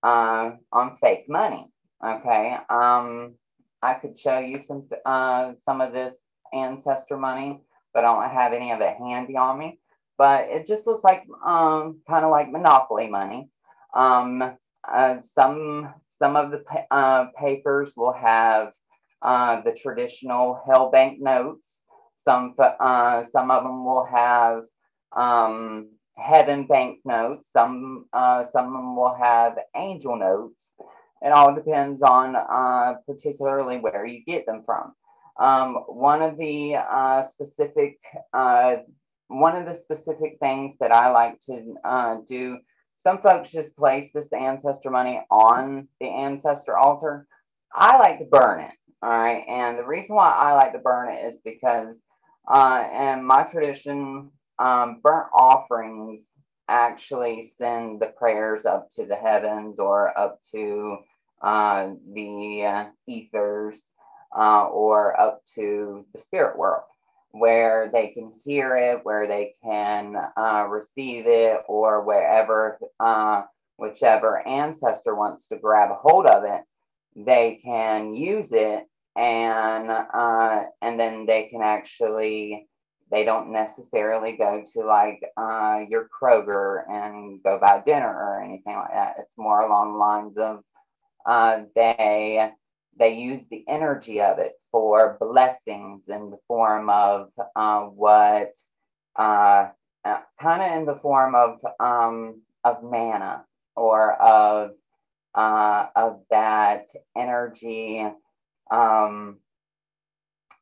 uh, 0.03 0.51
on 0.71 0.97
fake 1.01 1.25
money. 1.27 1.71
Okay, 2.03 2.57
um, 2.69 3.35
I 3.81 3.95
could 3.95 4.17
show 4.17 4.39
you 4.39 4.61
some 4.65 4.87
uh, 5.05 5.53
some 5.63 5.81
of 5.81 5.93
this 5.93 6.15
ancestor 6.53 7.17
money, 7.17 7.61
but 7.93 8.05
I 8.05 8.13
don't 8.13 8.31
have 8.31 8.53
any 8.53 8.71
of 8.71 8.81
it 8.81 8.97
handy 8.97 9.35
on 9.35 9.59
me. 9.59 9.79
But 10.17 10.49
it 10.49 10.67
just 10.67 10.85
looks 10.85 11.03
like 11.03 11.25
um, 11.45 12.01
kind 12.07 12.25
of 12.25 12.31
like 12.31 12.51
monopoly 12.51 13.07
money. 13.07 13.49
Um, 13.93 14.57
uh, 14.87 15.17
some 15.23 15.93
some 16.19 16.35
of 16.35 16.51
the 16.51 16.63
uh, 16.91 17.27
papers 17.37 17.93
will 17.95 18.13
have 18.13 18.73
uh, 19.21 19.61
the 19.61 19.71
traditional 19.71 20.61
Hell 20.65 20.91
Bank 20.91 21.19
notes. 21.21 21.81
Some, 22.15 22.55
uh, 22.59 23.23
some 23.31 23.49
of 23.49 23.63
them 23.63 23.85
will 23.85 24.05
have 24.05 24.63
um, 25.15 25.89
Heaven 26.19 26.65
Bank 26.67 26.99
notes. 27.05 27.47
Some, 27.51 28.05
uh, 28.13 28.45
some 28.51 28.95
will 28.95 29.15
have 29.15 29.57
Angel 29.75 30.17
notes. 30.17 30.73
It 31.21 31.31
all 31.31 31.53
depends 31.53 32.01
on 32.01 32.35
uh, 32.35 32.99
particularly 33.05 33.77
where 33.77 34.05
you 34.05 34.23
get 34.25 34.45
them 34.45 34.63
from. 34.65 34.93
Um, 35.39 35.75
one 35.87 36.21
of 36.21 36.37
the 36.37 36.75
uh, 36.75 37.27
specific 37.29 37.99
one 39.31 39.55
of 39.55 39.65
the 39.65 39.75
specific 39.75 40.37
things 40.39 40.75
that 40.79 40.91
I 40.91 41.11
like 41.11 41.39
to 41.41 41.75
do 42.27 42.57
some 43.03 43.21
folks 43.21 43.51
just 43.51 43.77
place 43.77 44.09
this 44.13 44.27
ancestor 44.33 44.89
money 44.89 45.21
on 45.31 45.87
the 46.01 46.07
ancestor 46.07 46.77
altar. 46.77 47.27
I 47.73 47.97
like 47.97 48.19
to 48.19 48.25
burn 48.25 48.61
it. 48.61 48.71
All 49.01 49.09
right. 49.09 49.43
And 49.47 49.79
the 49.79 49.85
reason 49.85 50.15
why 50.15 50.31
I 50.31 50.53
like 50.53 50.73
to 50.73 50.79
burn 50.79 51.09
it 51.09 51.33
is 51.33 51.39
because 51.45 51.95
uh, 52.51 52.83
in 52.91 53.23
my 53.23 53.43
tradition, 53.43 54.31
um, 54.59 54.99
burnt 55.03 55.27
offerings 55.33 56.21
actually 56.69 57.49
send 57.57 57.99
the 58.01 58.07
prayers 58.17 58.65
up 58.65 58.89
to 58.91 59.05
the 59.05 59.15
heavens 59.15 59.79
or 59.79 60.17
up 60.17 60.39
to 60.51 60.97
uh, 61.41 61.89
the 62.13 62.63
uh, 62.65 62.85
ethers 63.07 63.81
uh, 64.37 64.65
or 64.67 65.19
up 65.19 65.41
to 65.55 66.05
the 66.13 66.19
spirit 66.19 66.57
world. 66.57 66.83
where 67.31 67.89
they 67.93 68.09
can 68.09 68.33
hear 68.45 68.77
it, 68.77 69.01
where 69.05 69.27
they 69.27 69.53
can 69.63 70.15
uh, 70.37 70.65
receive 70.69 71.25
it, 71.27 71.61
or 71.67 72.03
wherever, 72.03 72.79
uh, 72.99 73.43
whichever 73.77 74.45
ancestor 74.47 75.15
wants 75.15 75.47
to 75.49 75.57
grab 75.57 75.91
a 75.91 75.95
hold 75.95 76.25
of 76.27 76.43
it, 76.45 76.63
they 77.15 77.59
can 77.63 78.13
use 78.13 78.49
it, 78.51 78.85
and 79.15 79.91
uh, 79.91 80.63
and 80.81 80.99
then 80.99 81.25
they 81.27 81.45
can 81.49 81.61
actually. 81.63 82.68
They 83.11 83.25
don't 83.25 83.51
necessarily 83.51 84.33
go 84.33 84.63
to 84.73 84.81
like 84.81 85.21
uh, 85.37 85.81
your 85.89 86.09
Kroger 86.09 86.83
and 86.89 87.41
go 87.43 87.59
buy 87.59 87.81
dinner 87.85 88.07
or 88.07 88.43
anything 88.43 88.75
like 88.75 88.91
that. 88.91 89.15
It's 89.19 89.37
more 89.37 89.61
along 89.61 89.93
the 89.93 89.99
lines 89.99 90.37
of 90.37 90.63
uh, 91.25 91.63
they 91.75 92.51
they 92.99 93.13
use 93.15 93.43
the 93.49 93.63
energy 93.67 94.21
of 94.21 94.39
it 94.39 94.53
for 94.71 95.17
blessings 95.19 96.03
in 96.07 96.31
the 96.31 96.37
form 96.47 96.89
of 96.89 97.31
uh, 97.55 97.81
what 97.81 98.53
uh, 99.17 99.69
uh, 100.05 100.19
kind 100.41 100.61
of 100.61 100.79
in 100.79 100.85
the 100.85 100.99
form 101.01 101.35
of 101.35 101.59
um, 101.79 102.41
of 102.63 102.83
manna 102.83 103.45
or 103.75 104.13
of 104.21 104.71
uh, 105.35 105.87
of 105.95 106.21
that 106.31 106.87
energy 107.17 108.05
um, 108.71 109.37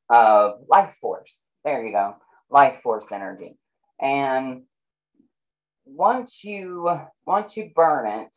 of 0.10 0.62
life 0.68 0.96
force. 1.02 1.42
There 1.66 1.86
you 1.86 1.92
go, 1.94 2.16
life 2.50 2.80
force 2.82 3.06
energy. 3.12 3.58
And 4.00 4.64
once 5.86 6.44
you 6.44 6.90
once 7.26 7.58
you 7.58 7.72
burn 7.76 8.08
it, 8.08 8.30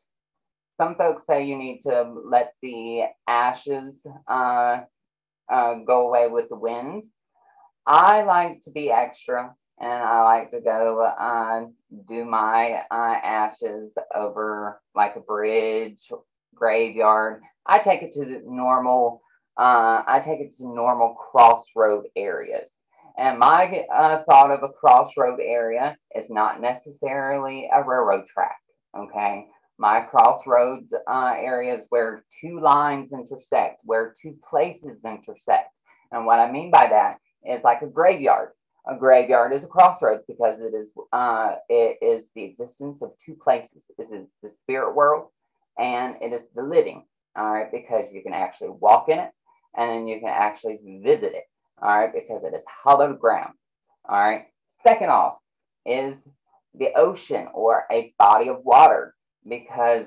some 0.76 0.94
folks 0.94 1.26
say 1.26 1.44
you 1.44 1.56
need 1.56 1.82
to 1.82 2.14
let 2.24 2.54
the 2.62 3.02
ashes 3.26 3.94
uh, 4.28 4.78
uh, 5.52 5.74
go 5.86 6.08
away 6.08 6.28
with 6.28 6.48
the 6.48 6.56
wind. 6.56 7.04
I 7.86 8.22
like 8.22 8.62
to 8.62 8.70
be 8.70 8.90
extra 8.90 9.54
and 9.80 9.90
I 9.90 10.22
like 10.22 10.50
to 10.52 10.60
go 10.60 11.00
uh, 11.00 11.66
do 12.06 12.24
my 12.24 12.82
uh, 12.90 13.16
ashes 13.22 13.92
over 14.14 14.80
like 14.94 15.16
a 15.16 15.20
bridge, 15.20 16.10
graveyard. 16.54 17.42
I 17.66 17.78
take 17.78 18.02
it 18.02 18.12
to 18.12 18.24
the 18.24 18.42
normal, 18.44 19.22
uh, 19.56 20.02
I 20.06 20.20
take 20.22 20.40
it 20.40 20.56
to 20.58 20.64
normal 20.64 21.14
crossroad 21.14 22.04
areas. 22.14 22.70
And 23.20 23.38
my 23.38 23.84
uh, 23.94 24.24
thought 24.24 24.50
of 24.50 24.62
a 24.62 24.72
crossroad 24.72 25.38
area 25.40 25.96
is 26.16 26.28
not 26.30 26.60
necessarily 26.60 27.68
a 27.72 27.82
railroad 27.86 28.26
track, 28.26 28.58
okay? 28.98 29.46
my 29.80 30.02
crossroads 30.02 30.92
uh, 31.08 31.32
areas 31.38 31.86
where 31.88 32.22
two 32.38 32.60
lines 32.60 33.12
intersect, 33.12 33.80
where 33.84 34.12
two 34.20 34.36
places 34.48 35.00
intersect. 35.06 35.74
And 36.12 36.26
what 36.26 36.38
I 36.38 36.52
mean 36.52 36.70
by 36.70 36.86
that 36.90 37.16
is 37.50 37.64
like 37.64 37.80
a 37.80 37.86
graveyard. 37.86 38.50
A 38.86 38.96
graveyard 38.96 39.54
is 39.54 39.64
a 39.64 39.68
crossroads 39.68 40.24
because 40.28 40.60
it 40.60 40.74
is 40.74 40.90
uh, 41.14 41.54
it 41.70 41.96
is 42.02 42.28
the 42.34 42.44
existence 42.44 43.00
of 43.00 43.12
two 43.24 43.34
places. 43.42 43.82
This 43.96 44.10
is 44.10 44.26
the 44.42 44.50
spirit 44.50 44.94
world 44.94 45.28
and 45.78 46.16
it 46.20 46.34
is 46.34 46.42
the 46.54 46.62
living. 46.62 47.06
All 47.34 47.50
right, 47.50 47.72
because 47.72 48.12
you 48.12 48.22
can 48.22 48.34
actually 48.34 48.70
walk 48.80 49.08
in 49.08 49.18
it 49.18 49.30
and 49.76 49.90
then 49.90 50.06
you 50.06 50.20
can 50.20 50.28
actually 50.28 50.78
visit 51.02 51.32
it. 51.34 51.44
All 51.82 51.98
right, 51.98 52.12
because 52.12 52.42
it 52.44 52.54
is 52.54 52.64
hallowed 52.84 53.18
ground. 53.18 53.54
All 54.08 54.18
right. 54.20 54.46
Second 54.86 55.10
off 55.10 55.38
is 55.86 56.16
the 56.74 56.92
ocean 56.96 57.48
or 57.54 57.84
a 57.90 58.14
body 58.18 58.48
of 58.48 58.64
water 58.64 59.14
because 59.48 60.06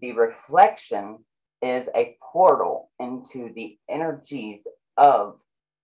the 0.00 0.12
reflection 0.12 1.18
is 1.62 1.88
a 1.94 2.16
portal 2.32 2.90
into 3.00 3.50
the 3.54 3.78
energies 3.88 4.60
of 4.96 5.38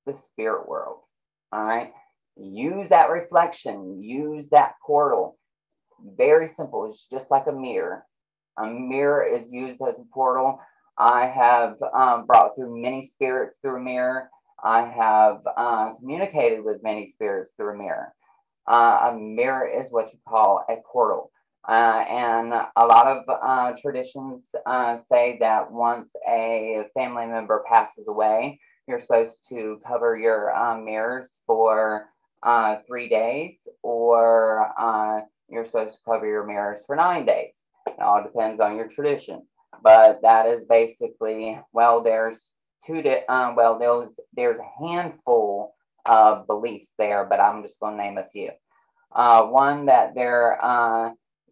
the 0.07 0.15
spirit 0.15 0.69
world. 0.69 0.99
All 1.53 1.63
right. 1.63 1.93
Use 2.37 2.89
that 2.89 3.11
reflection, 3.11 4.03
use 4.03 4.49
that 4.51 4.75
portal. 4.85 5.39
Very 6.17 6.49
simple. 6.49 6.87
It's 6.87 7.07
just 7.09 7.31
like 7.31 7.47
a 7.47 7.53
mirror. 7.53 8.05
A 8.59 8.67
mirror 8.67 9.23
is 9.23 9.51
used 9.51 9.81
as 9.83 9.95
a 9.95 10.05
portal. 10.13 10.61
I 10.99 11.27
have 11.27 11.77
um, 11.95 12.27
brought 12.27 12.55
through 12.55 12.81
many 12.81 13.05
spirits 13.05 13.59
through 13.61 13.77
a 13.77 13.85
mirror. 13.85 14.31
I 14.63 14.83
have 14.83 15.43
uh, 15.57 15.95
communicated 15.95 16.65
with 16.65 16.83
many 16.83 17.09
spirits 17.09 17.53
through 17.57 17.75
a 17.75 17.79
mirror. 17.79 18.15
Uh, 18.67 19.11
a 19.11 19.17
mirror 19.19 19.67
is 19.67 19.93
what 19.93 20.13
you 20.13 20.19
call 20.29 20.65
a 20.69 20.77
portal. 20.91 21.31
Uh, 21.69 22.05
and 22.09 22.53
a 22.53 22.87
lot 22.87 23.07
of 23.07 23.23
uh, 23.29 23.73
traditions 23.81 24.45
uh, 24.67 24.99
say 25.11 25.37
that 25.41 25.71
once 25.71 26.09
a 26.29 26.85
family 26.95 27.27
member 27.27 27.65
passes 27.69 28.09
away, 28.09 28.59
you're 28.89 29.01
supposed 29.01 29.37
to 29.49 29.81
cover 29.87 30.17
your 30.17 30.55
um, 30.57 30.85
mirrors 30.85 31.41
for 31.47 32.09
uh, 32.43 32.77
three 32.87 33.09
days, 33.09 33.55
or 33.83 34.73
uh, 34.79 35.21
you're 35.49 35.65
supposed 35.65 35.95
to 35.95 36.01
cover 36.05 36.27
your 36.27 36.45
mirrors 36.45 36.83
for 36.87 36.97
nine 36.97 37.25
days. 37.25 37.55
It 37.87 38.01
all 38.01 38.23
depends 38.23 38.61
on 38.61 38.77
your 38.77 38.89
tradition. 38.89 39.47
But 39.83 40.21
that 40.23 40.47
is 40.47 40.63
basically, 40.69 41.61
well, 41.73 42.03
there's 42.03 42.52
two, 42.85 43.03
di- 43.03 43.25
uh, 43.29 43.53
well, 43.57 43.79
there's, 43.79 44.11
there's 44.35 44.59
a 44.59 44.85
handful 44.85 45.75
of 46.05 46.47
beliefs 46.47 46.93
there, 46.99 47.25
but 47.25 47.41
I'm 47.41 47.63
just 47.63 47.81
going 47.81 47.97
to 47.97 48.03
name 48.03 48.19
a 48.19 48.29
few. 48.33 48.51
Uh, 49.15 49.45
one 49.47 49.87
that 49.87 50.15
there 50.15 50.59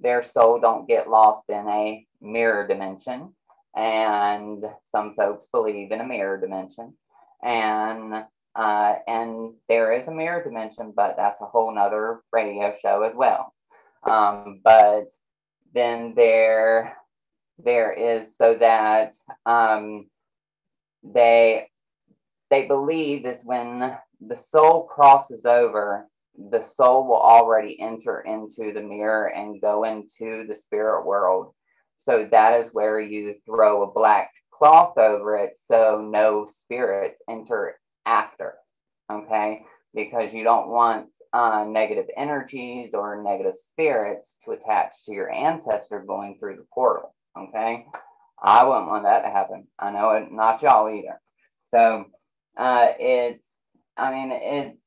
their 0.00 0.22
soul 0.22 0.58
don't 0.58 0.88
get 0.88 1.08
lost 1.08 1.44
in 1.48 1.68
a 1.68 2.06
mirror 2.20 2.66
dimension. 2.66 3.34
And 3.76 4.64
some 4.90 5.14
folks 5.14 5.46
believe 5.52 5.92
in 5.92 6.00
a 6.00 6.06
mirror 6.06 6.40
dimension. 6.40 6.94
And 7.42 8.24
uh, 8.56 8.94
and 9.06 9.54
there 9.68 9.92
is 9.92 10.08
a 10.08 10.10
mirror 10.10 10.42
dimension, 10.42 10.92
but 10.94 11.14
that's 11.16 11.40
a 11.40 11.46
whole 11.46 11.72
nother 11.72 12.22
radio 12.32 12.74
show 12.82 13.02
as 13.02 13.14
well. 13.14 13.54
Um, 14.02 14.60
but 14.64 15.12
then 15.72 16.14
there 16.16 16.96
there 17.62 17.92
is 17.92 18.36
so 18.36 18.56
that 18.58 19.14
um, 19.46 20.09
they 21.02 21.66
they 22.50 22.66
believe 22.66 23.26
is 23.26 23.44
when 23.44 23.96
the 24.20 24.36
soul 24.36 24.86
crosses 24.86 25.46
over 25.46 26.08
the 26.50 26.62
soul 26.62 27.06
will 27.06 27.20
already 27.20 27.78
enter 27.80 28.20
into 28.20 28.72
the 28.72 28.80
mirror 28.80 29.26
and 29.26 29.60
go 29.60 29.84
into 29.84 30.46
the 30.48 30.54
spirit 30.54 31.04
world. 31.04 31.52
So 31.98 32.28
that 32.30 32.60
is 32.60 32.72
where 32.72 33.00
you 33.00 33.34
throw 33.44 33.82
a 33.82 33.92
black 33.92 34.30
cloth 34.50 34.96
over 34.96 35.36
it 35.36 35.58
so 35.62 36.06
no 36.10 36.46
spirits 36.46 37.20
enter 37.28 37.78
after. 38.06 38.54
Okay. 39.12 39.64
Because 39.94 40.32
you 40.32 40.44
don't 40.44 40.68
want 40.68 41.08
uh, 41.32 41.64
negative 41.68 42.06
energies 42.16 42.90
or 42.94 43.22
negative 43.22 43.54
spirits 43.58 44.38
to 44.44 44.52
attach 44.52 45.04
to 45.04 45.12
your 45.12 45.30
ancestor 45.30 46.04
going 46.06 46.36
through 46.38 46.56
the 46.56 46.66
portal. 46.72 47.14
Okay. 47.36 47.86
I 48.42 48.64
wouldn't 48.64 48.88
want 48.88 49.04
that 49.04 49.22
to 49.22 49.30
happen. 49.30 49.66
I 49.78 49.90
know 49.90 50.10
it, 50.12 50.32
not 50.32 50.62
y'all 50.62 50.88
either. 50.88 51.20
So 51.72 52.06
uh, 52.56 52.88
it's, 52.98 53.46
I 53.96 54.12
mean, 54.12 54.32
it, 54.32 54.78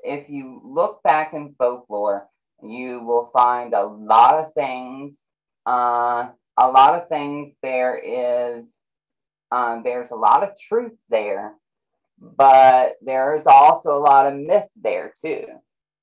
if 0.00 0.28
you 0.28 0.60
look 0.64 1.02
back 1.02 1.32
in 1.32 1.54
folklore, 1.56 2.26
you 2.62 3.04
will 3.04 3.30
find 3.32 3.74
a 3.74 3.84
lot 3.84 4.34
of 4.34 4.52
things. 4.54 5.16
Uh, 5.66 6.30
a 6.56 6.68
lot 6.68 6.94
of 6.94 7.08
things 7.08 7.54
there 7.62 7.98
is, 7.98 8.66
um, 9.52 9.82
there's 9.84 10.10
a 10.10 10.16
lot 10.16 10.42
of 10.42 10.50
truth 10.68 10.96
there, 11.08 11.54
but 12.18 12.94
there's 13.02 13.44
also 13.46 13.90
a 13.90 13.98
lot 13.98 14.26
of 14.26 14.38
myth 14.38 14.68
there 14.80 15.12
too. 15.20 15.44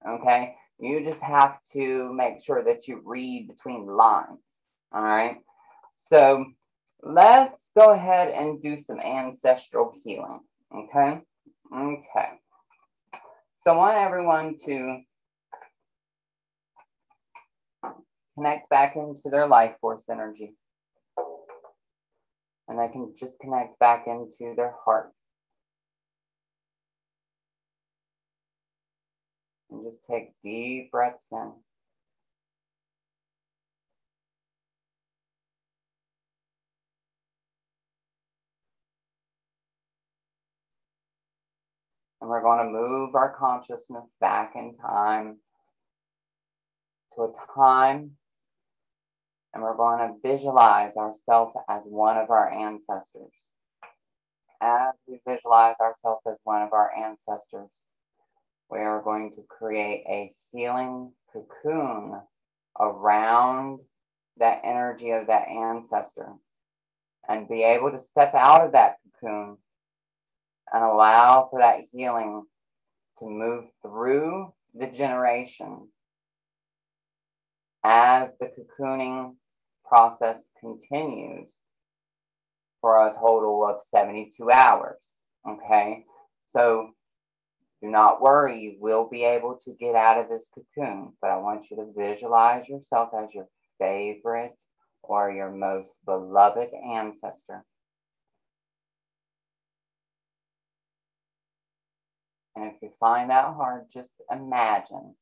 Okay. 0.07 0.55
You 0.79 1.03
just 1.03 1.21
have 1.21 1.57
to 1.73 2.13
make 2.13 2.43
sure 2.43 2.63
that 2.63 2.87
you 2.87 3.01
read 3.05 3.47
between 3.47 3.85
the 3.85 3.93
lines. 3.93 4.39
All 4.91 5.01
right. 5.01 5.37
So 6.09 6.45
let's 7.05 7.61
go 7.77 7.91
ahead 7.91 8.29
and 8.29 8.61
do 8.61 8.77
some 8.77 8.99
ancestral 8.99 9.93
healing. 10.03 10.39
Okay. 10.73 11.21
Okay. 11.75 12.29
So 13.63 13.71
I 13.71 13.75
want 13.75 13.97
everyone 13.97 14.57
to 14.65 15.01
connect 18.35 18.69
back 18.69 18.95
into 18.95 19.29
their 19.29 19.47
life 19.47 19.75
force 19.81 20.03
energy. 20.09 20.55
And 22.67 22.79
they 22.79 22.87
can 22.91 23.13
just 23.19 23.39
connect 23.39 23.77
back 23.79 24.05
into 24.07 24.55
their 24.55 24.73
heart. 24.85 25.11
And 29.69 29.83
just 29.83 29.97
take 30.09 30.31
deep 30.43 30.91
breaths 30.91 31.27
in. 31.31 31.53
And 42.23 42.29
we're 42.29 42.41
going 42.41 42.65
to 42.65 42.71
move 42.71 43.15
our 43.15 43.35
consciousness 43.37 44.05
back 44.21 44.53
in 44.55 44.77
time 44.77 45.39
to 47.13 47.23
a 47.23 47.33
time. 47.53 48.11
And 49.53 49.61
we're 49.61 49.75
going 49.75 49.99
to 49.99 50.15
visualize 50.25 50.95
ourselves 50.95 51.53
as 51.69 51.81
one 51.83 52.15
of 52.15 52.29
our 52.29 52.49
ancestors. 52.49 53.33
As 54.61 54.93
we 55.05 55.19
visualize 55.27 55.75
ourselves 55.81 56.21
as 56.25 56.37
one 56.45 56.61
of 56.61 56.71
our 56.71 56.93
ancestors, 56.97 57.71
we 58.71 58.79
are 58.79 59.01
going 59.01 59.33
to 59.35 59.41
create 59.49 60.05
a 60.07 60.31
healing 60.49 61.11
cocoon 61.33 62.21
around 62.79 63.79
that 64.37 64.61
energy 64.63 65.11
of 65.11 65.27
that 65.27 65.49
ancestor 65.49 66.29
and 67.27 67.49
be 67.49 67.63
able 67.63 67.91
to 67.91 67.99
step 67.99 68.33
out 68.33 68.65
of 68.65 68.71
that 68.71 68.95
cocoon 69.19 69.57
and 70.73 70.83
allow 70.83 71.47
for 71.49 71.59
that 71.59 71.81
healing 71.91 72.43
to 73.19 73.25
move 73.25 73.65
through 73.81 74.51
the 74.73 74.87
generations 74.87 75.89
as 77.83 78.29
the 78.39 78.47
cocooning 78.47 79.35
process 79.85 80.37
continues 80.59 81.53
for 82.81 83.07
a 83.07 83.13
total 83.13 83.65
of 83.67 83.81
72 83.91 84.49
hours. 84.51 84.97
Okay, 85.47 86.05
so 86.51 86.89
do 87.81 87.89
not 87.89 88.21
worry, 88.21 88.59
you 88.61 88.77
will 88.79 89.09
be 89.09 89.25
able 89.25 89.57
to 89.65 89.73
get 89.75 89.93
out 89.93 90.17
of 90.17 90.29
this 90.29 90.49
cocoon, 90.55 91.13
but 91.21 91.29
I 91.29 91.37
want 91.37 91.69
you 91.69 91.77
to 91.77 91.93
visualize 91.95 92.67
yourself 92.67 93.09
as 93.13 93.33
your 93.33 93.47
favorite 93.77 94.55
or 95.03 95.31
your 95.31 95.51
most 95.51 95.91
beloved 96.05 96.69
ancestor. 96.73 97.65
And 102.55 102.65
if 102.65 102.81
you 102.81 102.91
find 102.99 103.29
that 103.29 103.45
hard, 103.45 103.85
just 103.91 104.11
imagine. 104.29 105.15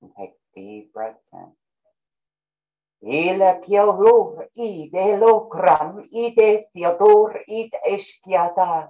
And 0.00 0.10
take 0.18 0.32
deep 0.54 0.92
breaths 0.92 1.20
in. 1.32 1.52
Ile 3.04 3.60
kiolur 3.60 4.48
ide 4.56 5.20
lokram 5.20 6.08
ide 6.10 6.64
siadur 6.72 7.36
id 7.46 7.72
eskiatar. 7.84 8.88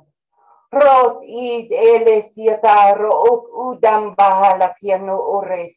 Rot 0.72 1.22
id 1.26 1.72
ele 1.72 2.22
siatar 2.30 2.98
ok 3.02 3.44
udam 3.50 4.14
bahala 4.14 4.74
kiano 4.78 5.18
ores. 5.18 5.74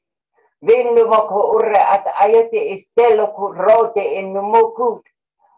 Vinnu 0.61 1.09
moko 1.09 1.57
urre 1.57 1.81
at 1.81 2.05
ayate 2.21 2.77
istelo 2.77 3.33
ku 3.33 3.53
rote 3.53 4.05
enu 4.19 4.41
mokut. 4.41 5.01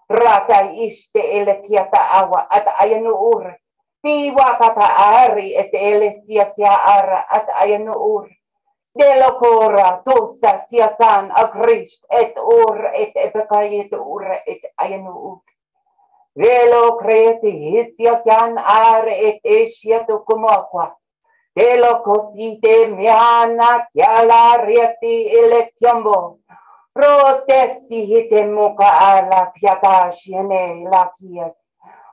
Rata 0.10 0.72
iste 0.74 1.22
ele 1.22 1.62
kiata 1.62 2.01
awa 2.20 2.47
at 2.49 2.66
ayanu 2.82 3.14
ur. 3.14 3.55
Piwa 4.01 4.57
kata 4.57 4.88
ari 5.26 5.55
et 5.55 5.70
ele 5.74 6.22
sia 6.26 6.51
sia 6.55 6.74
ara 6.74 7.26
at 7.30 7.47
ayanu 7.62 7.93
ur. 7.93 8.28
Delokora 8.97 10.01
tossa 10.03 10.66
siasan 10.70 11.32
agrist 11.32 12.05
et 12.10 12.34
ur 12.38 12.89
et 12.93 13.14
epekayet 13.16 13.93
ur 13.93 14.26
et 14.47 14.62
ayanu 14.78 15.14
ur. 15.14 15.41
Velo 16.36 16.97
kreti 16.97 17.51
hisiasan 17.51 18.57
are 18.57 19.14
et 19.28 19.39
esieto 19.43 20.26
kumokwa. 20.26 20.95
Delo 21.55 22.01
cosite 22.01 22.89
chiala 23.93 24.57
rieti 24.66 25.30
electiambo. 25.38 26.18
Protesi 26.18 26.68
Protesihiten 26.94 28.54
muka 28.54 28.90
älä 29.02 29.52
piataa 29.60 30.12
sienei 30.12 30.84
lakies. 30.84 31.70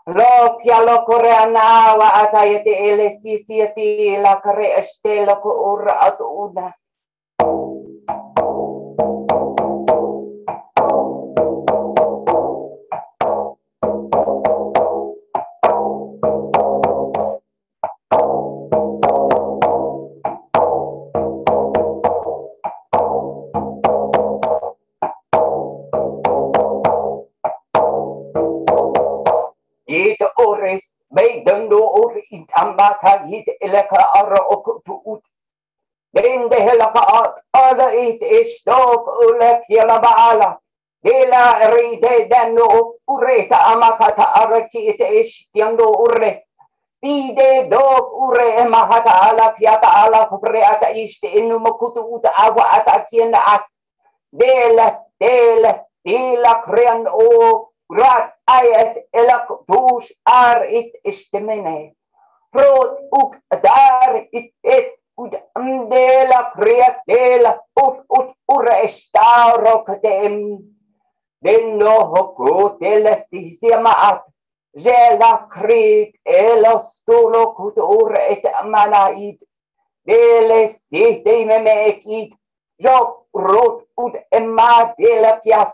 Lopia 0.06 0.86
lokorea 0.86 1.46
naava 1.46 2.08
atajete 2.08 2.70
elesi 2.70 3.44
sieti 3.46 4.16
lakare 4.22 4.74
estelo 4.74 5.36
ko 5.36 5.72
urra 5.72 5.96
atuna. 6.00 6.72
ذاك 32.86 33.22
جيت 33.22 33.48
إليك 33.62 33.92
أرأك 33.92 34.66
تؤت 34.86 35.22
بين 36.14 36.48
ده 36.48 36.64
لقاءات 36.64 37.34
أرأيت 37.56 38.22
إشتاق 38.22 39.20
لك 39.40 39.62
يا 39.70 39.84
لبعالك 39.84 40.58
Hela 41.06 41.70
riiteidennu 41.70 42.98
ureta 43.06 43.58
amakata 43.70 44.26
arkiit 44.42 44.98
estiandu 45.00 45.86
ure. 45.86 46.42
Pide 46.98 47.70
dog 47.70 48.10
ure 48.26 48.58
emahata 48.58 49.30
alap 49.30 49.54
yata 49.60 49.86
alap 50.02 50.34
reata 50.42 50.90
isti 50.90 51.30
innu 51.38 51.58
mokutu 51.62 52.02
ut 52.02 52.24
awa 52.26 52.64
ata 52.76 53.06
kiena 53.06 53.38
at. 53.38 53.64
Dela, 54.34 54.98
dela, 55.20 55.86
dela 56.02 56.52
krean 56.66 57.06
o 57.06 57.70
rat 57.86 58.34
ayat 58.50 59.06
elak 59.14 59.46
tuus 59.68 60.10
ar 60.26 60.66
it. 60.66 60.90
brood 62.56 62.92
ook 63.10 63.36
daar 63.62 64.26
is 64.30 64.48
het 64.60 64.94
ud 65.22 65.34
amdela 65.52 66.40
priatela 66.56 67.52
ut 67.84 67.98
ut 68.18 68.30
urestaurok 68.54 69.92
dem 70.02 70.40
denno 71.44 71.98
hokotela 72.14 73.14
sisiamaat 73.28 74.24
Jela 74.76 75.48
krit 75.48 76.12
elos 76.24 77.00
tulo 77.06 77.54
kut 77.56 77.78
ur 77.80 78.12
et 78.20 78.44
manait 78.68 79.38
dele 80.04 80.68
sihte 80.68 81.36
me 81.48 81.58
mekit 81.64 82.34
jo 82.84 82.96
rot 83.32 83.86
ut 83.96 84.18
emma 84.30 84.92
dela 84.98 85.40
pias 85.40 85.72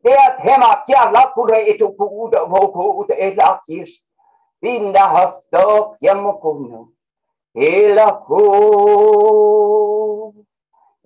deat 0.00 0.40
hema 0.40 0.70
kia 0.86 1.10
la 1.12 1.26
kure 1.34 1.60
et 1.60 1.78
kut 1.98 2.38
vokut 2.54 3.10
et 3.10 3.36
la 3.36 3.60
kist 3.66 4.07
pindah 4.58 5.08
hostok 5.14 5.98
yang 6.02 6.22
mukunu 6.22 6.90
hilaku 7.54 8.44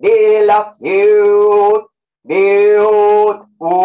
dilakut 0.01 1.83
diutku 2.25 3.79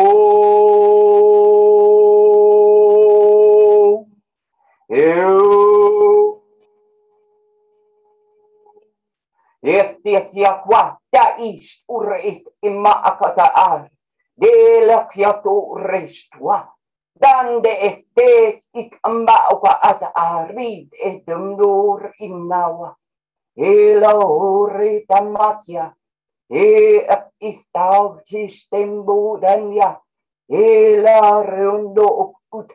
Estesia 9.69 10.65
kwa 10.65 10.97
ta 11.13 11.37
is 11.37 11.85
ur 11.91 12.17
ik 12.17 12.47
ima 12.65 13.05
akata 13.05 13.53
ar 13.53 13.91
de 14.39 14.81
lakya 14.87 15.43
tu 15.43 15.77
Dande 17.19 17.73
este 17.81 18.63
ik 18.71 18.99
amba 19.03 19.49
oka 19.51 19.73
ata 19.83 20.11
arid 20.15 20.89
et 20.93 21.27
dumdur 21.27 22.15
imnawa. 22.19 22.95
Ela 23.57 24.15
ori 24.17 25.05
tamakia. 25.07 25.97
E 26.47 27.03
istau 27.39 28.21
sistembu 28.25 29.39
danya. 29.43 30.01
Ela 30.49 31.43
reundo 31.43 32.07
okut. 32.07 32.71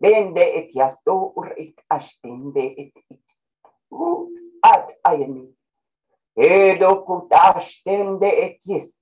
Bende 0.00 0.42
et 0.42 0.74
yasto 0.74 1.32
urit 1.36 1.78
astinde 1.88 2.64
et 2.76 2.92
it. 3.08 3.26
Ut 3.90 4.34
at 4.62 4.90
ayani. 5.04 5.46
Edo 6.36 7.04
kut 7.06 7.32
astende 7.32 8.28
et 8.28 8.58
yes. 8.66 8.92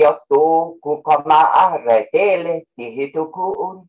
Kiasto 0.00 0.80
kukama 0.80 1.52
aretele 1.52 2.64
sihitukuun. 2.72 3.84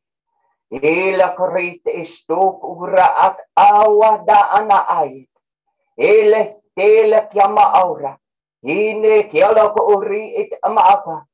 Ila 0.71 1.35
krit 1.35 1.87
istok 1.87 2.63
ura 2.63 3.07
at 3.27 3.39
awa 3.55 4.23
da 4.27 4.51
ana 4.51 4.87
ait. 4.99 5.29
Ele 5.97 6.47
stele 6.47 7.27
kiama 7.31 7.63
aura. 7.73 8.17
Ine 8.63 9.23
kiala 9.31 9.71
ko 9.73 9.95
uri 9.97 10.35
it 10.35 10.51
amaapa. 10.63 11.25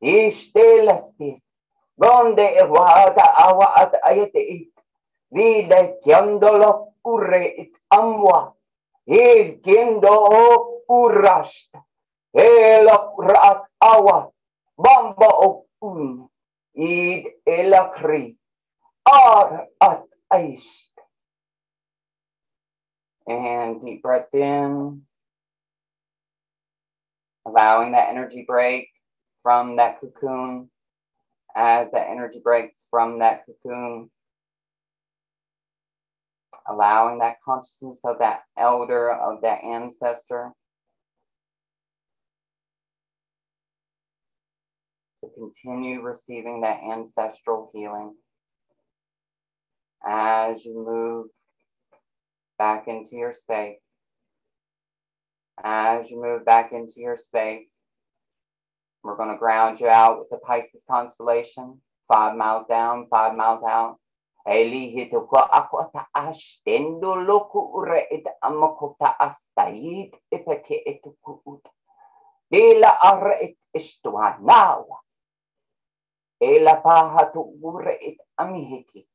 Istele 0.00 1.00
stis. 1.02 1.40
Gonde 1.96 2.44
evada 2.62 3.24
awa 3.36 3.66
at 3.76 3.92
ayete 4.04 4.40
it. 4.40 4.72
Vide 5.32 6.00
kiandolo 6.04 6.92
ure 7.04 7.44
it 7.44 7.72
amwa. 7.92 8.52
Il 9.06 9.60
kindo 9.60 10.14
urrast. 10.88 11.76
Ela 12.32 13.12
rat 13.18 13.67
awa. 13.82 14.30
Bamba 14.78 15.28
ok 15.28 15.66
un. 15.82 16.28
Id 16.74 17.26
elakri. 17.46 18.36
Ar 19.06 19.66
at 19.80 20.02
aist. 20.32 20.90
And 23.26 23.80
deep 23.84 24.02
breath 24.02 24.32
in. 24.32 25.02
Allowing 27.46 27.92
that 27.92 28.10
energy 28.10 28.44
break 28.46 28.88
from 29.42 29.76
that 29.76 30.00
cocoon 30.00 30.68
as 31.56 31.90
that 31.92 32.08
energy 32.10 32.40
breaks 32.42 32.86
from 32.90 33.20
that 33.20 33.44
cocoon 33.46 34.10
allowing 36.68 37.18
that 37.18 37.40
consciousness 37.44 37.98
of 38.04 38.18
that 38.18 38.40
elder, 38.56 39.10
of 39.10 39.40
that 39.42 39.64
ancestor 39.64 40.52
continue 45.38 46.02
receiving 46.02 46.60
that 46.62 46.80
ancestral 46.82 47.70
healing 47.72 48.14
as 50.04 50.64
you 50.64 50.74
move 50.74 51.26
back 52.58 52.88
into 52.88 53.16
your 53.16 53.32
space. 53.32 53.78
As 55.62 56.10
you 56.10 56.22
move 56.22 56.44
back 56.44 56.72
into 56.72 56.94
your 57.00 57.16
space, 57.16 57.70
we're 59.02 59.16
going 59.16 59.30
to 59.30 59.36
ground 59.36 59.80
you 59.80 59.88
out 59.88 60.18
with 60.18 60.28
the 60.30 60.38
Pisces 60.38 60.84
constellation, 60.88 61.80
five 62.12 62.36
miles 62.36 62.66
down, 62.68 63.06
five 63.10 63.34
miles 63.34 63.64
out. 63.64 63.96
Ako 64.48 65.84
Ela 76.40 76.80
it 78.00 78.16
amihiki. 78.38 79.06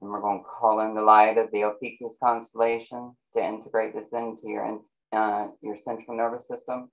And 0.00 0.10
we're 0.10 0.20
going 0.20 0.38
to 0.40 0.44
call 0.44 0.80
in 0.80 0.94
the 0.94 1.02
light 1.02 1.36
of 1.36 1.50
the 1.50 1.64
Ophiuchus 1.64 2.16
constellation 2.22 3.16
to 3.34 3.44
integrate 3.44 3.94
this 3.94 4.08
into 4.12 4.48
your, 4.48 4.80
uh, 5.12 5.48
your 5.60 5.76
central 5.76 6.16
nervous 6.16 6.46
system. 6.48 6.90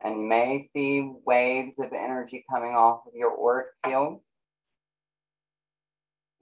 And 0.00 0.16
you 0.20 0.26
may 0.26 0.60
see 0.72 1.10
waves 1.24 1.78
of 1.78 1.92
energy 1.94 2.44
coming 2.50 2.74
off 2.74 3.06
of 3.06 3.14
your 3.14 3.32
auric 3.40 3.68
field. 3.82 4.20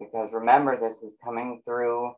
Because 0.05 0.32
remember, 0.32 0.78
this 0.78 0.98
is 1.03 1.16
coming 1.22 1.62
through 1.64 2.12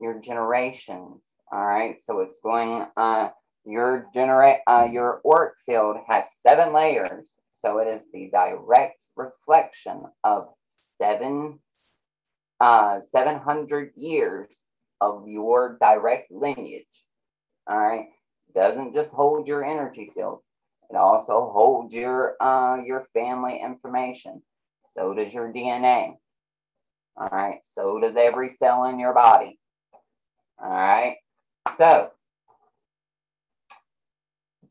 your 0.00 0.20
generations. 0.20 1.22
All 1.52 1.64
right. 1.64 1.96
So 2.02 2.20
it's 2.20 2.38
going, 2.42 2.86
uh, 2.96 3.28
your 3.64 4.08
generate 4.12 4.58
uh, 4.66 4.88
your 4.90 5.20
auric 5.24 5.54
field 5.64 5.96
has 6.08 6.24
seven 6.46 6.72
layers, 6.72 7.34
so 7.52 7.78
it 7.78 7.86
is 7.88 8.02
the 8.12 8.28
direct 8.32 9.04
reflection 9.16 10.04
of 10.24 10.48
seven 10.98 11.60
uh, 12.60 13.00
700 13.10 13.92
years 13.96 14.58
of 15.00 15.26
your 15.28 15.76
direct 15.80 16.30
lineage. 16.30 16.86
All 17.68 17.76
right, 17.76 18.06
doesn't 18.54 18.94
just 18.94 19.10
hold 19.12 19.46
your 19.46 19.64
energy 19.64 20.10
field; 20.14 20.40
it 20.90 20.96
also 20.96 21.50
holds 21.52 21.94
your 21.94 22.34
uh, 22.42 22.82
your 22.84 23.06
family 23.14 23.60
information. 23.62 24.42
So 24.94 25.14
does 25.14 25.32
your 25.32 25.52
DNA. 25.52 26.16
All 27.16 27.28
right, 27.30 27.58
so 27.74 28.00
does 28.00 28.16
every 28.16 28.50
cell 28.50 28.84
in 28.84 28.98
your 28.98 29.14
body. 29.14 29.58
All 30.62 30.70
right, 30.70 31.16
so 31.76 32.10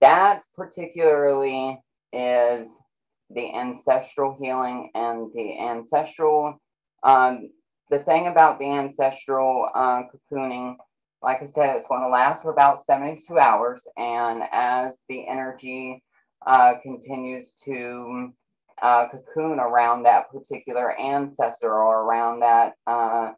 that 0.02 0.42
particularly 0.56 1.80
is 2.12 2.68
the 3.30 3.56
ancestral 3.56 4.36
healing 4.38 4.90
and 4.94 5.32
the 5.34 5.60
ancestral 5.60 6.60
um, 7.04 7.50
the 7.90 8.00
thing 8.00 8.28
about 8.28 8.60
the 8.60 8.66
ancestral 8.66 9.70
uh, 9.74 10.04
cocooning 10.32 10.76
like 11.22 11.38
i 11.42 11.46
said 11.46 11.76
it's 11.76 11.88
going 11.88 12.02
to 12.02 12.10
last 12.10 12.42
for 12.42 12.52
about 12.52 12.84
72 12.84 13.38
hours 13.40 13.82
and 13.96 14.44
as 14.52 14.98
the 15.08 15.28
energy 15.28 16.04
uh, 16.46 16.74
continues 16.84 17.54
to 17.64 18.34
uh, 18.82 19.08
cocoon 19.10 19.60
around 19.60 20.04
that 20.04 20.30
particular 20.32 20.98
ancestor 21.00 21.72
or 21.72 22.02
around 22.02 22.40
that 22.40 22.74
uh, 22.88 23.32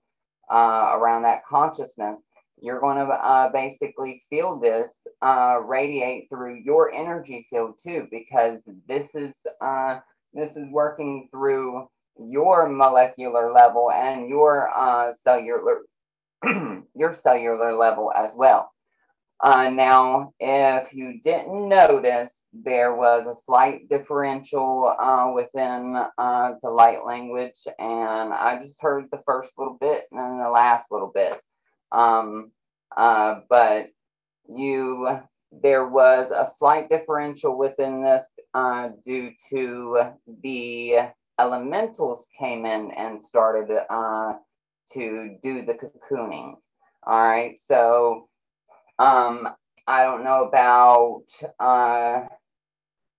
uh, 0.51 0.97
around 0.97 1.23
that 1.23 1.45
consciousness 1.45 2.19
you're 2.63 2.79
going 2.79 2.95
to 2.95 3.13
uh, 3.13 3.51
basically 3.51 4.23
feel 4.29 4.57
this 4.57 4.89
uh, 5.21 5.57
radiate 5.65 6.29
through 6.29 6.61
your 6.63 6.93
energy 6.93 7.45
field 7.49 7.77
too, 7.83 8.07
because 8.09 8.59
this 8.87 9.13
is 9.13 9.33
uh, 9.59 9.99
this 10.33 10.55
is 10.55 10.69
working 10.69 11.27
through 11.29 11.87
your 12.17 12.69
molecular 12.69 13.51
level 13.51 13.91
and 13.91 14.29
your 14.29 14.69
cellular 15.23 15.81
your 16.95 17.13
cellular 17.13 17.75
level 17.75 18.13
as 18.15 18.31
well. 18.33 18.71
Now, 19.43 20.31
if 20.39 20.93
you 20.93 21.19
didn't 21.21 21.67
notice, 21.67 22.31
there 22.53 22.95
was 22.95 23.25
a 23.25 23.41
slight 23.41 23.89
differential 23.89 24.95
uh, 24.99 25.31
within 25.33 25.93
the 25.93 26.69
light 26.69 27.05
language, 27.05 27.65
and 27.79 28.33
I 28.33 28.59
just 28.61 28.81
heard 28.81 29.05
the 29.11 29.21
first 29.25 29.51
little 29.57 29.77
bit 29.79 30.03
and 30.11 30.19
then 30.19 30.37
the 30.39 30.49
last 30.49 30.85
little 30.91 31.11
bit. 31.13 31.41
Um, 31.91 32.51
uh, 32.95 33.41
but 33.49 33.87
you, 34.47 35.19
there 35.51 35.87
was 35.87 36.31
a 36.31 36.49
slight 36.57 36.89
differential 36.89 37.57
within 37.57 38.03
this 38.03 38.25
uh, 38.53 38.89
due 39.03 39.31
to 39.49 40.11
the 40.43 40.95
elementals 41.39 42.27
came 42.37 42.65
in 42.65 42.91
and 42.91 43.25
started 43.25 43.75
uh, 43.89 44.33
to 44.91 45.37
do 45.41 45.65
the 45.65 45.73
cocooning. 45.73 46.55
All 47.05 47.23
right, 47.23 47.59
so 47.59 48.29
um, 48.99 49.49
I 49.87 50.03
don't 50.03 50.23
know 50.23 50.45
about 50.45 51.23
uh, 51.59 52.27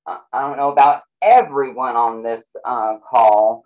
I 0.06 0.40
don't 0.40 0.56
know 0.56 0.72
about 0.72 1.02
everyone 1.22 1.96
on 1.96 2.22
this 2.22 2.44
uh, 2.64 2.98
call, 2.98 3.62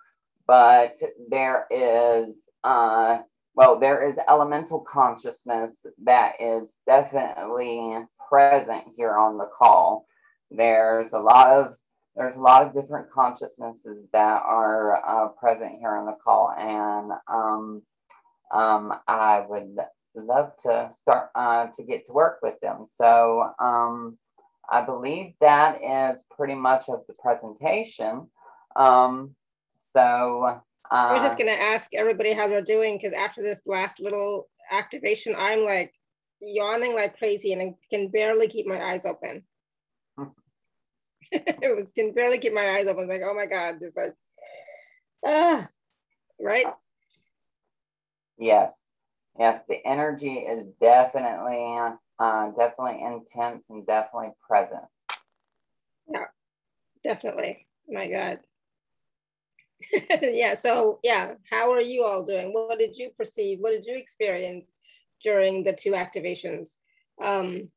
but 0.46 0.96
there 1.28 1.66
is 1.70 2.34
uh, 2.64 3.18
well, 3.58 3.80
there 3.80 4.08
is 4.08 4.16
elemental 4.28 4.78
consciousness 4.80 5.84
that 6.04 6.34
is 6.38 6.76
definitely 6.86 7.98
present 8.28 8.84
here 8.96 9.16
on 9.16 9.36
the 9.36 9.48
call. 9.58 10.06
There's 10.50 11.12
a 11.12 11.18
lot 11.18 11.48
of 11.48 11.74
there's 12.14 12.36
a 12.36 12.40
lot 12.40 12.62
of 12.62 12.72
different 12.72 13.10
consciousnesses 13.10 14.06
that 14.12 14.42
are 14.44 15.04
uh, 15.04 15.28
present 15.30 15.72
here 15.80 15.96
on 15.96 16.06
the 16.06 16.16
call, 16.22 16.54
and 16.56 17.12
um, 17.26 17.82
um, 18.52 18.92
I 19.08 19.44
would 19.48 19.76
love 20.14 20.52
to 20.62 20.90
start 21.00 21.30
uh, 21.34 21.66
to 21.76 21.82
get 21.82 22.06
to 22.06 22.12
work 22.12 22.38
with 22.42 22.60
them. 22.60 22.86
So 22.96 23.52
um, 23.58 24.18
I 24.70 24.82
believe 24.82 25.34
that 25.40 25.78
is 25.82 26.22
pretty 26.36 26.54
much 26.54 26.88
of 26.88 27.02
the 27.06 27.14
presentation. 27.14 28.28
Um, 28.76 29.34
so 29.94 30.60
I 30.90 31.12
was 31.12 31.22
just 31.22 31.36
uh, 31.36 31.44
going 31.44 31.56
to 31.56 31.62
ask 31.62 31.94
everybody 31.94 32.32
how 32.32 32.48
they're 32.48 32.62
doing 32.62 32.98
because 32.98 33.14
after 33.14 33.42
this 33.42 33.62
last 33.66 34.00
little 34.00 34.48
activation, 34.70 35.34
I'm 35.38 35.64
like 35.64 35.94
yawning 36.40 36.94
like 36.94 37.18
crazy 37.18 37.52
and 37.52 37.62
I 37.62 37.74
can 37.90 38.08
barely 38.08 38.48
keep 38.48 38.66
my 38.66 38.82
eyes 38.82 39.04
open. 39.04 39.42
can 41.32 42.12
barely 42.14 42.38
keep 42.38 42.52
my 42.54 42.76
eyes 42.76 42.86
open. 42.86 43.08
Like, 43.08 43.22
oh 43.24 43.34
my 43.34 43.46
God, 43.46 43.76
just 43.80 43.96
like, 43.96 44.14
ah, 45.26 45.66
right? 46.40 46.66
Yes, 48.38 48.72
yes, 49.38 49.60
the 49.68 49.84
energy 49.84 50.34
is 50.34 50.66
definitely, 50.80 51.76
uh, 52.18 52.50
definitely 52.50 53.02
intense 53.02 53.64
and 53.70 53.86
definitely 53.86 54.30
present. 54.46 54.84
Yeah, 56.10 56.24
definitely. 57.02 57.66
My 57.88 58.08
God. 58.08 58.40
yeah. 60.22 60.54
So 60.54 60.98
yeah, 61.02 61.34
how 61.50 61.70
are 61.70 61.80
you 61.80 62.04
all 62.04 62.22
doing? 62.22 62.52
What 62.52 62.78
did 62.78 62.96
you 62.96 63.10
perceive? 63.16 63.58
What 63.60 63.70
did 63.70 63.86
you 63.86 63.96
experience 63.96 64.74
during 65.22 65.62
the 65.62 65.72
two 65.72 65.92
activations? 65.92 66.76
Um, 67.22 67.70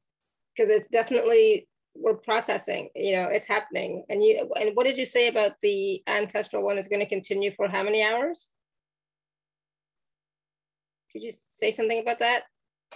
because 0.56 0.70
it's 0.70 0.88
definitely 0.88 1.68
we're 1.96 2.16
processing. 2.16 2.90
You 2.96 3.18
know, 3.18 3.28
it's 3.30 3.46
happening. 3.46 4.06
And 4.10 4.24
you 4.24 4.50
and 4.60 4.76
what 4.76 4.86
did 4.86 4.98
you 4.98 5.06
say 5.06 5.28
about 5.28 5.60
the 5.62 6.02
ancestral 6.08 6.64
one 6.64 6.78
is 6.78 6.88
going 6.88 7.02
to 7.02 7.06
continue 7.06 7.52
for 7.52 7.68
how 7.68 7.84
many 7.84 8.04
hours? 8.04 8.50
Could 11.12 11.24
you 11.24 11.32
say 11.32 11.72
something 11.72 12.00
about 12.00 12.20
that? 12.20 12.44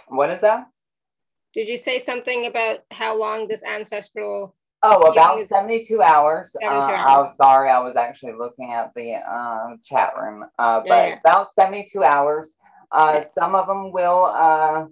What 0.08 0.30
is 0.30 0.40
that? 0.40 0.66
Did 1.56 1.68
you 1.68 1.78
say 1.78 1.98
something 1.98 2.44
about 2.44 2.80
how 2.90 3.18
long 3.18 3.48
this 3.48 3.64
ancestral 3.64 4.54
Oh, 4.82 5.00
about 5.10 5.40
72 5.40 6.02
hours. 6.02 6.54
72 6.60 6.70
uh, 6.70 6.86
hours. 6.86 7.04
I 7.08 7.16
was 7.16 7.36
sorry, 7.36 7.70
I 7.70 7.78
was 7.78 7.96
actually 7.96 8.34
looking 8.34 8.74
at 8.74 8.92
the 8.94 9.14
uh, 9.14 9.76
chat 9.82 10.12
room. 10.20 10.44
Uh, 10.58 10.80
but 10.80 10.88
yeah, 10.88 11.06
yeah. 11.06 11.18
about 11.24 11.48
72 11.58 12.04
hours. 12.04 12.56
Uh, 12.92 13.14
yeah. 13.14 13.24
Some 13.34 13.54
of 13.54 13.66
them 13.66 13.90
will 13.90 14.26
uh, 14.26 14.84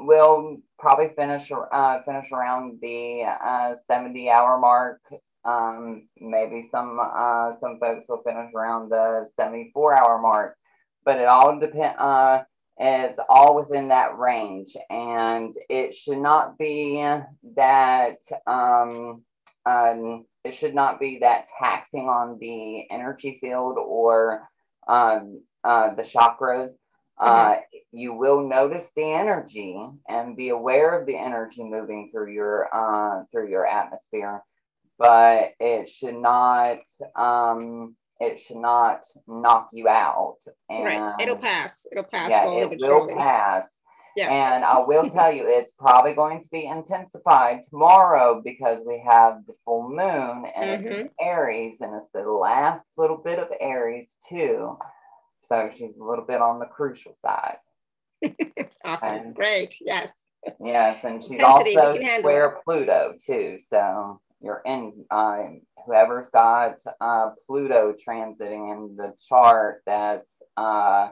will 0.00 0.58
probably 0.76 1.10
finish 1.14 1.50
uh, 1.52 2.02
finish 2.02 2.32
around 2.32 2.80
the 2.82 3.76
70 3.86 4.28
hour 4.28 4.58
mark. 4.58 5.00
Um, 5.44 6.08
maybe 6.20 6.68
some 6.68 6.98
some 7.60 7.78
folks 7.78 8.06
will 8.08 8.24
finish 8.24 8.52
around 8.56 8.90
the 8.90 9.28
74 9.36 10.00
hour 10.00 10.20
mark. 10.20 10.56
But 11.04 11.18
it 11.18 11.26
all 11.26 11.60
depends 11.60 11.96
it's 12.78 13.18
all 13.28 13.54
within 13.54 13.88
that 13.88 14.18
range. 14.18 14.76
And 14.90 15.54
it 15.68 15.94
should 15.94 16.18
not 16.18 16.58
be 16.58 17.02
that 17.56 18.16
um, 18.46 19.22
um, 19.66 20.24
it 20.44 20.54
should 20.54 20.74
not 20.74 20.98
be 20.98 21.18
that 21.20 21.46
taxing 21.58 22.08
on 22.08 22.38
the 22.40 22.90
energy 22.90 23.38
field 23.40 23.76
or 23.78 24.48
um, 24.88 25.42
uh, 25.64 25.94
the 25.94 26.02
chakras. 26.02 26.70
Uh, 27.20 27.50
mm-hmm. 27.50 27.86
you 27.92 28.14
will 28.14 28.48
notice 28.48 28.90
the 28.96 29.12
energy 29.12 29.78
and 30.08 30.36
be 30.36 30.48
aware 30.48 30.98
of 30.98 31.06
the 31.06 31.16
energy 31.16 31.62
moving 31.62 32.10
through 32.10 32.32
your 32.32 32.68
uh, 32.74 33.24
through 33.30 33.48
your 33.48 33.66
atmosphere. 33.66 34.42
But 34.98 35.52
it 35.60 35.88
should 35.88 36.16
not 36.16 36.78
um, 37.14 37.94
it 38.22 38.40
should 38.40 38.58
not 38.58 39.00
knock 39.26 39.68
you 39.72 39.88
out. 39.88 40.38
And 40.70 40.84
right. 40.84 41.14
It'll 41.20 41.38
pass. 41.38 41.86
It'll 41.90 42.04
pass. 42.04 42.30
Yeah, 42.30 42.44
it 42.46 42.70
will 42.70 42.78
surely. 42.78 43.14
pass. 43.14 43.64
Yeah. 44.14 44.30
And 44.30 44.64
I 44.64 44.78
will 44.78 45.10
tell 45.10 45.32
you, 45.32 45.44
it's 45.46 45.72
probably 45.78 46.14
going 46.14 46.42
to 46.42 46.48
be 46.50 46.66
intensified 46.66 47.60
tomorrow 47.68 48.40
because 48.44 48.82
we 48.86 49.02
have 49.08 49.38
the 49.46 49.54
full 49.64 49.88
moon 49.88 50.44
and 50.54 50.84
mm-hmm. 50.84 51.00
it's 51.06 51.14
Aries, 51.20 51.78
and 51.80 51.94
it's 51.96 52.10
the 52.14 52.20
last 52.20 52.86
little 52.96 53.16
bit 53.16 53.38
of 53.38 53.48
Aries 53.60 54.14
too. 54.28 54.78
So 55.42 55.70
she's 55.76 55.96
a 56.00 56.04
little 56.04 56.24
bit 56.24 56.40
on 56.40 56.60
the 56.60 56.66
crucial 56.66 57.16
side. 57.20 57.56
awesome. 58.84 59.14
And, 59.14 59.34
Great. 59.34 59.74
Yes. 59.80 60.28
Yes, 60.62 61.02
and 61.04 61.22
she's 61.22 61.32
Intensity, 61.32 61.76
also 61.76 62.18
square 62.18 62.60
Pluto 62.64 63.14
too. 63.24 63.58
So 63.68 64.20
you're 64.42 64.62
in 64.64 65.04
uh, 65.10 65.44
whoever's 65.84 66.28
got 66.32 66.78
uh, 67.00 67.30
Pluto 67.46 67.94
transiting 68.06 68.72
in 68.72 68.96
the 68.96 69.14
chart 69.28 69.82
that's 69.86 70.34
uh, 70.56 71.10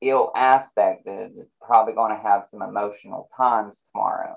ill 0.00 0.32
aspected 0.34 1.32
is 1.36 1.46
probably 1.60 1.94
going 1.94 2.16
to 2.16 2.22
have 2.22 2.46
some 2.50 2.62
emotional 2.62 3.28
times 3.36 3.82
tomorrow. 3.92 4.36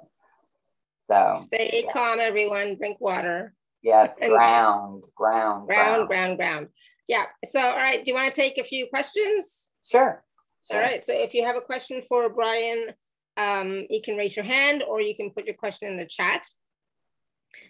So 1.08 1.32
stay 1.34 1.84
yeah. 1.86 1.92
calm, 1.92 2.20
everyone. 2.20 2.76
Drink 2.76 2.98
water. 3.00 3.54
Yes, 3.82 4.16
ground, 4.20 5.04
ground, 5.16 5.68
ground, 5.68 6.08
ground, 6.08 6.38
ground. 6.38 6.68
Yeah. 7.08 7.26
So, 7.46 7.60
all 7.60 7.76
right. 7.76 8.04
Do 8.04 8.12
you 8.12 8.16
want 8.16 8.34
to 8.34 8.36
take 8.36 8.58
a 8.58 8.64
few 8.64 8.88
questions? 8.88 9.70
Sure. 9.90 10.24
sure. 10.70 10.78
All 10.78 10.84
right. 10.84 11.04
So, 11.04 11.14
if 11.14 11.34
you 11.34 11.46
have 11.46 11.56
a 11.56 11.62
question 11.62 12.02
for 12.08 12.30
Bryan, 12.30 12.94
um, 13.38 13.86
you 13.90 14.02
can 14.04 14.18
raise 14.18 14.36
your 14.36 14.46
hand 14.46 14.84
or 14.88 15.02
you 15.02 15.16
can 15.16 15.30
put 15.30 15.46
your 15.46 15.56
question 15.56 15.88
in 15.88 15.98
the 15.98 16.06
chat. 16.06 16.48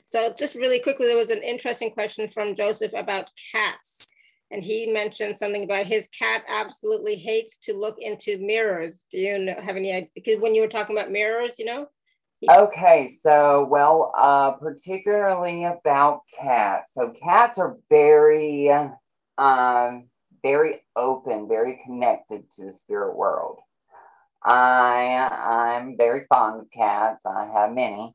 So 0.05 0.33
just 0.37 0.55
really 0.55 0.79
quickly, 0.79 1.07
there 1.07 1.17
was 1.17 1.29
an 1.29 1.43
interesting 1.43 1.91
question 1.91 2.27
from 2.27 2.55
Joseph 2.55 2.93
about 2.93 3.29
cats. 3.51 4.09
And 4.51 4.63
he 4.63 4.87
mentioned 4.87 5.37
something 5.37 5.63
about 5.63 5.87
his 5.87 6.07
cat 6.17 6.43
absolutely 6.47 7.15
hates 7.15 7.57
to 7.57 7.73
look 7.73 7.97
into 7.99 8.37
mirrors. 8.37 9.05
Do 9.09 9.17
you 9.17 9.39
know, 9.39 9.55
have 9.61 9.75
any 9.75 9.91
idea? 9.91 10.09
Because 10.13 10.39
when 10.39 10.53
you 10.53 10.61
were 10.61 10.67
talking 10.67 10.95
about 10.95 11.11
mirrors, 11.11 11.57
you 11.57 11.65
know? 11.65 11.87
Okay, 12.49 13.15
so 13.23 13.65
well, 13.69 14.13
uh, 14.15 14.51
particularly 14.51 15.65
about 15.65 16.21
cats. 16.39 16.91
So 16.93 17.11
cats 17.11 17.57
are 17.57 17.77
very, 17.89 18.69
um, 19.37 20.09
very 20.43 20.81
open, 20.95 21.47
very 21.47 21.81
connected 21.83 22.51
to 22.51 22.65
the 22.65 22.73
spirit 22.73 23.15
world. 23.15 23.59
I 24.43 25.27
I'm 25.31 25.97
very 25.97 26.27
fond 26.29 26.61
of 26.61 26.71
cats. 26.71 27.25
I 27.25 27.49
have 27.51 27.73
many 27.73 28.13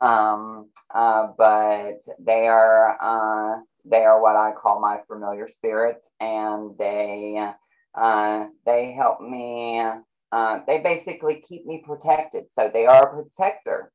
um, 0.00 0.70
uh, 0.94 1.28
but 1.36 2.00
they 2.18 2.46
are 2.46 2.96
uh, 3.00 3.60
they 3.84 4.04
are 4.04 4.20
what 4.20 4.36
I 4.36 4.52
call 4.52 4.80
my 4.80 4.98
familiar 5.06 5.48
spirits, 5.48 6.08
and 6.20 6.76
they 6.78 7.52
uh, 7.94 8.46
they 8.66 8.92
help 8.92 9.20
me. 9.20 9.82
Uh, 10.30 10.60
they 10.66 10.78
basically 10.78 11.42
keep 11.46 11.64
me 11.66 11.82
protected. 11.84 12.44
So 12.52 12.70
they 12.72 12.86
are 12.86 13.08
a 13.08 13.22
protector. 13.22 13.90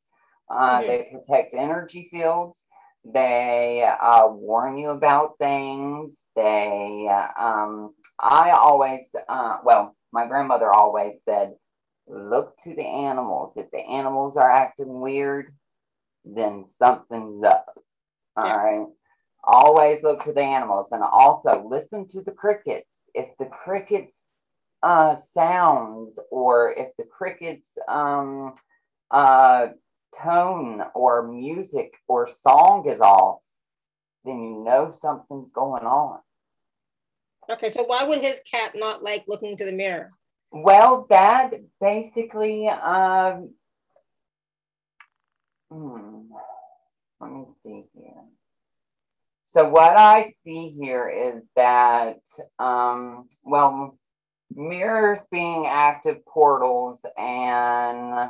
Uh, 0.49 0.79
mm-hmm. 0.79 0.87
They 0.87 1.09
protect 1.11 1.53
energy 1.53 2.07
fields. 2.11 2.65
They 3.05 3.85
uh, 4.01 4.27
warn 4.29 4.77
you 4.77 4.89
about 4.89 5.37
things. 5.37 6.13
They 6.35 7.07
um, 7.37 7.93
I 8.19 8.51
always 8.51 9.01
well, 9.63 9.95
my 10.11 10.27
grandmother 10.27 10.71
always 10.71 11.15
said, 11.25 11.53
look 12.07 12.55
to 12.63 12.75
the 12.75 12.85
animals. 12.85 13.53
If 13.55 13.71
the 13.71 13.79
animals 13.79 14.37
are 14.37 14.49
acting 14.49 15.01
weird, 15.01 15.53
then 16.25 16.65
something's 16.79 17.43
up. 17.43 17.77
All 18.35 18.47
yeah. 18.47 18.55
right. 18.55 18.87
Always 19.43 20.01
look 20.03 20.23
to 20.23 20.33
the 20.33 20.41
animals 20.41 20.87
and 20.91 21.03
also 21.03 21.67
listen 21.67 22.07
to 22.09 22.21
the 22.21 22.31
crickets. 22.31 23.03
If 23.13 23.29
the 23.37 23.45
crickets 23.45 24.25
uh, 24.81 25.15
sounds 25.33 26.17
or 26.31 26.73
if 26.77 26.95
the 26.97 27.05
crickets 27.05 27.69
um, 27.87 28.53
uh, 29.11 29.67
tone 30.21 30.81
or 30.93 31.27
music 31.27 31.93
or 32.07 32.27
song 32.27 32.87
is 32.87 32.99
off, 32.99 33.39
then 34.25 34.41
you 34.41 34.63
know 34.63 34.91
something's 34.91 35.51
going 35.53 35.83
on. 35.83 36.19
Okay, 37.49 37.69
so 37.69 37.83
why 37.83 38.03
would 38.03 38.19
his 38.21 38.41
cat 38.49 38.71
not 38.75 39.03
like 39.03 39.25
looking 39.27 39.49
into 39.49 39.65
the 39.65 39.71
mirror? 39.71 40.09
Well, 40.51 41.07
that 41.09 41.51
basically 41.81 42.69
um, 42.69 43.53
Hmm. 45.73 46.27
Let 47.19 47.31
me 47.31 47.45
see 47.63 47.85
here. 47.95 48.21
So 49.47 49.69
what 49.69 49.97
I 49.97 50.33
see 50.43 50.69
here 50.69 51.09
is 51.09 51.43
that, 51.55 52.19
um, 52.59 53.27
well, 53.43 53.97
mirrors 54.53 55.17
being 55.31 55.65
active 55.67 56.23
portals 56.27 56.99
and 57.17 58.29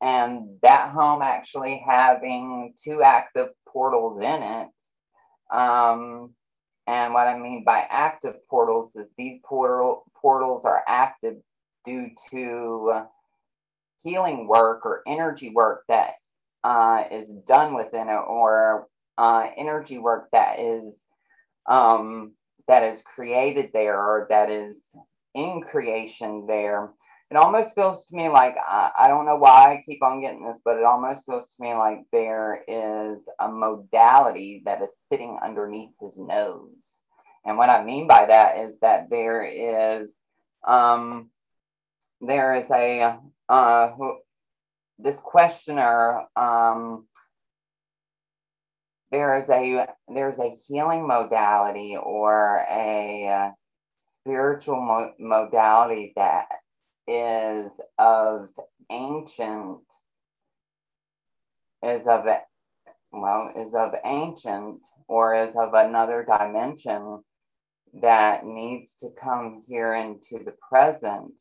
and 0.00 0.58
that 0.62 0.90
home 0.90 1.20
actually 1.20 1.84
having 1.86 2.72
two 2.82 3.02
active 3.02 3.48
portals 3.68 4.18
in 4.22 4.42
it. 4.42 4.68
Um, 5.54 6.34
and 6.86 7.12
what 7.12 7.26
I 7.26 7.38
mean 7.38 7.62
by 7.62 7.84
active 7.90 8.36
portals 8.48 8.92
is 8.96 9.08
these 9.18 9.40
portal 9.44 10.04
portals 10.14 10.64
are 10.64 10.82
active 10.88 11.36
due 11.84 12.08
to 12.30 13.06
healing 14.06 14.46
work 14.48 14.86
or 14.86 15.02
energy 15.06 15.50
work 15.54 15.82
that 15.88 16.12
uh, 16.64 17.04
is 17.10 17.28
done 17.46 17.74
within 17.74 18.08
it 18.08 18.22
or 18.28 18.86
uh, 19.18 19.46
energy 19.56 19.98
work 19.98 20.28
that 20.32 20.58
is 20.60 20.94
um, 21.68 22.34
that 22.68 22.82
is 22.82 23.02
created 23.02 23.70
there 23.72 23.98
or 23.98 24.26
that 24.30 24.50
is 24.50 24.76
in 25.34 25.62
creation 25.62 26.46
there 26.46 26.90
it 27.30 27.36
almost 27.36 27.74
feels 27.74 28.06
to 28.06 28.16
me 28.16 28.28
like 28.28 28.54
I, 28.56 28.90
I 29.00 29.08
don't 29.08 29.26
know 29.26 29.36
why 29.36 29.64
I 29.64 29.82
keep 29.84 30.02
on 30.02 30.20
getting 30.20 30.46
this, 30.46 30.60
but 30.64 30.76
it 30.76 30.84
almost 30.84 31.26
feels 31.26 31.54
to 31.56 31.62
me 31.62 31.74
like 31.74 32.04
there 32.12 32.62
is 32.68 33.20
a 33.40 33.48
modality 33.48 34.62
that 34.64 34.80
is 34.80 34.90
sitting 35.10 35.36
underneath 35.42 35.90
his 36.00 36.14
nose. 36.16 37.02
And 37.44 37.58
what 37.58 37.68
I 37.68 37.84
mean 37.84 38.06
by 38.06 38.26
that 38.26 38.58
is 38.58 38.78
that 38.80 39.10
there 39.10 39.44
is 39.44 40.10
um, 40.66 41.30
there 42.20 42.56
is 42.56 42.70
a 42.70 43.18
uh, 43.48 43.92
who, 43.92 44.18
this 44.98 45.18
questioner, 45.20 46.24
um, 46.36 47.06
there 49.10 49.38
is 49.38 49.48
a 49.50 49.86
there's 50.12 50.38
a 50.38 50.54
healing 50.66 51.06
modality 51.06 51.96
or 51.96 52.66
a 52.70 53.28
uh, 53.28 53.50
spiritual 54.20 54.76
mo- 54.76 55.14
modality 55.18 56.12
that 56.16 56.46
is 57.08 57.70
of 57.98 58.48
ancient 58.90 59.80
is 61.84 62.06
of 62.06 62.26
well 63.12 63.52
is 63.56 63.74
of 63.74 63.94
ancient 64.04 64.80
or 65.08 65.36
is 65.48 65.56
of 65.56 65.74
another 65.74 66.24
dimension 66.26 67.22
that 68.02 68.44
needs 68.44 68.94
to 68.96 69.08
come 69.20 69.62
here 69.66 69.94
into 69.94 70.44
the 70.44 70.54
present 70.68 71.32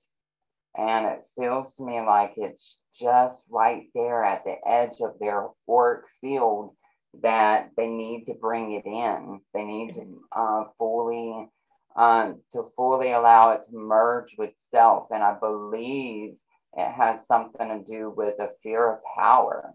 and 0.77 1.05
it 1.05 1.25
feels 1.35 1.73
to 1.73 1.83
me 1.85 2.01
like 2.01 2.33
it's 2.37 2.81
just 2.97 3.45
right 3.51 3.87
there 3.93 4.23
at 4.23 4.43
the 4.43 4.55
edge 4.67 4.99
of 5.01 5.17
their 5.19 5.47
work 5.67 6.05
field 6.21 6.75
that 7.21 7.69
they 7.77 7.87
need 7.87 8.25
to 8.25 8.33
bring 8.33 8.73
it 8.73 8.85
in. 8.85 9.39
They 9.53 9.63
need 9.63 9.93
to 9.93 10.21
uh, 10.31 10.63
fully 10.77 11.49
uh, 11.95 12.33
to 12.51 12.63
fully 12.75 13.13
allow 13.13 13.51
it 13.51 13.61
to 13.69 13.77
merge 13.77 14.35
with 14.37 14.51
self, 14.69 15.07
and 15.11 15.23
I 15.23 15.35
believe 15.39 16.35
it 16.73 16.91
has 16.91 17.25
something 17.25 17.69
to 17.69 17.83
do 17.89 18.13
with 18.15 18.37
a 18.39 18.49
fear 18.61 18.91
of 18.91 18.99
power. 19.17 19.73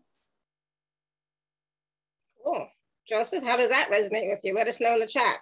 Cool. 2.45 2.69
Joseph, 3.09 3.43
how 3.43 3.57
does 3.57 3.71
that 3.71 3.91
resonate 3.91 4.31
with 4.31 4.41
you? 4.45 4.55
Let 4.55 4.69
us 4.69 4.81
know 4.81 4.93
in 4.93 5.01
the 5.01 5.07
chat. 5.07 5.39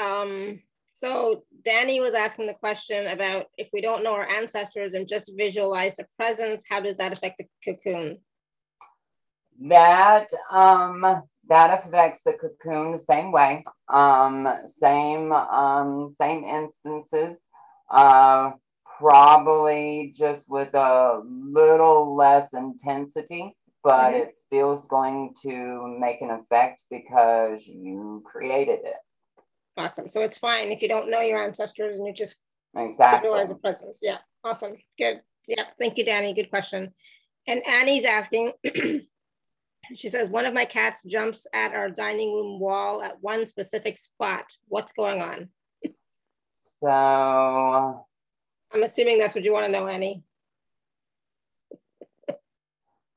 Um, 0.00 0.60
so 0.94 1.42
Danny 1.64 1.98
was 1.98 2.14
asking 2.14 2.46
the 2.46 2.54
question 2.54 3.08
about 3.08 3.46
if 3.58 3.68
we 3.72 3.80
don't 3.80 4.04
know 4.04 4.12
our 4.12 4.28
ancestors 4.28 4.94
and 4.94 5.08
just 5.08 5.32
visualize 5.36 5.94
the 5.94 6.06
presence, 6.16 6.62
how 6.70 6.78
does 6.78 6.94
that 6.96 7.12
affect 7.12 7.38
the 7.38 7.46
cocoon? 7.64 8.18
That 9.68 10.28
um 10.52 11.24
that 11.48 11.84
affects 11.84 12.22
the 12.24 12.34
cocoon 12.34 12.92
the 12.92 13.00
same 13.00 13.32
way. 13.32 13.64
Um, 13.88 14.48
same 14.68 15.32
um 15.32 16.14
same 16.16 16.44
instances. 16.44 17.38
Uh, 17.90 18.52
probably 18.98 20.12
just 20.16 20.48
with 20.48 20.72
a 20.74 21.22
little 21.26 22.14
less 22.14 22.52
intensity, 22.52 23.56
but 23.82 24.12
mm-hmm. 24.12 24.28
it 24.28 24.34
still 24.38 24.78
is 24.78 24.84
going 24.84 25.34
to 25.42 25.98
make 25.98 26.20
an 26.20 26.30
effect 26.30 26.82
because 26.88 27.66
you 27.66 28.22
created 28.24 28.78
it. 28.84 28.94
Awesome. 29.76 30.08
So 30.08 30.20
it's 30.20 30.38
fine 30.38 30.70
if 30.70 30.82
you 30.82 30.88
don't 30.88 31.10
know 31.10 31.20
your 31.20 31.42
ancestors 31.42 31.98
and 31.98 32.06
you 32.06 32.12
just 32.12 32.36
exactly. 32.76 33.20
visualize 33.20 33.48
the 33.48 33.56
presence. 33.56 34.00
Yeah. 34.02 34.18
Awesome. 34.44 34.76
Good. 34.98 35.20
Yeah. 35.48 35.64
Thank 35.78 35.98
you, 35.98 36.04
Danny. 36.04 36.32
Good 36.32 36.50
question. 36.50 36.92
And 37.46 37.66
Annie's 37.66 38.04
asking, 38.04 38.52
she 39.94 40.08
says, 40.08 40.30
one 40.30 40.46
of 40.46 40.54
my 40.54 40.64
cats 40.64 41.02
jumps 41.02 41.46
at 41.52 41.74
our 41.74 41.90
dining 41.90 42.32
room 42.32 42.60
wall 42.60 43.02
at 43.02 43.20
one 43.20 43.44
specific 43.44 43.98
spot. 43.98 44.44
What's 44.68 44.92
going 44.92 45.20
on? 45.20 45.48
So 46.80 46.90
I'm 48.72 48.82
assuming 48.82 49.18
that's 49.18 49.34
what 49.34 49.44
you 49.44 49.52
want 49.52 49.66
to 49.66 49.72
know, 49.72 49.86
Annie. 49.88 50.22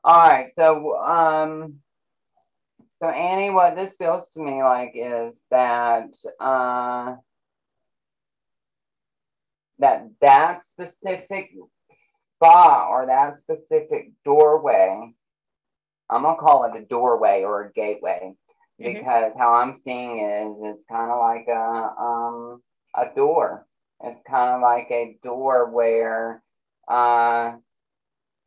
All 0.03 0.27
right. 0.27 0.49
So 0.55 0.95
um 0.97 1.79
so 2.99 3.09
Annie, 3.09 3.51
what 3.51 3.75
this 3.75 3.95
feels 3.97 4.29
to 4.31 4.41
me 4.41 4.63
like 4.63 4.93
is 4.95 5.39
that 5.51 6.15
uh, 6.39 7.15
that 9.79 10.09
that 10.21 10.65
specific 10.65 11.51
spot 12.35 12.89
or 12.89 13.05
that 13.05 13.39
specific 13.41 14.11
doorway, 14.25 15.13
I'm 16.09 16.23
gonna 16.23 16.37
call 16.37 16.65
it 16.65 16.81
a 16.81 16.85
doorway 16.85 17.43
or 17.43 17.65
a 17.65 17.71
gateway, 17.73 18.33
mm-hmm. 18.81 18.93
because 18.93 19.33
how 19.37 19.53
I'm 19.53 19.75
seeing 19.83 20.19
it 20.19 20.47
is 20.47 20.75
it's 20.75 20.83
kind 20.89 21.11
of 21.11 21.19
like 21.19 21.47
a 21.47 22.01
um 22.01 22.61
a 22.95 23.13
door. 23.15 23.67
It's 24.03 24.21
kind 24.27 24.55
of 24.55 24.61
like 24.61 24.87
a 24.91 25.17
door 25.23 25.69
where 25.71 26.43
uh, 26.87 27.55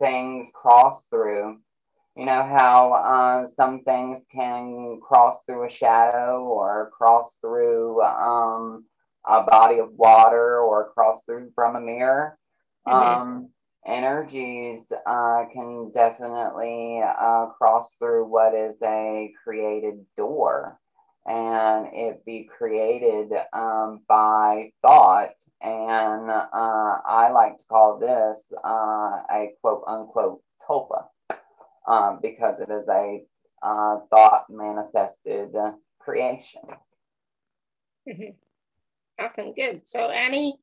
things 0.00 0.48
cross 0.54 1.04
through 1.10 1.58
you 2.16 2.24
know 2.24 2.42
how 2.42 2.92
uh, 2.92 3.48
some 3.54 3.82
things 3.82 4.22
can 4.32 5.00
cross 5.00 5.38
through 5.46 5.66
a 5.66 5.70
shadow 5.70 6.42
or 6.42 6.90
cross 6.96 7.36
through 7.40 8.02
um, 8.02 8.84
a 9.26 9.42
body 9.42 9.78
of 9.78 9.92
water 9.92 10.58
or 10.58 10.90
cross 10.92 11.20
through 11.24 11.50
from 11.54 11.76
a 11.76 11.80
mirror. 11.80 12.36
Mm-hmm. 12.86 13.20
Um, 13.20 13.50
energies 13.86 14.82
uh, 15.06 15.44
can 15.52 15.92
definitely 15.94 17.00
uh, 17.02 17.46
cross 17.46 17.94
through 17.98 18.26
what 18.26 18.54
is 18.54 18.76
a 18.82 19.32
created 19.42 20.04
door 20.16 20.78
and 21.26 21.88
it 21.92 22.24
be 22.24 22.44
created 22.44 23.30
um, 23.52 24.00
by 24.08 24.72
thought. 24.82 25.30
And 25.60 26.30
uh, 26.30 26.46
I 26.52 27.30
like 27.32 27.58
to 27.58 27.64
call 27.68 27.98
this 27.98 28.42
uh, 28.64 29.22
a 29.30 29.52
quote 29.60 29.84
unquote 29.86 30.42
tulpa 30.66 31.04
um, 31.90 32.20
because 32.22 32.60
it 32.60 32.70
is 32.70 32.88
a 32.88 33.24
uh, 33.62 33.98
thought 34.10 34.44
manifested 34.48 35.50
creation. 35.98 36.62
Mm-hmm. 38.08 39.22
Awesome, 39.22 39.52
good. 39.52 39.82
So, 39.84 40.08
Annie, 40.08 40.56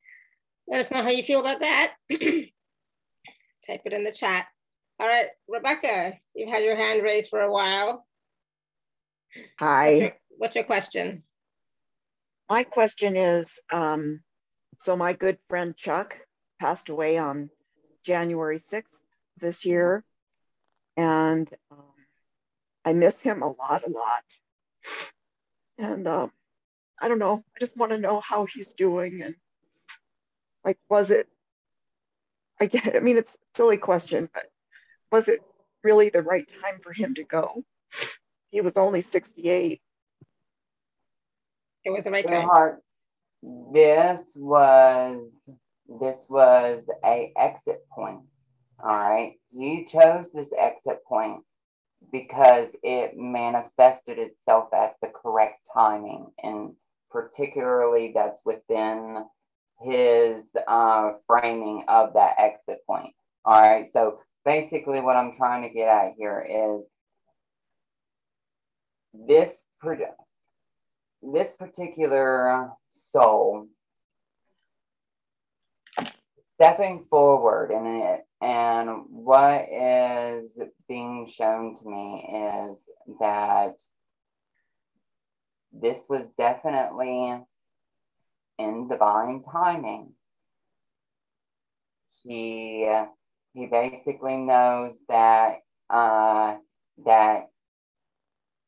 let 0.68 0.80
us 0.80 0.90
know 0.90 1.04
how 1.04 1.10
you 1.10 1.22
feel 1.22 1.42
about 1.42 1.60
that. 1.60 1.96
Type 2.12 3.82
it 3.86 3.94
in 3.94 4.04
the 4.04 4.12
chat. 4.12 4.48
All 5.00 5.08
right, 5.08 5.28
Rebecca, 5.48 6.14
you've 6.34 6.50
had 6.50 6.64
your 6.64 6.76
hand 6.76 7.04
raised 7.04 7.30
for 7.30 7.42
a 7.42 7.52
while. 7.52 8.06
Hi. 9.60 9.90
What's 9.90 10.00
your, 10.00 10.12
what's 10.38 10.56
your 10.56 10.64
question? 10.64 11.24
My 12.50 12.64
question 12.64 13.18
is 13.18 13.60
um, 13.72 14.22
so, 14.80 14.96
my 14.96 15.14
good 15.14 15.38
friend 15.50 15.76
Chuck 15.76 16.16
passed 16.60 16.90
away 16.90 17.18
on 17.18 17.50
January 18.04 18.60
6th 18.60 19.02
this 19.40 19.66
year 19.66 20.04
and 20.98 21.50
um, 21.72 21.78
I 22.84 22.94
miss 22.94 23.22
him 23.22 23.44
a 23.44 23.48
lot, 23.48 23.88
a 23.88 23.90
lot. 23.90 24.24
And 25.78 26.08
um, 26.08 26.32
I 27.00 27.08
don't 27.08 27.20
know. 27.20 27.44
I 27.56 27.60
just 27.60 27.78
want 27.78 27.92
to 27.92 28.00
know 28.00 28.20
how 28.20 28.46
he's 28.46 28.74
doing 28.74 29.22
and 29.22 29.36
like, 30.66 30.78
was 30.90 31.12
it? 31.12 31.28
I 32.60 32.66
get. 32.66 32.96
I 32.96 33.00
mean, 33.00 33.18
it's 33.18 33.36
a 33.36 33.38
silly 33.56 33.78
question, 33.78 34.28
but 34.34 34.46
was 35.12 35.28
it 35.28 35.42
really 35.84 36.10
the 36.10 36.24
right 36.24 36.50
time 36.62 36.80
for 36.82 36.92
him 36.92 37.14
to 37.14 37.24
go? 37.24 37.64
He 38.50 38.62
was 38.62 38.76
only 38.76 39.02
68. 39.02 39.80
It 41.86 41.90
was 41.90 42.04
the 42.04 42.12
right 42.12 42.28
time. 42.28 42.50
This 43.72 44.22
was 44.36 45.32
this 45.88 46.26
was 46.30 46.84
a 47.06 47.32
exit 47.38 47.86
point 47.94 48.24
all 48.80 48.98
right. 48.98 49.34
You 49.50 49.86
chose 49.86 50.28
this 50.34 50.50
exit 50.58 51.04
point 51.08 51.44
because 52.12 52.70
it 52.84 53.18
manifested 53.18 54.20
itself 54.20 54.70
at 54.74 54.96
the 55.02 55.10
correct 55.10 55.68
timing. 55.74 56.28
And 56.44 56.74
particularly 57.10 58.12
that's 58.14 58.42
within 58.46 59.26
his 59.82 60.44
uh, 60.68 61.14
framing 61.26 61.86
of 61.88 62.14
that 62.14 62.36
exit 62.40 62.80
point. 62.86 63.14
All 63.46 63.62
right. 63.62 63.88
So 63.92 64.20
basically, 64.46 65.00
what 65.00 65.18
I'm 65.18 65.34
trying 65.34 65.64
to 65.64 65.74
get 65.74 65.88
at 65.88 66.14
here 66.18 66.46
is 66.48 66.86
this, 69.28 69.62
this 71.22 71.54
particular 71.54 72.72
soul 72.92 73.68
stepping 76.58 77.06
forward 77.10 77.72
in 77.72 77.86
it 77.86 78.26
and 78.42 79.04
what 79.10 79.66
is 79.72 80.50
being 80.88 81.28
shown 81.28 81.76
to 81.76 81.88
me 81.88 82.74
is 82.74 82.78
that 83.20 83.76
this 85.72 86.00
was 86.10 86.26
definitely 86.38 87.44
in 88.58 88.88
divine 88.88 89.44
timing. 89.44 90.14
He 92.24 92.90
he 93.54 93.66
basically 93.68 94.38
knows 94.38 94.96
that 95.08 95.58
uh, 95.90 96.58
that 97.06 97.50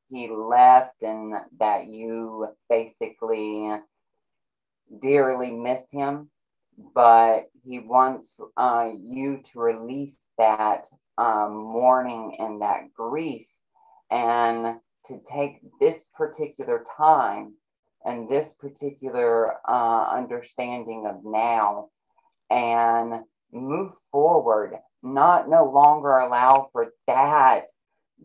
he 0.09 0.29
left 0.29 1.01
and 1.01 1.33
that 1.59 1.87
you 1.87 2.47
basically 2.69 3.71
dearly 5.01 5.51
miss 5.51 5.81
him 5.91 6.29
but 6.93 7.49
he 7.63 7.80
wants 7.80 8.36
uh, 8.57 8.89
you 9.01 9.41
to 9.51 9.59
release 9.59 10.17
that 10.38 10.86
um, 11.17 11.55
mourning 11.55 12.38
and 12.39 12.61
that 12.61 12.93
grief 12.95 13.47
and 14.09 14.80
to 15.05 15.19
take 15.32 15.59
this 15.80 16.09
particular 16.15 16.84
time 16.97 17.53
and 18.05 18.30
this 18.30 18.53
particular 18.53 19.55
uh, 19.67 20.09
understanding 20.11 21.05
of 21.05 21.17
now 21.23 21.89
and 22.49 23.23
move 23.51 23.91
forward 24.11 24.75
not 25.01 25.49
no 25.49 25.65
longer 25.65 26.17
allow 26.17 26.69
for 26.71 26.93
that 27.07 27.63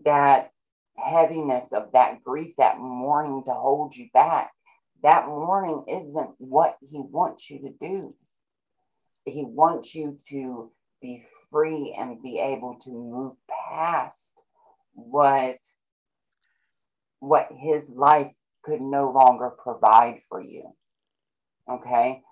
that 0.04 0.50
heaviness 0.96 1.72
of 1.72 1.92
that 1.92 2.22
grief 2.22 2.54
that 2.58 2.78
mourning 2.78 3.42
to 3.46 3.52
hold 3.52 3.94
you 3.94 4.08
back. 4.12 4.52
That 5.02 5.26
mourning 5.26 5.84
isn't 5.88 6.30
what 6.38 6.76
he 6.80 7.00
wants 7.00 7.50
you 7.50 7.60
to 7.60 7.70
do 7.80 8.14
he 9.26 9.44
wants 9.44 9.94
you 9.94 10.18
to 10.28 10.70
be 11.02 11.24
free 11.50 11.96
and 11.98 12.22
be 12.22 12.38
able 12.38 12.76
to 12.84 12.90
move 12.90 13.34
past 13.70 14.42
what 14.94 15.56
what 17.20 17.48
his 17.58 17.88
life 17.90 18.32
could 18.64 18.80
no 18.80 19.10
longer 19.10 19.50
provide 19.62 20.20
for 20.28 20.40
you 20.40 20.64
okay? 21.70 22.22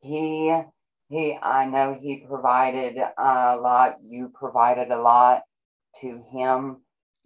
He 0.00 0.54
he 1.08 1.38
i 1.42 1.66
know 1.66 1.94
he 2.00 2.24
provided 2.28 2.96
a 2.98 3.56
lot. 3.56 3.96
You 4.02 4.30
provided 4.34 4.90
a 4.90 5.00
lot 5.00 5.42
to 6.00 6.22
him. 6.32 6.78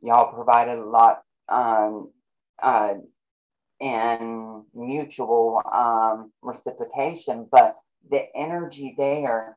Y'all 0.03 0.33
provided 0.33 0.79
a 0.79 0.85
lot 0.85 1.23
um 1.49 2.11
uh 2.63 2.95
in 3.81 4.65
mutual 4.75 5.63
um 5.73 6.33
reciprocation 6.43 7.47
but 7.51 7.77
the 8.11 8.25
energy 8.35 8.95
there, 8.97 9.57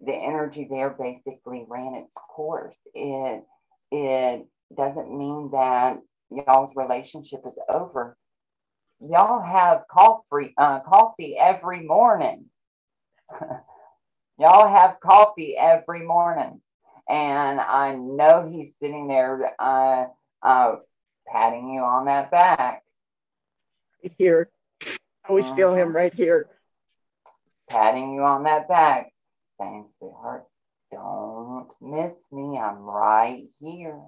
the 0.00 0.14
energy 0.14 0.66
there 0.70 0.90
basically 0.90 1.64
ran 1.68 1.94
its 1.94 2.12
course. 2.14 2.76
It 2.94 3.44
it 3.90 4.46
doesn't 4.76 5.16
mean 5.16 5.50
that 5.52 5.98
y'all's 6.30 6.74
relationship 6.74 7.40
is 7.46 7.56
over. 7.68 8.16
Y'all 9.00 9.42
have 9.42 9.86
coffee, 9.90 10.54
uh, 10.56 10.80
coffee 10.80 11.36
every 11.38 11.82
morning. 11.82 12.46
y'all 14.38 14.68
have 14.68 15.00
coffee 15.00 15.56
every 15.58 16.04
morning. 16.04 16.60
And 17.08 17.60
I 17.60 17.94
know 17.94 18.48
he's 18.50 18.72
sitting 18.80 19.08
there 19.08 19.52
uh, 19.58 20.06
uh, 20.42 20.76
patting 21.26 21.70
you 21.70 21.82
on 21.82 22.06
that 22.06 22.30
back. 22.30 22.82
Here. 24.18 24.48
I 24.82 25.28
always 25.28 25.46
uh-huh. 25.46 25.56
feel 25.56 25.74
him 25.74 25.88
mm-hmm. 25.88 25.96
right 25.96 26.14
here. 26.14 26.48
Patting 27.68 28.12
you 28.14 28.22
on 28.22 28.44
that 28.44 28.68
back, 28.68 29.10
saying, 29.58 29.88
sweetheart, 29.98 30.44
don't 30.92 31.68
miss 31.80 32.12
me. 32.30 32.58
I'm 32.58 32.78
right 32.78 33.44
here. 33.58 34.00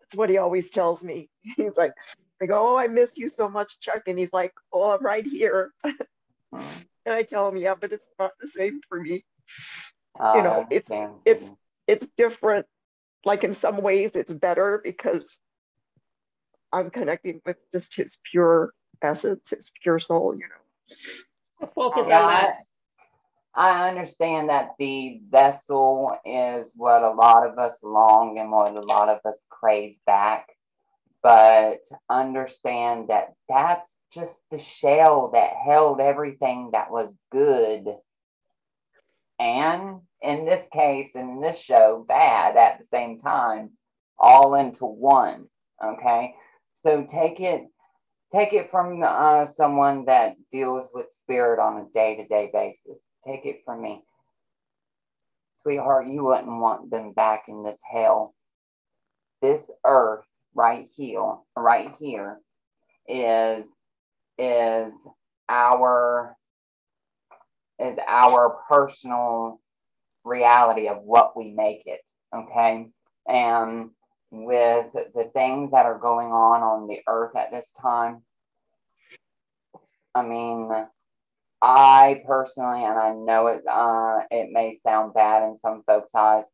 That's 0.00 0.14
what 0.14 0.30
he 0.30 0.38
always 0.38 0.70
tells 0.70 1.02
me. 1.02 1.28
He's 1.56 1.76
like, 1.76 1.92
I 2.40 2.46
go, 2.46 2.74
Oh, 2.74 2.76
I 2.76 2.88
miss 2.88 3.16
you 3.16 3.28
so 3.28 3.48
much, 3.48 3.80
Chuck. 3.80 4.02
And 4.06 4.18
he's 4.18 4.32
like, 4.32 4.52
Oh, 4.72 4.90
I'm 4.90 5.04
right 5.04 5.26
here. 5.26 5.72
Mm. 6.54 6.84
and 7.06 7.14
I 7.14 7.22
tell 7.22 7.48
him, 7.48 7.56
Yeah, 7.56 7.74
but 7.80 7.92
it's 7.92 8.06
not 8.18 8.32
the 8.40 8.46
same 8.46 8.80
for 8.88 9.00
me. 9.00 9.24
Uh, 10.20 10.34
you 10.36 10.42
know, 10.42 10.66
it's 10.70 10.90
it's 11.24 11.50
it's 11.86 12.08
different. 12.16 12.66
Like 13.24 13.44
in 13.44 13.52
some 13.52 13.78
ways 13.78 14.12
it's 14.14 14.32
better 14.32 14.80
because 14.82 15.38
I'm 16.72 16.90
connecting 16.90 17.40
with 17.46 17.56
just 17.72 17.94
his 17.94 18.18
pure 18.30 18.72
essence, 19.00 19.50
his 19.50 19.70
pure 19.82 19.98
soul, 19.98 20.34
you 20.34 20.48
know. 20.48 20.96
Focus 21.66 22.06
on 22.06 22.26
that. 22.28 22.56
I 23.54 23.88
understand 23.88 24.48
that 24.48 24.70
the 24.78 25.20
vessel 25.28 26.16
is 26.24 26.72
what 26.76 27.02
a 27.02 27.10
lot 27.10 27.46
of 27.46 27.58
us 27.58 27.76
long 27.82 28.38
and 28.38 28.50
what 28.50 28.74
a 28.74 28.80
lot 28.80 29.08
of 29.08 29.20
us 29.24 29.38
crave 29.50 29.96
back. 30.06 30.48
But 31.22 31.80
understand 32.08 33.08
that 33.08 33.34
that's 33.48 33.94
just 34.12 34.38
the 34.50 34.58
shell 34.58 35.30
that 35.32 35.52
held 35.64 36.00
everything 36.00 36.70
that 36.72 36.90
was 36.90 37.14
good. 37.30 37.86
And 39.38 40.00
in 40.20 40.44
this 40.44 40.66
case, 40.72 41.10
in 41.14 41.40
this 41.40 41.58
show, 41.58 42.04
bad 42.08 42.56
at 42.56 42.78
the 42.78 42.86
same 42.86 43.20
time, 43.20 43.70
all 44.18 44.54
into 44.54 44.86
one. 44.86 45.46
Okay. 45.84 46.34
So 46.82 47.04
take 47.08 47.40
it 47.40 47.62
take 48.34 48.52
it 48.52 48.70
from 48.70 49.02
uh, 49.02 49.46
someone 49.46 50.06
that 50.06 50.36
deals 50.50 50.90
with 50.94 51.06
spirit 51.20 51.60
on 51.60 51.82
a 51.82 51.92
day-to-day 51.92 52.50
basis 52.52 52.98
Take 53.24 53.46
it 53.46 53.62
from 53.64 53.82
me. 53.82 54.02
Sweetheart, 55.58 56.08
you 56.08 56.24
wouldn't 56.24 56.48
want 56.48 56.90
them 56.90 57.12
back 57.12 57.44
in 57.46 57.62
this 57.62 57.78
hell. 57.90 58.34
This 59.40 59.62
earth 59.86 60.24
right 60.54 60.86
here, 60.96 61.34
right 61.56 61.90
here 61.98 62.38
is 63.08 63.64
is 64.38 64.92
our 65.48 66.36
is 67.78 67.98
our 68.08 68.58
personal 68.68 69.60
reality 70.24 70.88
of 70.88 70.98
what 71.02 71.36
we 71.36 71.52
make 71.52 71.82
it. 71.86 72.00
Okay. 72.34 72.88
And 73.28 73.90
with 74.32 74.86
the 74.94 75.30
things 75.34 75.70
that 75.72 75.84
are 75.84 75.98
going 75.98 76.28
on 76.28 76.62
on 76.62 76.88
the 76.88 77.00
earth 77.06 77.36
at 77.36 77.50
this 77.50 77.70
time, 77.80 78.22
I 80.14 80.22
mean, 80.22 80.70
I 81.60 82.22
personally, 82.26 82.84
and 82.84 82.98
I 82.98 83.12
know 83.12 83.46
it, 83.48 83.62
uh, 83.70 84.20
it 84.30 84.50
may 84.50 84.74
sound 84.82 85.12
bad 85.12 85.42
in 85.44 85.58
some 85.58 85.82
folks' 85.86 86.14
eyes, 86.14 86.44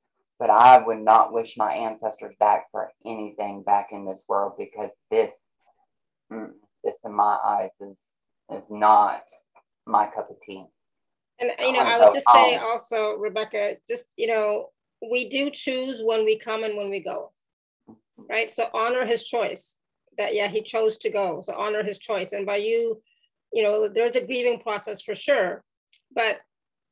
but 0.40 0.50
I 0.50 0.78
would 0.78 0.98
not 0.98 1.32
wish 1.32 1.56
my 1.56 1.72
ancestors 1.72 2.34
back 2.40 2.66
for 2.72 2.90
anything 3.06 3.62
back 3.62 3.88
in 3.92 4.04
this 4.04 4.24
world 4.28 4.54
because 4.58 4.90
this, 5.10 5.30
mm, 6.32 6.50
this 6.82 6.94
in 7.04 7.14
my 7.14 7.38
eyes 7.44 7.70
is 7.80 7.96
is 8.50 8.64
not 8.70 9.22
my 9.86 10.06
cup 10.06 10.30
of 10.30 10.36
tea. 10.40 10.64
And 11.40 11.52
you 11.60 11.72
know, 11.72 11.80
I 11.80 11.98
would 11.98 12.12
just 12.12 12.26
say 12.32 12.56
also, 12.56 13.14
Rebecca, 13.14 13.76
just 13.88 14.06
you 14.16 14.26
know, 14.26 14.70
we 15.10 15.28
do 15.28 15.50
choose 15.50 16.00
when 16.02 16.24
we 16.24 16.38
come 16.38 16.64
and 16.64 16.76
when 16.76 16.90
we 16.90 17.00
go, 17.00 17.30
right? 18.28 18.50
So 18.50 18.68
honor 18.74 19.04
his 19.04 19.24
choice. 19.24 19.78
That 20.16 20.34
yeah, 20.34 20.48
he 20.48 20.62
chose 20.62 20.96
to 20.98 21.10
go. 21.10 21.42
So 21.44 21.54
honor 21.54 21.84
his 21.84 21.98
choice, 21.98 22.32
and 22.32 22.44
by 22.44 22.56
you 22.56 23.00
you 23.52 23.62
know, 23.62 23.88
there's 23.88 24.16
a 24.16 24.24
grieving 24.24 24.60
process 24.60 25.00
for 25.00 25.14
sure, 25.14 25.62
but 26.14 26.40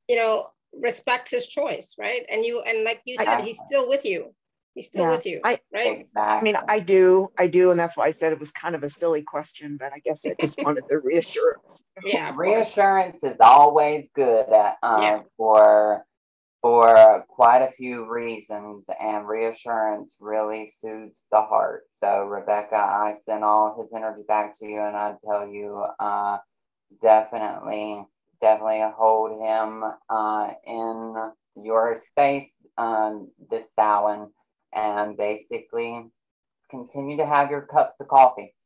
you 0.08 0.16
know, 0.16 0.48
respect 0.72 1.30
his 1.30 1.46
choice, 1.46 1.96
right? 1.98 2.24
And 2.30 2.44
you 2.44 2.62
and 2.62 2.84
like 2.84 3.02
you 3.04 3.16
said, 3.18 3.28
I, 3.28 3.42
he's 3.42 3.60
still 3.66 3.88
with 3.88 4.04
you. 4.04 4.34
He's 4.74 4.86
still 4.86 5.04
yeah, 5.04 5.10
with 5.10 5.24
you, 5.24 5.40
I, 5.42 5.58
right? 5.72 6.06
I 6.14 6.42
mean, 6.42 6.54
I 6.68 6.80
do, 6.80 7.30
I 7.38 7.46
do, 7.46 7.70
and 7.70 7.80
that's 7.80 7.96
why 7.96 8.08
I 8.08 8.10
said 8.10 8.32
it 8.32 8.38
was 8.38 8.50
kind 8.50 8.74
of 8.74 8.82
a 8.82 8.90
silly 8.90 9.22
question, 9.22 9.78
but 9.78 9.90
I 9.94 10.00
guess 10.00 10.26
I 10.26 10.36
just 10.38 10.58
wanted 10.62 10.84
the 10.90 10.98
reassurance. 10.98 11.82
Yeah, 12.04 12.34
reassurance 12.36 13.22
is 13.22 13.38
always 13.40 14.10
good 14.14 14.50
at, 14.50 14.76
um, 14.82 15.02
yeah. 15.02 15.20
for 15.38 16.04
for 16.66 17.24
quite 17.28 17.62
a 17.62 17.70
few 17.70 18.10
reasons, 18.12 18.84
and 19.00 19.28
reassurance 19.28 20.16
really 20.18 20.72
soothes 20.80 21.20
the 21.30 21.40
heart. 21.40 21.84
So, 22.02 22.24
Rebecca, 22.24 22.74
I 22.74 23.14
send 23.24 23.44
all 23.44 23.80
his 23.80 23.88
energy 23.94 24.24
back 24.26 24.58
to 24.58 24.66
you, 24.66 24.80
and 24.80 24.96
I 24.96 25.14
tell 25.24 25.46
you, 25.46 25.84
uh, 26.00 26.38
definitely, 27.00 28.04
definitely 28.40 28.82
hold 28.96 29.40
him 29.40 29.84
uh, 30.10 30.48
in 30.66 31.32
your 31.54 31.98
space 31.98 32.50
um, 32.76 33.30
this 33.48 33.66
Samhain, 33.78 34.32
and 34.74 35.16
basically 35.16 36.04
continue 36.68 37.16
to 37.18 37.26
have 37.26 37.48
your 37.48 37.62
cups 37.62 37.94
of 38.00 38.08
coffee. 38.08 38.56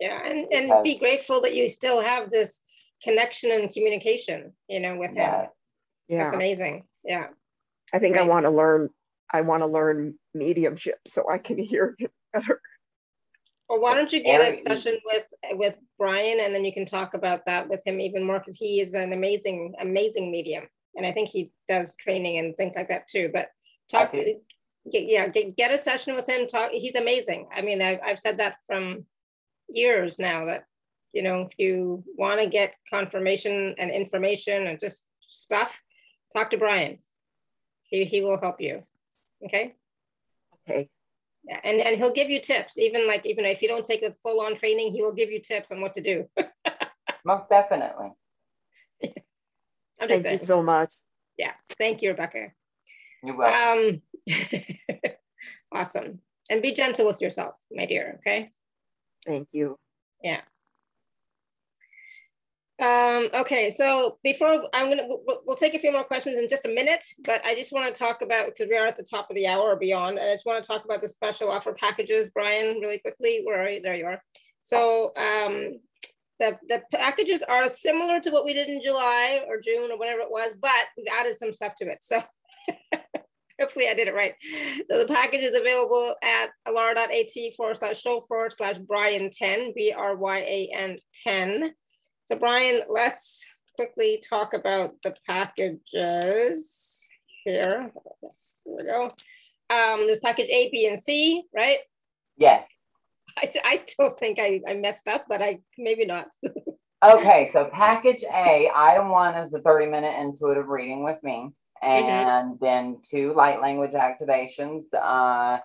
Yeah, 0.00 0.22
and, 0.24 0.50
and 0.54 0.82
be 0.82 0.96
grateful 0.96 1.42
that 1.42 1.54
you 1.54 1.68
still 1.68 2.00
have 2.00 2.30
this 2.30 2.62
connection 3.02 3.50
and 3.50 3.70
communication, 3.70 4.54
you 4.68 4.80
know, 4.80 4.96
with 4.96 5.10
him. 5.10 5.48
Yeah. 6.08 6.18
That's 6.18 6.32
amazing. 6.32 6.84
Yeah. 7.04 7.26
I 7.92 7.98
think 7.98 8.16
I 8.16 8.22
want 8.22 8.44
to 8.44 8.50
learn 8.50 8.88
I 9.32 9.40
want 9.40 9.62
to 9.62 9.66
learn 9.66 10.14
mediumship 10.34 10.98
so 11.06 11.24
I 11.30 11.38
can 11.38 11.58
hear 11.58 11.96
it 11.98 12.10
better. 12.32 12.60
Well, 13.68 13.80
why 13.80 13.94
don't 13.94 14.12
you 14.12 14.22
get 14.22 14.46
a 14.46 14.52
session 14.52 14.98
with 15.06 15.26
with 15.52 15.76
Bryan 15.98 16.40
and 16.42 16.54
then 16.54 16.64
you 16.64 16.72
can 16.72 16.84
talk 16.84 17.14
about 17.14 17.46
that 17.46 17.68
with 17.68 17.82
him 17.86 18.00
even 18.00 18.24
more 18.24 18.38
because 18.38 18.58
he 18.58 18.80
is 18.80 18.92
an 18.94 19.12
amazing, 19.12 19.74
amazing 19.80 20.30
medium. 20.30 20.64
And 20.94 21.06
I 21.06 21.12
think 21.12 21.28
he 21.28 21.50
does 21.68 21.94
training 21.94 22.38
and 22.38 22.54
things 22.56 22.74
like 22.76 22.88
that 22.88 23.08
too. 23.08 23.30
But 23.32 23.48
talk, 23.90 24.14
yeah, 24.84 25.26
get, 25.28 25.56
get 25.56 25.72
a 25.72 25.78
session 25.78 26.14
with 26.14 26.28
him. 26.28 26.46
Talk. 26.46 26.70
He's 26.72 26.96
amazing. 26.96 27.48
I 27.50 27.62
mean, 27.62 27.80
I've, 27.80 27.98
I've 28.04 28.18
said 28.18 28.36
that 28.38 28.56
from 28.66 29.06
years 29.68 30.18
now 30.18 30.44
that, 30.44 30.64
you 31.14 31.22
know, 31.22 31.40
if 31.40 31.52
you 31.56 32.04
want 32.18 32.40
to 32.40 32.46
get 32.46 32.74
confirmation 32.90 33.74
and 33.78 33.90
information 33.90 34.66
and 34.66 34.78
just 34.78 35.04
stuff, 35.20 35.80
talk 36.34 36.50
to 36.50 36.58
Bryan. 36.58 36.98
He, 37.92 38.04
he 38.04 38.22
will 38.22 38.40
help 38.40 38.60
you. 38.60 38.82
Okay. 39.44 39.74
Okay. 40.68 40.88
Yeah, 41.44 41.60
and, 41.62 41.80
and 41.80 41.96
he'll 41.96 42.12
give 42.12 42.30
you 42.30 42.40
tips, 42.40 42.78
even 42.78 43.06
like 43.06 43.26
even 43.26 43.44
if 43.44 43.60
you 43.60 43.68
don't 43.68 43.84
take 43.84 44.02
a 44.02 44.14
full 44.22 44.40
on 44.40 44.54
training, 44.54 44.92
he 44.92 45.02
will 45.02 45.12
give 45.12 45.30
you 45.30 45.40
tips 45.40 45.70
on 45.70 45.80
what 45.80 45.92
to 45.94 46.00
do. 46.00 46.26
Most 47.24 47.48
definitely. 47.50 48.12
I'm 49.04 50.08
just 50.08 50.08
Thank 50.08 50.22
saying. 50.22 50.38
you 50.40 50.46
so 50.46 50.62
much. 50.62 50.92
Yeah. 51.36 51.52
Thank 51.78 52.00
you, 52.00 52.10
Rebecca. 52.10 52.52
You're 53.22 53.36
welcome. 53.36 54.02
Um, 54.26 54.34
awesome. 55.72 56.20
And 56.48 56.62
be 56.62 56.72
gentle 56.72 57.06
with 57.06 57.20
yourself, 57.20 57.56
my 57.70 57.86
dear. 57.86 58.18
Okay. 58.20 58.50
Thank 59.26 59.48
you. 59.52 59.78
Yeah. 60.22 60.40
Um, 62.82 63.28
okay, 63.32 63.70
so 63.70 64.18
before 64.24 64.64
I'm 64.74 64.88
gonna, 64.88 65.06
we'll, 65.06 65.42
we'll, 65.46 65.54
take 65.54 65.74
a 65.74 65.78
few 65.78 65.92
more 65.92 66.02
questions 66.02 66.36
in 66.36 66.48
just 66.48 66.64
a 66.64 66.68
minute, 66.68 67.04
but 67.24 67.40
I 67.46 67.54
just 67.54 67.70
want 67.70 67.86
to 67.86 67.96
talk 67.96 68.22
about, 68.22 68.46
because 68.46 68.66
we 68.68 68.76
are 68.76 68.86
at 68.86 68.96
the 68.96 69.04
top 69.04 69.30
of 69.30 69.36
the 69.36 69.46
hour 69.46 69.70
or 69.70 69.76
beyond, 69.76 70.18
and 70.18 70.28
I 70.28 70.34
just 70.34 70.46
want 70.46 70.60
to 70.60 70.66
talk 70.66 70.84
about 70.84 71.00
the 71.00 71.06
special 71.06 71.48
offer 71.48 71.72
packages, 71.74 72.28
Bryan, 72.30 72.80
really 72.80 72.98
quickly. 72.98 73.42
Where 73.44 73.62
are 73.62 73.68
you? 73.68 73.80
There 73.80 73.94
you 73.94 74.06
are. 74.06 74.20
So 74.62 75.12
um, 75.16 75.78
the, 76.40 76.58
the 76.68 76.82
packages 76.92 77.44
are 77.44 77.68
similar 77.68 78.18
to 78.18 78.30
what 78.30 78.44
we 78.44 78.52
did 78.52 78.68
in 78.68 78.82
July 78.82 79.44
or 79.46 79.60
June 79.60 79.92
or 79.92 79.96
whatever 79.96 80.22
it 80.22 80.30
was, 80.30 80.52
but 80.60 80.86
we've 80.96 81.06
added 81.12 81.36
some 81.36 81.52
stuff 81.52 81.76
to 81.76 81.84
it. 81.84 81.98
So 82.00 82.20
hopefully 83.60 83.90
I 83.90 83.94
did 83.94 84.08
it 84.08 84.14
right. 84.14 84.34
So 84.90 84.98
the 84.98 85.06
package 85.06 85.42
is 85.42 85.56
available 85.56 86.16
at 86.24 86.50
alara.at 86.66 87.54
forward 87.56 87.76
slash 87.76 88.00
show 88.00 88.22
forward 88.22 88.52
slash 88.54 88.78
Bryan 88.78 89.30
10, 89.30 89.72
B 89.76 89.94
R 89.96 90.16
Y 90.16 90.38
A 90.38 90.70
N 90.76 90.96
10. 91.22 91.74
So 92.24 92.36
Bryan, 92.36 92.82
let's 92.88 93.44
quickly 93.76 94.22
talk 94.28 94.54
about 94.54 94.94
the 95.02 95.14
packages 95.26 97.08
here. 97.44 97.90
Yes, 98.22 98.62
there 98.64 98.76
we 98.76 98.84
go. 98.84 99.04
Um, 99.70 100.06
there's 100.06 100.20
package 100.20 100.48
A, 100.48 100.70
B, 100.70 100.86
and 100.86 100.98
C, 100.98 101.42
right? 101.54 101.78
Yes. 102.36 102.68
I, 103.36 103.50
I 103.64 103.76
still 103.76 104.10
think 104.10 104.38
I, 104.38 104.60
I 104.68 104.74
messed 104.74 105.08
up, 105.08 105.24
but 105.28 105.42
I 105.42 105.60
maybe 105.78 106.04
not. 106.04 106.28
okay, 107.04 107.50
so 107.52 107.70
package 107.72 108.22
A, 108.22 108.70
item 108.74 109.08
one 109.08 109.34
is 109.34 109.50
the 109.50 109.60
30 109.60 109.86
minute 109.86 110.14
intuitive 110.20 110.68
reading 110.68 111.02
with 111.02 111.22
me. 111.22 111.50
Mm-hmm. 111.82 112.08
And 112.08 112.54
mm-hmm. 112.54 112.64
then 112.64 112.98
two 113.02 113.32
light 113.34 113.60
language 113.60 113.92
activations. 113.92 114.84
Uh, 114.92 115.58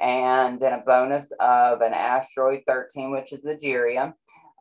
and 0.00 0.60
then 0.60 0.72
a 0.72 0.82
bonus 0.84 1.26
of 1.40 1.80
an 1.80 1.94
Asteroid 1.94 2.62
13, 2.66 3.10
which 3.12 3.32
is 3.32 3.44
Egeria, 3.44 4.12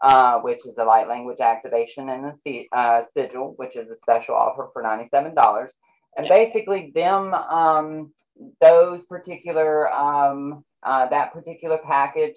uh, 0.04 0.38
which 0.40 0.66
is 0.66 0.78
a 0.78 0.84
light 0.84 1.08
language 1.08 1.40
activation, 1.40 2.10
and 2.10 2.34
a 2.46 2.68
uh, 2.74 3.04
sigil, 3.14 3.54
which 3.56 3.78
is 3.78 3.90
a 3.90 3.96
special 3.96 4.36
offer 4.36 4.70
for 4.74 4.84
$97. 4.84 5.70
And 6.18 6.28
basically, 6.28 6.92
them, 6.94 7.34
um, 7.34 8.14
those 8.62 9.06
particular, 9.06 9.92
um, 9.94 10.66
uh, 10.84 11.08
that 11.08 11.32
particular 11.34 11.80
package 11.84 12.36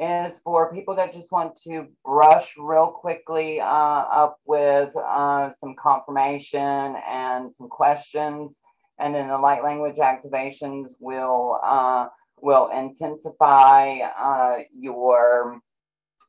is 0.00 0.40
for 0.42 0.72
people 0.72 0.96
that 0.96 1.12
just 1.12 1.30
want 1.30 1.54
to 1.62 1.86
brush 2.04 2.56
real 2.58 2.88
quickly 2.88 3.60
uh, 3.60 3.64
up 3.64 4.40
with 4.44 4.90
uh, 4.96 5.52
some 5.60 5.76
confirmation 5.76 6.96
and 7.08 7.54
some 7.56 7.68
questions. 7.68 8.56
And 8.98 9.14
then 9.14 9.28
the 9.28 9.38
light 9.38 9.62
language 9.62 9.96
activations 9.96 10.94
will 10.98 11.60
uh, 11.62 12.08
will 12.40 12.70
intensify 12.70 13.98
uh, 14.18 14.58
your 14.76 15.60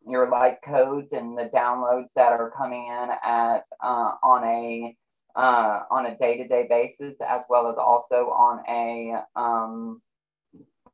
your 0.08 0.30
light 0.30 0.58
codes 0.64 1.12
and 1.12 1.38
the 1.38 1.50
downloads 1.54 2.10
that 2.16 2.32
are 2.32 2.52
coming 2.52 2.88
in 2.88 3.10
at 3.24 3.66
uh, 3.82 4.14
on 4.24 4.44
a 4.44 4.96
uh, 5.36 5.84
on 5.92 6.06
a 6.06 6.18
day-to-day 6.18 6.68
basis 6.70 7.16
as 7.28 7.42
well 7.50 7.70
as 7.70 7.76
also 7.78 8.30
on 8.30 8.64
a 8.70 9.16
um, 9.36 10.02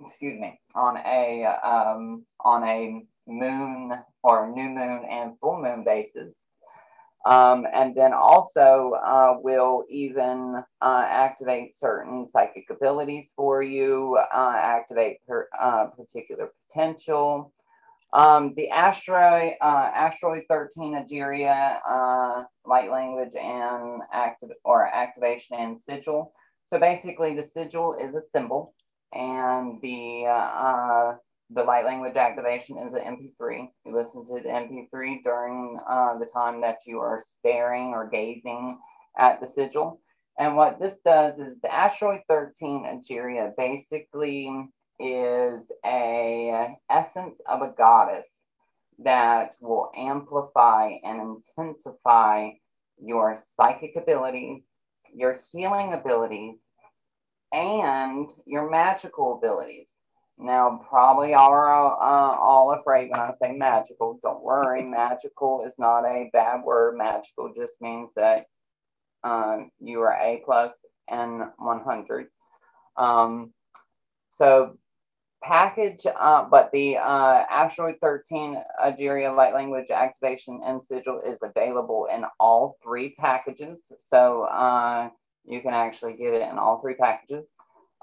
excuse 0.05 0.39
me 0.39 0.59
on 0.76 0.97
a 0.97 1.45
um, 1.45 2.26
on 2.39 2.64
a 2.64 3.05
moon 3.28 3.93
or 4.24 4.49
new 4.49 4.70
moon 4.70 5.05
and 5.09 5.38
full 5.39 5.62
moon 5.62 5.84
basis 5.84 6.34
um, 7.26 7.68
and 7.72 7.95
then 7.95 8.14
also 8.14 8.93
uh, 9.03 9.36
will 9.41 9.84
even 9.89 10.64
uh, 10.82 11.05
activate 11.07 11.78
certain 11.78 12.28
psychic 12.32 12.70
abilities 12.72 13.30
for 13.36 13.62
you, 13.62 14.18
uh, 14.34 14.53
activate 14.55 15.18
per, 15.28 15.47
uh, 15.59 15.88
particular 15.88 16.51
potential. 16.68 17.53
Um, 18.14 18.53
the 18.57 18.70
asteroid, 18.70 19.53
uh, 19.62 19.91
asteroid 19.93 20.43
13 20.49 20.95
Egeria, 20.95 21.80
uh, 21.88 22.43
light 22.66 22.91
language 22.91 23.34
and 23.36 24.01
active 24.12 24.49
or 24.66 24.86
activation 24.86 25.57
and 25.57 25.80
sigil. 25.82 26.34
So 26.66 26.78
basically, 26.78 27.36
the 27.36 27.47
sigil 27.47 27.95
is 28.01 28.14
a 28.14 28.22
symbol, 28.34 28.74
and 29.14 29.82
the 29.82 30.26
uh, 30.28 31.16
the 31.53 31.64
light 31.64 31.86
language 31.86 32.16
activation 32.16 32.78
is 32.78 32.93
an 32.93 33.18
MP3. 33.18 33.70
You 33.86 33.95
listen 33.95 34.26
to 34.26 34.41
the 34.41 34.49
MP3 34.49 35.24
during 35.24 35.80
uh, 35.89 36.18
the 36.18 36.28
time 36.34 36.62
that 36.62 36.80
you 36.86 36.99
are 36.99 37.22
staring 37.26 37.93
or 37.93 38.09
gazing 38.09 38.80
at 39.18 39.41
the 39.41 39.47
sigil. 39.47 40.01
And 40.38 40.55
what 40.55 40.80
this 40.80 40.99
does 41.05 41.38
is 41.39 41.59
the 41.62 41.74
Asteroid 41.74 42.22
13 42.30 42.86
Egeria 42.86 43.51
basically 43.57 44.49
is 45.02 45.64
a 45.86 46.78
essence 46.89 47.36
of 47.47 47.62
a 47.62 47.74
goddess 47.78 48.30
that 48.99 49.52
will 49.62 49.91
amplify 49.95 50.93
and 51.04 51.41
intensify 51.58 52.49
your 53.04 53.38
psychic 53.56 53.95
abilities, 53.95 54.62
your 55.14 55.39
healing 55.52 55.93
abilities, 55.93 56.56
and 57.52 58.30
your 58.45 58.70
magical 58.70 59.38
abilities. 59.38 59.88
Now, 60.38 60.84
probably 60.89 61.34
all 61.34 61.52
are 61.52 61.74
uh, 61.74 62.38
all 62.38 62.76
afraid 62.80 63.10
when 63.12 63.20
I 63.20 63.34
say 63.41 63.52
magical. 63.54 64.20
Don't 64.24 64.43
worry, 64.43 64.84
magical 64.84 65.66
is 65.68 65.74
not 65.78 66.06
a 66.06 66.30
bad 66.34 66.64
word. 66.64 66.97
Magical 66.97 67.54
just 67.56 67.74
means 67.82 68.10
that 68.16 68.45
uh, 69.24 69.60
you 69.80 70.02
are 70.02 70.14
A 70.14 70.41
plus 70.43 70.74
and 71.10 71.43
100. 71.58 72.28
Um, 72.97 73.54
so, 74.32 74.78
package, 75.44 76.06
uh, 76.06 76.46
but 76.50 76.70
the 76.72 76.98
uh, 76.98 77.46
Asteroid 77.50 77.96
13 78.02 78.62
Egeria 78.86 79.36
Light 79.36 79.54
Language 79.54 79.89
Activation 79.89 80.62
and 80.66 80.82
Sigil 80.88 81.22
is 81.26 81.38
available 81.42 82.08
in 82.14 82.24
all 82.39 82.78
three 82.84 83.16
packages. 83.18 83.80
So, 84.10 84.44
uh, 84.44 85.10
you 85.46 85.62
can 85.62 85.74
actually 85.74 86.14
get 86.14 86.34
it 86.34 86.48
in 86.48 86.58
all 86.58 86.82
three 86.82 86.96
packages. 86.96 87.46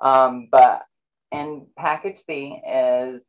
Um, 0.01 0.49
but 0.51 0.83
in 1.33 1.67
package 1.77 2.23
B 2.27 2.61
is 2.67 3.23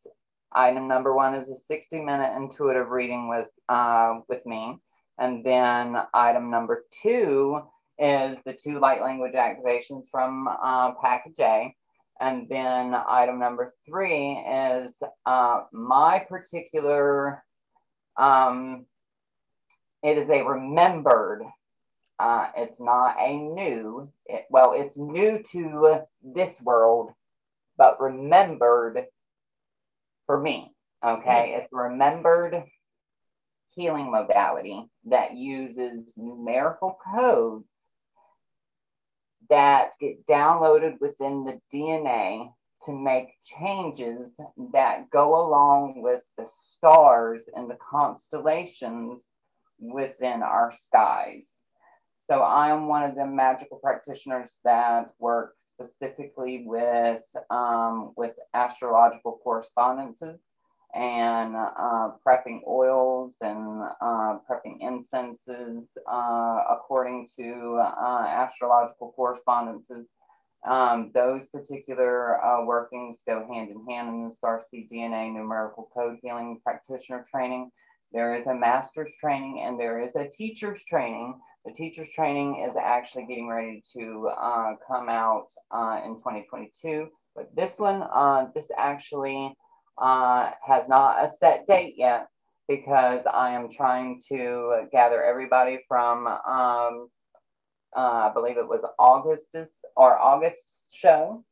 item 0.51 0.88
number 0.88 1.14
one 1.14 1.36
is 1.36 1.49
a 1.49 1.55
60 1.68 2.01
minute 2.01 2.36
intuitive 2.36 2.89
reading 2.89 3.28
with 3.28 3.47
uh, 3.68 4.20
with 4.28 4.45
me. 4.45 4.78
And 5.18 5.43
then 5.43 5.97
item 6.14 6.49
number 6.49 6.86
two 7.01 7.62
is 7.97 8.38
the 8.45 8.53
two 8.53 8.80
light 8.80 9.01
language 9.01 9.34
activations 9.34 10.05
from 10.10 10.47
uh, 10.47 10.93
package 11.01 11.39
A. 11.39 11.76
And 12.20 12.49
then 12.49 12.93
item 12.93 13.39
number 13.39 13.74
three 13.86 14.34
is 14.34 14.93
uh, 15.26 15.61
my 15.72 16.26
particular, 16.28 17.43
um, 18.17 18.86
it 20.03 20.17
is 20.17 20.30
a 20.30 20.43
remembered, 20.43 21.43
uh, 22.20 22.47
it's 22.57 22.80
not 22.80 23.15
a 23.20 23.38
new, 23.38 24.11
it, 24.26 24.45
well, 24.49 24.74
it's 24.76 24.97
new 24.97 25.41
to 25.53 26.01
this 26.22 26.61
world, 26.61 27.11
but 27.78 28.01
remembered 28.01 29.05
for 30.26 30.39
me. 30.39 30.74
Okay, 31.01 31.55
it's 31.57 31.72
remembered 31.72 32.61
healing 33.74 34.11
modality 34.11 34.89
that 35.05 35.34
uses 35.34 36.11
numerical 36.17 36.97
codes 37.13 37.65
that 39.49 39.91
get 39.99 40.25
downloaded 40.27 40.99
within 40.99 41.43
the 41.43 41.59
DNA 41.73 42.51
to 42.83 42.93
make 42.93 43.29
changes 43.43 44.31
that 44.71 45.09
go 45.09 45.35
along 45.35 46.01
with 46.01 46.21
the 46.37 46.45
stars 46.47 47.43
and 47.55 47.69
the 47.69 47.77
constellations 47.89 49.23
within 49.79 50.43
our 50.43 50.71
skies. 50.71 51.47
So 52.29 52.41
I 52.41 52.69
am 52.69 52.87
one 52.87 53.03
of 53.03 53.15
the 53.15 53.25
magical 53.25 53.77
practitioners 53.77 54.55
that 54.63 55.11
works 55.19 55.57
specifically 55.73 56.63
with 56.65 57.23
um, 57.49 58.13
with 58.15 58.35
astrological 58.53 59.39
correspondences 59.43 60.39
and 60.93 61.55
uh, 61.55 62.11
prepping 62.25 62.61
oils 62.67 63.33
and 63.41 63.83
uh, 64.01 64.37
prepping 64.49 64.79
incenses 64.81 65.87
uh, 66.11 66.63
according 66.71 67.27
to 67.37 67.79
uh, 67.81 68.25
astrological 68.25 69.13
correspondences. 69.15 70.07
Um, 70.67 71.11
those 71.13 71.47
particular 71.47 72.43
uh, 72.43 72.65
workings 72.65 73.17
go 73.25 73.47
hand 73.51 73.69
in 73.71 73.85
hand 73.87 74.09
in 74.09 74.29
the 74.29 74.35
Starseed 74.35 74.91
DNA 74.91 75.33
numerical 75.33 75.89
code 75.93 76.17
healing 76.21 76.59
practitioner 76.63 77.25
training. 77.31 77.71
There 78.11 78.35
is 78.35 78.47
a 78.47 78.55
master's 78.55 79.11
training 79.21 79.61
and 79.65 79.79
there 79.79 80.01
is 80.01 80.15
a 80.15 80.27
teacher's 80.27 80.83
training 80.83 81.39
the 81.65 81.73
teacher's 81.73 82.09
training 82.11 82.65
is 82.67 82.75
actually 82.81 83.25
getting 83.25 83.47
ready 83.47 83.83
to 83.93 84.29
uh, 84.29 84.75
come 84.87 85.09
out 85.09 85.47
in 86.05 86.15
2022. 86.15 87.09
But 87.35 87.53
this 87.53 87.77
one, 87.77 87.99
this 88.55 88.67
actually 88.77 89.53
uh, 90.01 90.51
has 90.65 90.88
not 90.88 91.23
a 91.23 91.31
set 91.38 91.67
date 91.67 91.95
yet 91.97 92.27
because 92.67 93.21
I 93.31 93.51
am 93.51 93.69
trying 93.69 94.21
to 94.30 94.88
gather 94.91 95.23
everybody 95.23 95.80
from, 95.88 96.27
um, 96.27 97.09
uh, 97.95 98.30
I 98.30 98.31
believe 98.34 98.57
it 98.57 98.67
was 98.67 98.81
Augustus 98.99 99.69
or 99.95 100.19
August 100.19 100.71
show. 100.93 101.43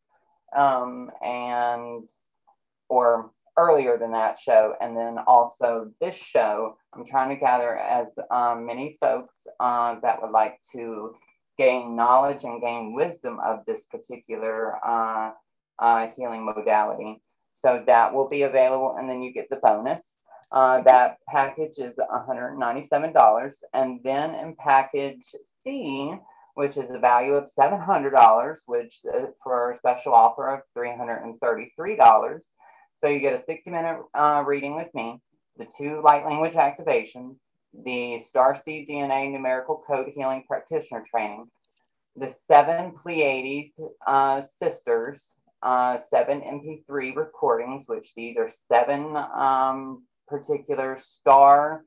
Um, 0.56 1.12
and, 1.22 2.08
or 2.90 3.32
earlier 3.58 3.98
than 3.98 4.12
that 4.12 4.38
show. 4.40 4.76
And 4.80 4.96
then 4.96 5.18
also 5.26 5.92
this 6.00 6.16
show, 6.16 6.78
I'm 6.94 7.06
trying 7.06 7.30
to 7.30 7.36
gather 7.36 7.78
as 7.78 8.08
um, 8.32 8.66
many 8.66 8.98
folks 9.02 9.36
uh, 9.60 9.96
that 10.02 10.22
would 10.22 10.32
like 10.32 10.60
to 10.74 11.16
gain 11.58 11.96
knowledge 11.96 12.44
and 12.44 12.62
gain 12.62 12.94
wisdom 12.94 13.40
of 13.44 13.66
this 13.66 13.84
particular 13.90 14.76
uh, 14.86 15.32
uh, 15.80 16.08
healing 16.16 16.46
modality. 16.46 17.20
So 17.62 17.84
that 17.88 18.14
will 18.14 18.30
be 18.30 18.44
available, 18.44 18.96
and 18.98 19.10
then 19.10 19.22
you 19.22 19.34
get 19.34 19.50
the 19.50 19.58
bonus. 19.58 20.02
Uh, 20.52 20.82
that 20.82 21.18
package 21.28 21.78
is 21.78 21.94
$197. 21.96 23.54
And 23.74 24.00
then 24.04 24.36
in 24.36 24.56
package 24.56 25.26
C, 25.64 26.14
which 26.54 26.78
is 26.78 26.90
a 26.90 27.00
value 27.00 27.34
of 27.34 27.50
$700, 27.58 28.58
which 28.66 29.02
uh, 29.14 29.28
for 29.44 29.72
a 29.72 29.78
special 29.78 30.14
offer 30.14 30.48
of 30.48 30.62
$333, 30.76 32.42
so 32.98 33.08
you 33.08 33.20
get 33.20 33.40
a 33.40 33.44
60 33.46 33.70
minute 33.70 33.98
uh, 34.16 34.44
reading 34.46 34.76
with 34.76 34.94
me, 34.96 35.20
the 35.58 35.68
two 35.78 36.02
light 36.04 36.26
language 36.26 36.54
activations, 36.54 37.36
the 37.86 38.20
Star 38.20 38.56
Starseed 38.56 38.90
DNA 38.90 39.32
numerical 39.32 39.84
code 39.86 40.08
healing 40.16 40.44
practitioner 40.48 41.04
training, 41.10 41.48
the 42.16 42.34
seven 42.48 42.92
Pleiades 42.92 43.72
uh, 44.08 44.42
sisters, 44.42 45.37
uh, 45.62 45.98
seven 46.10 46.42
MP3 46.42 47.16
recordings, 47.16 47.88
which 47.88 48.14
these 48.16 48.38
are 48.38 48.50
seven 48.72 49.16
um, 49.16 50.04
particular 50.28 50.98
star 50.98 51.84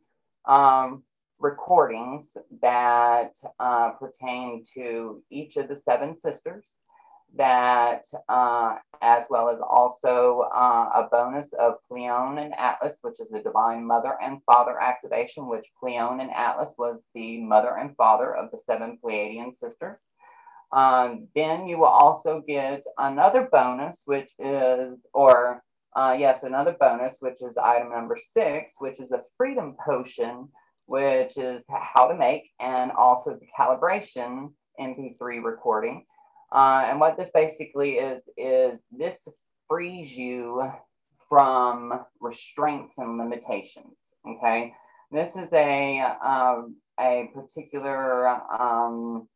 um, 0.46 1.02
recordings 1.38 2.36
that 2.60 3.32
uh, 3.58 3.90
pertain 3.90 4.64
to 4.74 5.22
each 5.30 5.56
of 5.56 5.68
the 5.68 5.76
seven 5.76 6.16
sisters 6.20 6.64
that, 7.36 8.04
uh, 8.28 8.76
as 9.02 9.24
well 9.30 9.48
as 9.48 9.58
also 9.60 10.48
uh, 10.52 10.90
a 10.94 11.08
bonus 11.10 11.48
of 11.58 11.74
Pleione 11.90 12.42
and 12.42 12.54
Atlas, 12.54 12.96
which 13.02 13.20
is 13.20 13.28
the 13.30 13.40
divine 13.40 13.86
mother 13.86 14.16
and 14.22 14.42
father 14.44 14.80
activation, 14.80 15.48
which 15.48 15.66
Pleione 15.82 16.20
and 16.20 16.30
Atlas 16.32 16.74
was 16.76 17.00
the 17.14 17.40
mother 17.40 17.76
and 17.78 17.96
father 17.96 18.34
of 18.34 18.50
the 18.50 18.58
seven 18.66 18.98
Pleiadian 19.02 19.56
sisters. 19.56 19.98
Um, 20.72 21.28
then 21.34 21.66
you 21.66 21.78
will 21.78 21.86
also 21.86 22.42
get 22.46 22.84
another 22.98 23.48
bonus, 23.50 24.02
which 24.04 24.32
is, 24.38 24.98
or 25.12 25.62
uh, 25.96 26.16
yes, 26.18 26.44
another 26.44 26.76
bonus, 26.78 27.16
which 27.20 27.42
is 27.42 27.56
item 27.62 27.90
number 27.90 28.16
six, 28.16 28.74
which 28.78 29.00
is 29.00 29.08
the 29.08 29.24
freedom 29.36 29.76
potion, 29.84 30.48
which 30.86 31.36
is 31.36 31.62
how 31.68 32.06
to 32.06 32.14
make 32.14 32.50
and 32.60 32.92
also 32.92 33.34
the 33.34 33.46
calibration 33.58 34.52
MP3 34.80 35.42
recording. 35.42 36.04
Uh, 36.52 36.84
and 36.86 37.00
what 37.00 37.16
this 37.16 37.30
basically 37.32 37.92
is, 37.94 38.22
is 38.36 38.80
this 38.90 39.16
frees 39.68 40.16
you 40.16 40.70
from 41.28 42.04
restraints 42.20 42.98
and 42.98 43.18
limitations. 43.18 43.96
Okay. 44.28 44.74
This 45.12 45.34
is 45.36 45.48
a, 45.52 46.00
um, 46.24 46.76
a 46.98 47.30
particular, 47.34 48.28
um, 48.28 49.28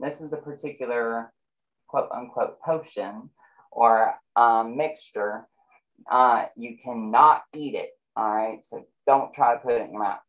this 0.00 0.20
is 0.20 0.32
a 0.32 0.36
particular 0.36 1.32
quote 1.88 2.10
unquote 2.12 2.60
potion 2.60 3.30
or 3.70 4.14
um, 4.36 4.76
mixture. 4.76 5.46
Uh, 6.10 6.46
you 6.56 6.76
cannot 6.82 7.42
eat 7.54 7.74
it. 7.74 7.90
All 8.16 8.30
right. 8.30 8.60
So 8.68 8.86
don't 9.06 9.32
try 9.34 9.54
to 9.54 9.60
put 9.60 9.74
it 9.74 9.82
in 9.82 9.92
your 9.92 10.02
mouth. 10.02 10.20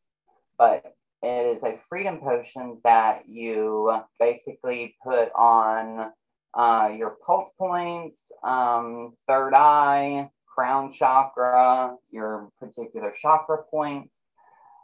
But 0.58 0.96
it 1.24 1.58
is 1.58 1.64
a 1.64 1.80
freedom 1.88 2.20
potion 2.20 2.80
that 2.84 3.28
you 3.28 3.96
basically 4.20 4.96
put 5.04 5.32
on 5.36 6.12
uh, 6.54 6.90
your 6.96 7.18
pulse 7.26 7.52
points, 7.58 8.20
um, 8.44 9.14
third 9.28 9.54
eye, 9.54 10.30
crown 10.48 10.92
chakra, 10.92 11.96
your 12.12 12.50
particular 12.60 13.14
chakra 13.20 13.64
points, 13.70 14.14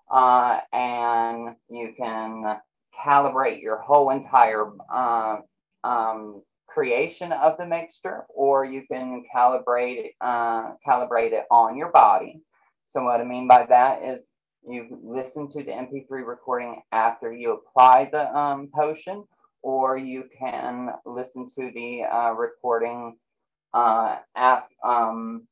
uh, 0.09 0.59
and 0.72 1.55
you 1.69 1.93
can 1.97 2.57
calibrate 3.03 3.61
your 3.61 3.78
whole 3.78 4.10
entire 4.10 4.72
uh, 4.91 5.38
um, 5.84 6.41
creation 6.68 7.32
of 7.32 7.57
the 7.57 7.65
mixture, 7.65 8.26
or 8.30 8.65
you 8.65 8.84
can 8.91 9.24
calibrate 9.36 10.10
uh, 10.22 10.74
calibrate 10.86 11.34
it 11.34 11.45
on 11.49 11.78
your 11.78 11.91
body. 11.91 12.41
So 12.88 13.03
what 13.03 13.22
I 13.22 13.24
mean 13.24 13.48
by 13.48 13.65
that 13.68 14.02
is 14.03 14.26
you 14.68 14.99
listen 15.03 15.49
to 15.52 15.64
the 15.64 15.72
MP3 15.72 16.26
recording 16.26 16.82
after 16.91 17.32
you 17.32 17.53
apply 17.53 18.10
the 18.11 18.36
um, 18.36 18.69
potion, 18.74 19.24
or 19.61 19.98
you 19.98 20.26
can 20.38 20.90
listen 21.06 21.48
to 21.56 21.72
the 21.74 22.03
uh, 22.03 22.32
recording 22.32 23.18
uh, 23.74 24.18
um, 24.84 25.48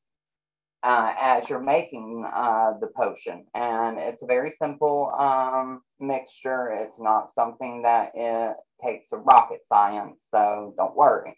uh, 0.86 1.12
as 1.20 1.48
you're 1.50 1.60
making 1.60 2.24
uh, 2.32 2.74
the 2.80 2.86
potion. 2.86 3.44
And 3.54 3.98
it's 3.98 4.22
a 4.22 4.26
very 4.26 4.54
simple 4.62 5.12
um, 5.18 5.82
mixture. 5.98 6.70
It's 6.70 7.00
not 7.00 7.34
something 7.34 7.82
that 7.82 8.12
it 8.14 8.56
takes 8.82 9.10
a 9.10 9.16
rocket 9.16 9.62
science, 9.68 10.22
so 10.30 10.74
don't 10.76 10.94
worry. 10.94 11.36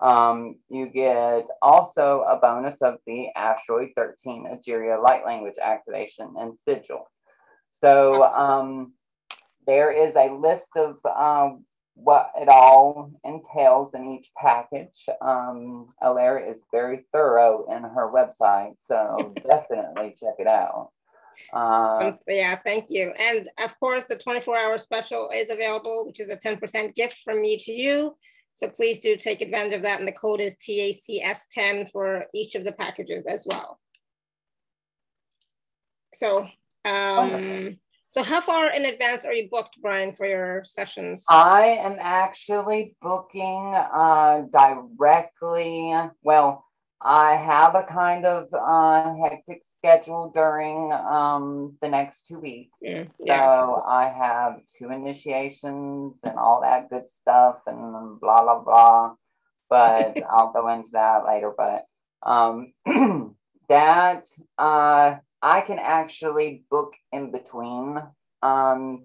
Um, 0.00 0.56
you 0.70 0.88
get 0.88 1.46
also 1.60 2.24
a 2.26 2.36
bonus 2.36 2.80
of 2.80 2.94
the 3.06 3.26
Asteroid 3.36 3.90
13 3.94 4.46
Egeria 4.46 5.02
Light 5.02 5.26
Language 5.26 5.56
Activation 5.62 6.34
and 6.38 6.54
Sigil. 6.66 7.04
So 7.82 8.22
um, 8.22 8.94
there 9.66 9.92
is 9.92 10.14
a 10.16 10.32
list 10.32 10.68
of 10.76 10.96
um, 11.04 11.66
what 12.02 12.30
it 12.40 12.48
all 12.48 13.10
entails 13.24 13.92
in 13.94 14.14
each 14.14 14.30
package. 14.36 15.08
Um, 15.20 15.88
Alara 16.02 16.48
is 16.50 16.62
very 16.72 17.04
thorough 17.12 17.66
in 17.74 17.82
her 17.82 18.10
website, 18.10 18.76
so 18.84 19.34
definitely 19.48 20.14
check 20.18 20.34
it 20.38 20.46
out. 20.46 20.90
Uh, 21.52 21.98
um, 22.02 22.18
yeah, 22.28 22.56
thank 22.64 22.86
you. 22.88 23.12
And 23.18 23.48
of 23.62 23.78
course, 23.80 24.04
the 24.04 24.16
24 24.16 24.56
hour 24.56 24.78
special 24.78 25.28
is 25.34 25.50
available, 25.50 26.06
which 26.06 26.20
is 26.20 26.30
a 26.30 26.36
10% 26.36 26.94
gift 26.94 27.22
from 27.24 27.40
me 27.42 27.56
to 27.58 27.72
you. 27.72 28.14
So 28.54 28.68
please 28.68 28.98
do 28.98 29.16
take 29.16 29.40
advantage 29.40 29.74
of 29.74 29.82
that. 29.82 29.98
And 29.98 30.08
the 30.08 30.12
code 30.12 30.40
is 30.40 30.56
TACS10 30.56 31.90
for 31.90 32.24
each 32.34 32.54
of 32.54 32.64
the 32.64 32.72
packages 32.72 33.24
as 33.26 33.46
well. 33.48 33.78
So, 36.12 36.48
um, 36.84 37.78
so 38.08 38.22
how 38.22 38.40
far 38.40 38.72
in 38.72 38.86
advance 38.86 39.26
are 39.26 39.34
you 39.34 39.48
booked, 39.50 39.80
Bryan, 39.82 40.12
for 40.12 40.26
your 40.26 40.64
sessions? 40.64 41.26
I 41.28 41.78
am 41.80 41.96
actually 42.00 42.96
booking 43.02 43.74
uh, 43.74 44.44
directly. 44.50 45.94
Well, 46.22 46.64
I 47.02 47.36
have 47.36 47.74
a 47.74 47.84
kind 47.84 48.24
of 48.24 48.48
uh, 48.52 49.14
hectic 49.22 49.62
schedule 49.76 50.32
during 50.34 50.90
um, 50.92 51.76
the 51.80 51.88
next 51.88 52.26
two 52.26 52.40
weeks. 52.40 52.78
Mm, 52.84 53.10
yeah. 53.20 53.40
So 53.40 53.84
I 53.86 54.08
have 54.08 54.60
two 54.78 54.90
initiations 54.90 56.18
and 56.24 56.38
all 56.38 56.62
that 56.62 56.90
good 56.90 57.10
stuff 57.10 57.58
and 57.66 58.18
blah, 58.20 58.42
blah, 58.42 58.60
blah. 58.60 59.14
But 59.68 60.16
I'll 60.30 60.52
go 60.52 60.68
into 60.68 60.90
that 60.94 61.26
later. 61.26 61.52
But 61.56 61.84
um, 62.22 62.72
that 63.68 64.24
uh, 64.56 65.16
I 65.42 65.60
can 65.60 65.78
actually 65.78 66.64
book 66.70 66.94
in 67.12 67.30
between 67.30 67.98
um, 68.42 69.04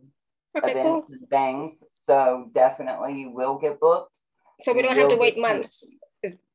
okay, 0.58 0.72
events 0.72 1.08
cool. 1.08 1.18
and 1.20 1.30
things. 1.30 1.84
So 2.06 2.50
definitely 2.54 3.20
you 3.20 3.32
will 3.32 3.58
get 3.58 3.80
booked. 3.80 4.18
So 4.62 4.74
we 4.74 4.82
don't 4.82 4.98
have 4.98 5.10
to 5.10 5.18
wait 5.18 5.38
months. 5.38 5.92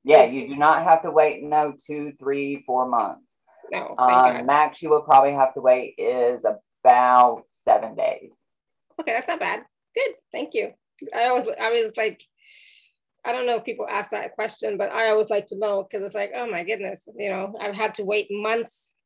Yeah, 0.05 0.25
you 0.25 0.49
do 0.49 0.57
not 0.57 0.85
have 0.85 1.03
to 1.03 1.11
wait 1.11 1.43
no 1.43 1.75
two, 1.85 2.13
three, 2.19 2.63
four 2.67 2.89
months. 2.89 3.27
No, 3.71 3.95
um, 3.99 4.47
max 4.47 4.81
you 4.81 4.89
will 4.89 5.03
probably 5.03 5.33
have 5.33 5.53
to 5.55 5.61
wait 5.61 5.95
is 5.99 6.45
about 6.45 7.43
seven 7.65 7.95
days. 7.95 8.33
Okay, 8.99 9.13
that's 9.13 9.29
not 9.29 9.41
bad. 9.41 9.65
Good, 9.95 10.15
thank 10.33 10.55
you. 10.55 10.73
I 11.15 11.27
always, 11.27 11.49
I 11.61 11.71
was 11.71 11.93
like, 11.97 12.23
I 13.27 13.33
don't 13.33 13.47
know 13.47 13.57
if 13.57 13.65
people 13.65 13.87
ask 13.89 14.11
that 14.11 14.33
question, 14.33 14.79
but 14.79 14.91
I 14.91 15.11
always 15.11 15.29
like 15.29 15.47
to 15.47 15.59
know 15.59 15.83
because 15.83 16.05
it's 16.05 16.15
like, 16.15 16.33
oh 16.35 16.51
my 16.51 16.65
goodness, 16.65 17.09
you 17.17 17.29
know, 17.31 17.55
I've 17.61 17.75
had 17.75 17.95
to 17.97 18.05
wait 18.05 18.29
months, 18.31 18.97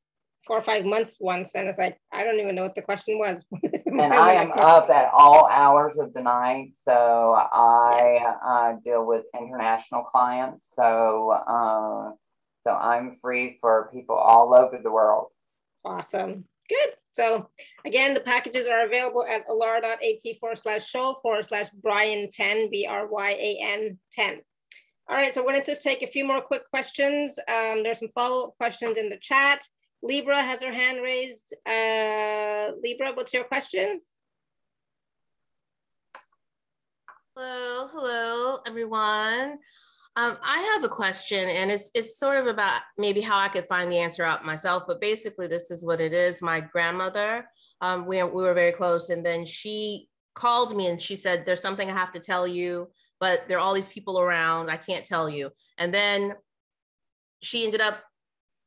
four 0.47 0.59
or 0.59 0.63
five 0.63 0.85
months 0.85 1.19
once, 1.21 1.55
and 1.55 1.69
it's 1.69 1.79
like 1.79 1.99
I 2.13 2.25
don't 2.25 2.41
even 2.41 2.55
know 2.55 2.63
what 2.63 2.75
the 2.75 2.83
question 2.83 3.19
was. 3.19 3.45
and 3.63 4.01
I 4.01 4.35
am 4.35 4.53
up 4.53 4.91
at 4.91 5.11
all 5.13 5.49
hours 5.49 5.99
of 5.99 6.13
the 6.15 6.23
night, 6.23 6.73
so 6.83 7.35
I 7.53 8.19
yes. 8.21 8.37
uh, 8.45 8.73
deal 8.85 9.07
with 9.07 9.25
international 9.39 10.03
clients. 10.03 10.71
So, 10.75 11.31
uh, 11.31 12.13
so 12.65 12.75
I'm 12.75 13.19
free 13.21 13.59
for 13.61 13.91
people 13.93 14.17
all 14.17 14.55
over 14.55 14.79
the 14.83 14.91
world. 14.91 15.29
Awesome. 15.85 16.45
Good. 16.69 16.95
So 17.13 17.49
again, 17.85 18.15
the 18.15 18.21
packages 18.21 18.67
are 18.67 18.87
available 18.87 19.27
at 19.27 19.47
alara.at 19.47 20.39
forward 20.39 20.59
slash 20.59 20.89
show 20.89 21.15
forward 21.23 21.45
slash 21.45 21.71
Bryan 21.71 22.29
10, 22.31 22.71
B 22.71 22.87
R 22.89 23.07
Y 23.07 23.31
A 23.31 23.59
N 23.61 23.99
10. 24.13 24.41
All 25.09 25.17
right, 25.17 25.35
so 25.35 25.43
we're 25.43 25.51
going 25.51 25.63
to 25.63 25.71
just 25.71 25.83
take 25.83 26.03
a 26.03 26.07
few 26.07 26.25
more 26.25 26.41
quick 26.41 26.63
questions. 26.71 27.39
Um, 27.49 27.83
there's 27.83 27.99
some 27.99 28.09
follow 28.09 28.49
up 28.49 28.57
questions 28.57 28.97
in 28.97 29.09
the 29.09 29.19
chat. 29.19 29.67
Libra 30.03 30.43
has 30.43 30.63
her 30.63 30.73
hand 30.73 31.01
raised. 31.03 31.55
Uh, 31.65 32.73
Libra, 32.83 33.13
what's 33.15 33.33
your 33.33 33.45
question? 33.45 34.01
Hello, 37.37 37.89
hello, 37.93 38.59
everyone. 38.67 39.59
Um, 40.17 40.37
I 40.45 40.59
have 40.75 40.85
a 40.85 40.89
question, 40.89 41.49
and 41.49 41.71
it's 41.71 41.91
it's 41.95 42.19
sort 42.19 42.37
of 42.37 42.47
about 42.47 42.83
maybe 42.99 43.23
how 43.23 43.39
I 43.39 43.49
could 43.49 43.67
find 43.67 43.91
the 43.91 43.99
answer 43.99 44.25
out 44.25 44.45
myself. 44.45 44.83
But 44.87 45.01
basically, 45.01 45.47
this 45.47 45.71
is 45.71 45.85
what 45.85 46.01
it 46.01 46.13
is. 46.13 46.43
My 46.43 46.61
grandmother, 46.61 47.47
um, 47.81 48.05
we 48.05 48.23
we 48.23 48.43
were 48.43 48.53
very 48.53 48.73
close, 48.73 49.09
and 49.09 49.25
then 49.25 49.47
she 49.47 50.09
called 50.35 50.77
me 50.77 50.89
and 50.89 51.01
she 51.01 51.17
said, 51.17 51.47
"There's 51.47 51.63
something 51.63 51.89
I 51.89 51.95
have 51.95 52.13
to 52.13 52.21
tell 52.21 52.47
you, 52.47 52.91
but 53.21 53.49
there 53.49 53.57
are 53.57 53.61
all 53.61 53.73
these 53.73 53.89
people 53.89 54.21
around. 54.21 54.69
I 54.69 54.77
can't 54.77 55.07
tell 55.07 55.31
you." 55.31 55.51
And 55.79 55.95
then 55.95 56.35
she 57.43 57.65
ended 57.65 57.81
up 57.81 58.03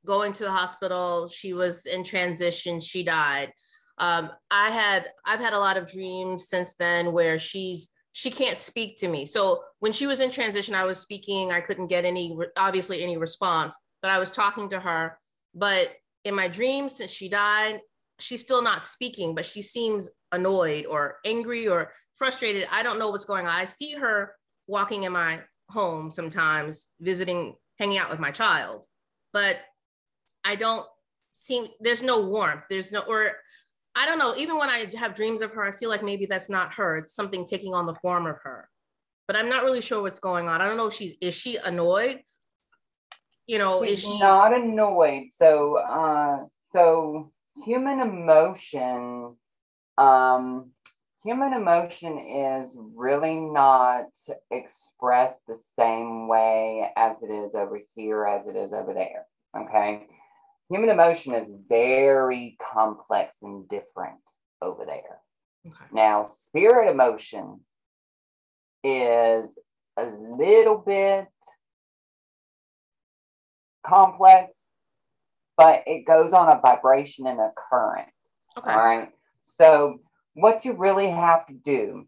going 0.06 0.34
to 0.34 0.44
the 0.44 0.52
hospital. 0.52 1.28
She 1.28 1.54
was 1.54 1.86
in 1.86 2.04
transition. 2.04 2.80
She 2.80 3.04
died. 3.04 3.52
Um, 3.98 4.30
I 4.52 4.72
had 4.72 5.10
I've 5.26 5.40
had 5.40 5.54
a 5.54 5.60
lot 5.60 5.78
of 5.78 5.90
dreams 5.90 6.50
since 6.50 6.76
then 6.76 7.14
where 7.14 7.40
she's 7.40 7.90
she 8.12 8.32
can't 8.32 8.58
speak 8.58 8.98
to 8.98 9.10
me. 9.10 9.26
So 9.26 9.62
when 9.80 9.92
she 9.92 10.08
was 10.08 10.22
in 10.22 10.32
transition, 10.32 10.74
I 10.74 10.86
was 10.86 11.00
speaking. 11.00 11.52
I 11.52 11.60
couldn't 11.60 11.88
get 11.88 12.06
any, 12.06 12.38
obviously, 12.58 13.04
any 13.04 13.18
response, 13.18 13.78
but 14.02 14.10
I 14.10 14.20
was 14.20 14.32
talking 14.32 14.70
to 14.70 14.80
her. 14.80 15.20
But 15.54 15.92
in 16.24 16.34
my 16.34 16.48
dreams, 16.48 16.96
since 16.96 17.12
she 17.12 17.28
died, 17.28 17.82
she's 18.20 18.40
still 18.40 18.62
not 18.62 18.86
speaking, 18.86 19.36
but 19.36 19.46
she 19.46 19.62
seems 19.62 20.10
annoyed 20.32 20.86
or 20.86 21.18
angry 21.26 21.68
or 21.68 21.92
frustrated. 22.14 22.70
I 22.72 22.84
don't 22.84 23.00
know 23.00 23.10
what's 23.10 23.26
going 23.26 23.48
on. 23.48 23.54
I 23.54 23.66
see 23.66 23.96
her 23.96 24.34
walking 24.66 25.04
in 25.04 25.12
my 25.12 25.42
home 25.70 26.10
sometimes, 26.10 26.88
visiting, 27.02 27.56
hanging 27.80 27.98
out 27.98 28.10
with 28.10 28.20
my 28.20 28.32
child, 28.32 28.86
but 29.34 29.58
I 30.46 30.56
don't 30.56 30.86
seem, 31.34 31.68
there's 31.82 32.04
no 32.04 32.22
warmth. 32.22 32.64
There's 32.70 32.92
no, 32.92 33.02
or 33.02 33.34
I 33.96 34.06
don't 34.06 34.20
know. 34.20 34.36
Even 34.38 34.58
when 34.58 34.70
I 34.70 34.90
have 34.98 35.14
dreams 35.14 35.42
of 35.42 35.52
her, 35.52 35.66
I 35.66 35.72
feel 35.72 35.90
like 35.90 36.04
maybe 36.04 36.26
that's 36.26 36.50
not 36.50 36.74
her. 36.76 36.98
It's 36.98 37.16
something 37.16 37.46
taking 37.46 37.74
on 37.74 37.86
the 37.86 37.96
form 37.96 38.28
of 38.28 38.38
her. 38.44 38.70
but 39.28 39.36
I'm 39.36 39.50
not 39.50 39.64
really 39.64 39.82
sure 39.82 40.02
what's 40.02 40.20
going 40.20 40.48
on. 40.48 40.62
I 40.62 40.68
don't 40.68 40.78
know 40.78 40.88
if 40.88 40.94
she's 40.94 41.16
is 41.22 41.34
she 41.34 41.58
annoyed? 41.58 42.22
You 43.48 43.58
know, 43.60 43.84
She's 43.84 43.94
is 43.94 44.02
she 44.02 44.20
not 44.20 44.54
annoyed? 44.56 45.28
So, 45.36 45.78
uh, 45.78 46.46
so 46.72 47.32
human 47.64 48.02
emotion, 48.02 49.36
um, 49.98 50.72
human 51.24 51.54
emotion 51.54 52.18
is 52.20 52.76
really 52.96 53.36
not 53.40 54.06
expressed 54.52 55.42
the 55.48 55.60
same 55.78 56.28
way 56.28 56.90
as 56.96 57.18
it 57.22 57.32
is 57.32 57.54
over 57.56 57.80
here 57.96 58.26
as 58.26 58.48
it 58.48 58.56
is 58.56 58.74
over 58.74 58.94
there. 58.94 59.26
Okay, 59.56 60.08
human 60.70 60.90
emotion 60.90 61.34
is 61.34 61.48
very 61.70 62.58
complex 62.74 63.36
and 63.42 63.68
different 63.70 64.20
over 64.62 64.86
there. 64.86 65.20
okay. 65.66 65.76
Now, 65.94 66.30
spirit 66.30 66.90
emotion 66.90 67.62
is 68.84 69.50
a 69.98 70.06
little 70.06 70.78
bit 70.78 71.28
complex, 73.86 74.52
but 75.58 75.84
it 75.86 76.06
goes 76.06 76.34
on 76.34 76.52
a 76.52 76.60
vibration 76.60 77.28
and 77.28 77.40
a 77.40 77.52
current. 77.56 78.10
Okay. 78.58 78.72
All 78.72 78.78
right. 78.78 79.10
So, 79.46 80.00
what 80.34 80.66
you 80.66 80.74
really 80.74 81.10
have 81.10 81.46
to 81.48 81.54
do, 81.54 82.08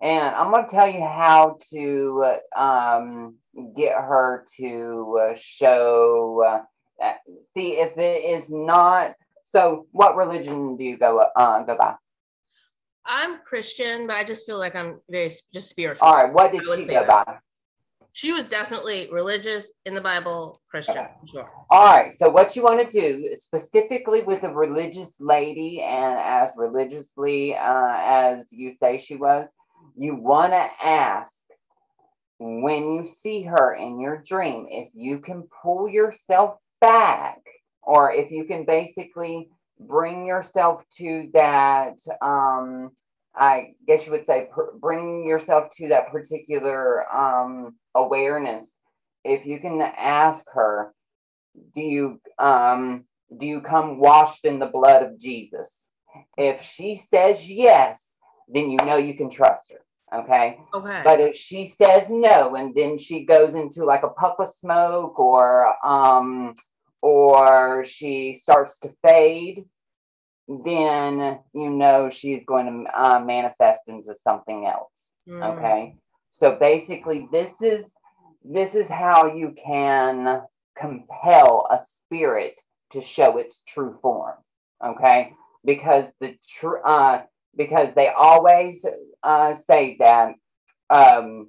and 0.00 0.34
I'm 0.34 0.50
going 0.50 0.68
to 0.68 0.70
tell 0.74 0.88
you 0.88 1.00
how 1.00 1.58
to 1.72 2.36
um, 2.56 3.36
get 3.76 3.94
her 3.94 4.44
to 4.56 5.20
uh, 5.22 5.36
show, 5.36 6.42
uh, 6.46 6.62
see 7.54 7.72
if 7.72 7.96
it 7.96 8.42
is 8.42 8.50
not. 8.50 9.14
So, 9.44 9.86
what 9.92 10.16
religion 10.16 10.76
do 10.76 10.84
you 10.84 10.96
go 10.96 11.18
uh, 11.36 11.62
go 11.64 11.76
by? 11.76 11.94
I'm 13.04 13.38
Christian, 13.44 14.06
but 14.06 14.16
I 14.16 14.24
just 14.24 14.46
feel 14.46 14.58
like 14.58 14.76
I'm 14.76 15.00
very 15.10 15.30
just 15.52 15.68
spiritual. 15.68 16.06
All 16.06 16.14
right. 16.14 16.32
What 16.32 16.52
did 16.52 16.62
she 16.64 16.86
go 16.86 17.06
by? 17.06 17.38
She 18.12 18.32
was 18.32 18.44
definitely 18.44 19.08
religious 19.10 19.72
in 19.86 19.94
the 19.94 20.00
Bible, 20.00 20.60
Christian, 20.68 20.98
Okay. 20.98 21.08
sure. 21.26 21.50
All 21.70 21.84
right. 21.84 22.12
So 22.18 22.28
what 22.28 22.56
you 22.56 22.62
want 22.62 22.90
to 22.90 23.00
do, 23.00 23.36
specifically 23.38 24.22
with 24.22 24.42
a 24.42 24.52
religious 24.52 25.10
lady, 25.20 25.80
and 25.80 26.18
as 26.18 26.52
religiously 26.56 27.54
uh, 27.54 27.96
as 27.98 28.46
you 28.50 28.74
say 28.74 28.98
she 28.98 29.16
was, 29.16 29.48
you 29.96 30.16
want 30.16 30.52
to 30.52 30.68
ask 30.84 31.32
when 32.38 32.94
you 32.94 33.06
see 33.06 33.42
her 33.42 33.74
in 33.74 34.00
your 34.00 34.22
dream 34.26 34.66
if 34.70 34.90
you 34.94 35.18
can 35.18 35.48
pull 35.62 35.88
yourself 35.88 36.56
back, 36.80 37.40
or 37.82 38.12
if 38.12 38.30
you 38.30 38.44
can 38.44 38.64
basically 38.64 39.48
bring 39.78 40.26
yourself 40.26 40.84
to 40.98 41.30
that. 41.34 41.98
Um, 42.22 42.90
I 43.34 43.74
guess 43.86 44.04
you 44.06 44.12
would 44.12 44.26
say 44.26 44.48
per- 44.52 44.72
bring 44.76 45.24
yourself 45.26 45.70
to 45.76 45.88
that 45.88 46.10
particular 46.10 47.06
um, 47.14 47.76
awareness. 47.94 48.72
If 49.24 49.46
you 49.46 49.60
can 49.60 49.80
ask 49.80 50.44
her, 50.52 50.92
do 51.74 51.80
you 51.80 52.20
um 52.38 53.04
do 53.38 53.46
you 53.46 53.60
come 53.60 53.98
washed 53.98 54.44
in 54.44 54.58
the 54.58 54.66
blood 54.66 55.02
of 55.02 55.18
Jesus? 55.18 55.88
If 56.36 56.62
she 56.62 57.00
says 57.12 57.48
yes, 57.50 58.16
then 58.48 58.70
you 58.70 58.78
know 58.78 58.96
you 58.96 59.14
can 59.14 59.30
trust 59.30 59.70
her. 59.70 59.80
Okay. 60.12 60.58
Okay. 60.74 61.00
But 61.04 61.20
if 61.20 61.36
she 61.36 61.72
says 61.80 62.06
no, 62.08 62.54
and 62.56 62.74
then 62.74 62.98
she 62.98 63.24
goes 63.24 63.54
into 63.54 63.84
like 63.84 64.02
a 64.02 64.08
puff 64.08 64.36
of 64.38 64.48
smoke, 64.48 65.18
or 65.18 65.74
um, 65.86 66.54
or 67.02 67.84
she 67.84 68.36
starts 68.40 68.78
to 68.80 68.90
fade, 69.06 69.64
then 70.48 71.38
you 71.54 71.70
know 71.70 72.10
she's 72.10 72.44
going 72.44 72.66
to 72.66 73.00
uh, 73.02 73.20
manifest 73.20 73.82
into 73.86 74.14
something 74.22 74.66
else. 74.66 75.12
Mm, 75.28 75.56
Okay. 75.58 75.96
So 76.32 76.56
basically, 76.56 77.28
this 77.30 77.50
is 77.60 77.86
this 78.44 78.74
is 78.74 78.88
how 78.88 79.34
you 79.34 79.54
can 79.62 80.42
compel 80.76 81.66
a 81.70 81.78
spirit 81.84 82.54
to 82.92 83.00
show 83.00 83.36
its 83.38 83.62
true 83.66 83.98
form. 84.02 84.36
Okay, 84.84 85.34
because 85.64 86.06
the 86.20 86.36
true 86.48 86.80
uh, 86.82 87.22
because 87.56 87.94
they 87.94 88.08
always 88.08 88.84
uh, 89.22 89.54
say 89.54 89.96
that 89.98 90.32
um, 90.90 91.48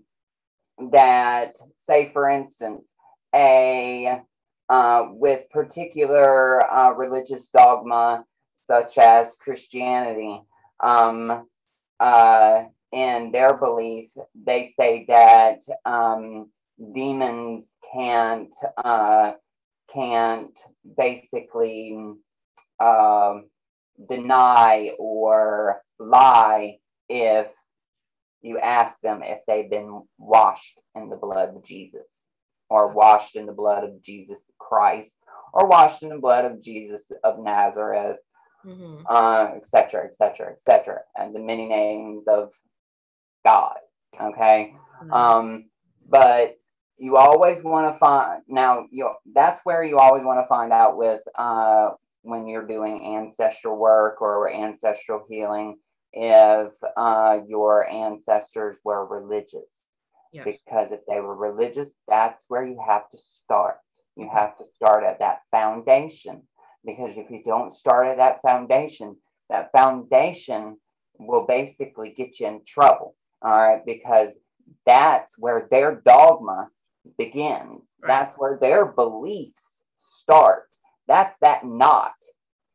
that 0.92 1.56
say 1.88 2.12
for 2.12 2.30
instance 2.30 2.88
a 3.34 4.22
uh, 4.70 5.08
with 5.10 5.50
particular 5.52 6.72
uh, 6.72 6.92
religious 6.92 7.48
dogma 7.48 8.26
such 8.70 8.98
as 8.98 9.36
Christianity 9.42 10.42
um, 10.80 11.46
uh, 12.00 12.64
in 12.92 13.32
their 13.32 13.58
belief 13.58 14.10
they 14.46 14.74
say 14.78 15.06
that 15.08 15.60
um, 15.86 16.50
demons 16.94 17.66
can't 17.94 18.56
uh, 18.84 19.34
can't 19.94 20.58
basically 20.98 21.98
um, 22.80 23.50
deny 24.10 24.92
or 24.98 25.82
lie 26.02 26.78
if 27.10 27.48
you 28.42 28.60
ask 28.60 29.00
them 29.02 29.22
if 29.24 29.40
they've 29.48 29.70
been 29.70 30.02
washed 30.18 30.82
in 30.96 31.10
the 31.10 31.16
blood 31.16 31.56
of 31.56 31.64
Jesus 31.64 32.08
or 32.70 32.88
washed 32.88 33.36
in 33.36 33.46
the 33.46 33.52
blood 33.52 33.84
of 33.84 34.02
Jesus 34.02 34.40
Christ 34.58 35.16
or 35.54 35.68
washed 35.68 36.04
in 36.04 36.10
the 36.10 36.18
blood 36.18 36.46
of 36.46 36.62
Jesus 36.62 37.04
of 37.24 37.40
Nazareth, 37.40 38.18
mhm. 38.66 39.04
uh, 39.08 39.56
et 39.56 39.68
cetera, 39.68 40.06
et 40.06 40.16
cetera, 40.16 40.52
et 40.54 40.60
cetera, 40.68 41.02
and 41.16 41.36
the 41.36 41.40
many 41.40 41.68
names 41.68 42.24
of 42.28 42.52
God. 43.46 43.78
Okay. 44.20 44.76
Mhm. 45.04 45.12
Um, 45.12 45.66
but 46.10 46.58
you 46.98 47.18
always 47.18 47.64
want 47.64 47.94
to 47.94 48.00
find 48.00 48.44
now 48.48 48.86
you 48.92 49.10
that's 49.34 49.62
where 49.64 49.84
you 49.84 49.98
always 49.98 50.24
want 50.24 50.40
to 50.40 50.48
find 50.48 50.72
out 50.72 50.98
with 50.98 51.22
uh 51.36 51.90
when 52.22 52.48
you're 52.48 52.68
doing 52.68 53.18
ancestral 53.18 53.76
work 53.76 54.22
or 54.22 54.52
ancestral 54.54 55.26
healing 55.28 55.78
if 56.14 56.74
uh 56.98 57.40
your 57.48 57.88
ancestors 57.88 58.78
were 58.84 59.06
religious. 59.06 59.70
Yes. 60.34 60.46
because 60.46 60.92
if 60.94 61.02
they 61.10 61.20
were 61.20 61.36
religious 61.36 61.90
that's 62.08 62.46
where 62.48 62.64
you 62.64 62.80
have 62.86 63.10
to 63.10 63.18
start. 63.18 63.78
You 64.16 64.30
have 64.34 64.58
to 64.58 64.66
start 64.76 65.04
at 65.04 65.20
that 65.20 65.42
foundation. 65.52 66.44
Because 66.86 67.18
if 67.18 67.30
you 67.30 67.44
don't 67.44 67.72
start 67.72 68.08
at 68.08 68.18
that 68.18 68.42
foundation 68.42 69.18
that 69.50 69.70
foundation 69.78 70.78
will 71.20 71.46
basically 71.46 72.14
get 72.14 72.40
you 72.40 72.48
in 72.48 72.62
trouble. 72.66 73.16
All 73.42 73.52
right? 73.52 73.86
Because 73.86 74.34
that's 74.86 75.38
where 75.38 75.68
their 75.70 76.02
dogma 76.06 76.70
begins. 77.18 77.82
Right. 78.02 78.08
that's 78.08 78.38
where 78.38 78.58
their 78.60 78.86
beliefs 78.86 79.82
start. 79.98 80.68
That's 81.08 81.36
that 81.42 81.66
knot. 81.66 82.16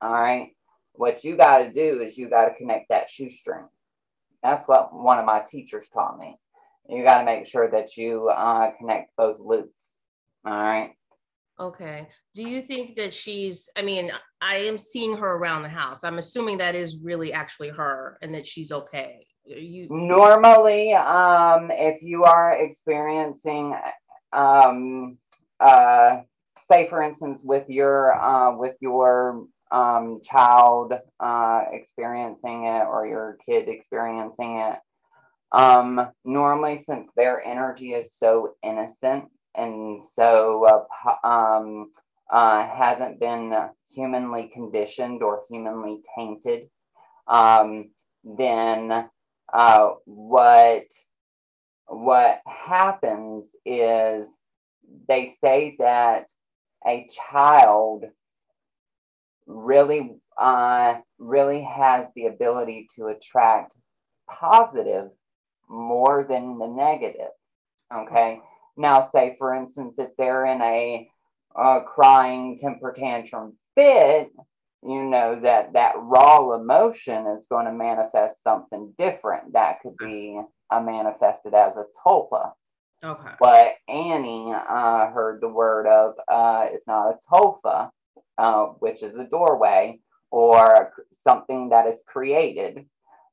All 0.02 0.12
right 0.12 0.55
what 0.98 1.24
you 1.24 1.36
got 1.36 1.58
to 1.58 1.72
do 1.72 2.00
is 2.00 2.18
you 2.18 2.28
got 2.28 2.46
to 2.46 2.54
connect 2.54 2.88
that 2.88 3.08
shoestring 3.08 3.66
that's 4.42 4.66
what 4.68 4.94
one 4.94 5.18
of 5.18 5.24
my 5.24 5.40
teachers 5.40 5.88
taught 5.92 6.18
me 6.18 6.36
you 6.88 7.04
got 7.04 7.18
to 7.18 7.24
make 7.24 7.46
sure 7.46 7.70
that 7.70 7.96
you 7.96 8.28
uh, 8.28 8.70
connect 8.78 9.14
both 9.16 9.38
loops 9.40 9.98
all 10.44 10.52
right 10.52 10.92
Okay. 11.58 12.06
Do 12.34 12.42
you 12.42 12.60
think 12.60 12.96
that 12.96 13.14
she's, 13.14 13.70
I 13.76 13.82
mean, 13.82 14.12
I 14.40 14.56
am 14.56 14.76
seeing 14.76 15.16
her 15.16 15.36
around 15.36 15.62
the 15.62 15.70
house. 15.70 16.04
I'm 16.04 16.18
assuming 16.18 16.58
that 16.58 16.74
is 16.74 16.98
really 17.02 17.32
actually 17.32 17.70
her 17.70 18.18
and 18.20 18.34
that 18.34 18.46
she's 18.46 18.70
okay. 18.70 19.26
You, 19.46 19.86
normally 19.88 20.92
um 20.92 21.70
if 21.70 22.02
you 22.02 22.24
are 22.24 22.60
experiencing 22.60 23.76
um 24.32 25.18
uh 25.60 26.16
say 26.68 26.88
for 26.88 27.00
instance 27.00 27.42
with 27.44 27.68
your 27.68 28.20
uh 28.20 28.56
with 28.56 28.74
your 28.80 29.46
um 29.72 30.20
child 30.22 30.94
uh 31.20 31.62
experiencing 31.72 32.64
it 32.64 32.86
or 32.86 33.06
your 33.06 33.38
kid 33.44 33.68
experiencing 33.68 34.58
it. 34.58 34.78
Um 35.52 36.08
normally 36.24 36.78
since 36.78 37.10
their 37.16 37.44
energy 37.44 37.92
is 37.92 38.12
so 38.16 38.54
innocent 38.62 39.24
and 39.54 40.02
so 40.14 40.86
uh, 41.04 41.26
um 41.26 41.90
uh 42.30 42.66
hasn't 42.66 43.20
been 43.20 43.54
humanly 43.94 44.50
conditioned 44.52 45.22
or 45.22 45.42
humanly 45.48 46.00
tainted 46.16 46.64
um 47.28 47.90
then 48.24 49.08
uh, 49.52 49.90
what 50.04 50.84
what 51.88 52.40
happens 52.46 53.46
is 53.64 54.26
they 55.08 55.34
say 55.40 55.76
that 55.78 56.26
a 56.86 57.08
child 57.30 58.04
really 59.46 60.16
uh, 60.38 60.96
really 61.18 61.62
has 61.62 62.06
the 62.14 62.26
ability 62.26 62.88
to 62.96 63.06
attract 63.06 63.74
positive 64.28 65.10
more 65.68 66.26
than 66.28 66.58
the 66.58 66.66
negative 66.66 67.32
okay 67.94 68.40
now 68.76 69.08
say 69.12 69.34
for 69.38 69.54
instance 69.54 69.94
if 69.98 70.10
they're 70.18 70.46
in 70.46 70.60
a 70.62 71.08
uh, 71.56 71.80
crying 71.84 72.58
temper 72.60 72.94
tantrum 72.96 73.56
fit 73.74 74.30
you 74.86 75.02
know 75.02 75.40
that 75.40 75.72
that 75.72 75.94
raw 75.96 76.52
emotion 76.52 77.26
is 77.38 77.46
going 77.48 77.66
to 77.66 77.72
manifest 77.72 78.42
something 78.42 78.94
different. 78.98 79.52
That 79.52 79.80
could 79.80 79.96
be 79.96 80.40
uh, 80.70 80.80
manifested 80.80 81.54
as 81.54 81.72
a 81.76 81.84
tulpa. 82.04 82.52
Okay. 83.02 83.30
But 83.40 83.72
Annie 83.88 84.52
uh, 84.52 85.10
heard 85.10 85.40
the 85.40 85.48
word 85.48 85.86
of 85.86 86.14
uh, 86.28 86.66
is 86.72 86.82
not 86.86 87.10
a 87.10 87.18
tulpa, 87.30 87.90
uh, 88.38 88.66
which 88.80 89.02
is 89.02 89.14
a 89.16 89.24
doorway 89.24 90.00
or 90.30 90.92
something 91.12 91.70
that 91.70 91.86
is 91.86 92.02
created. 92.06 92.84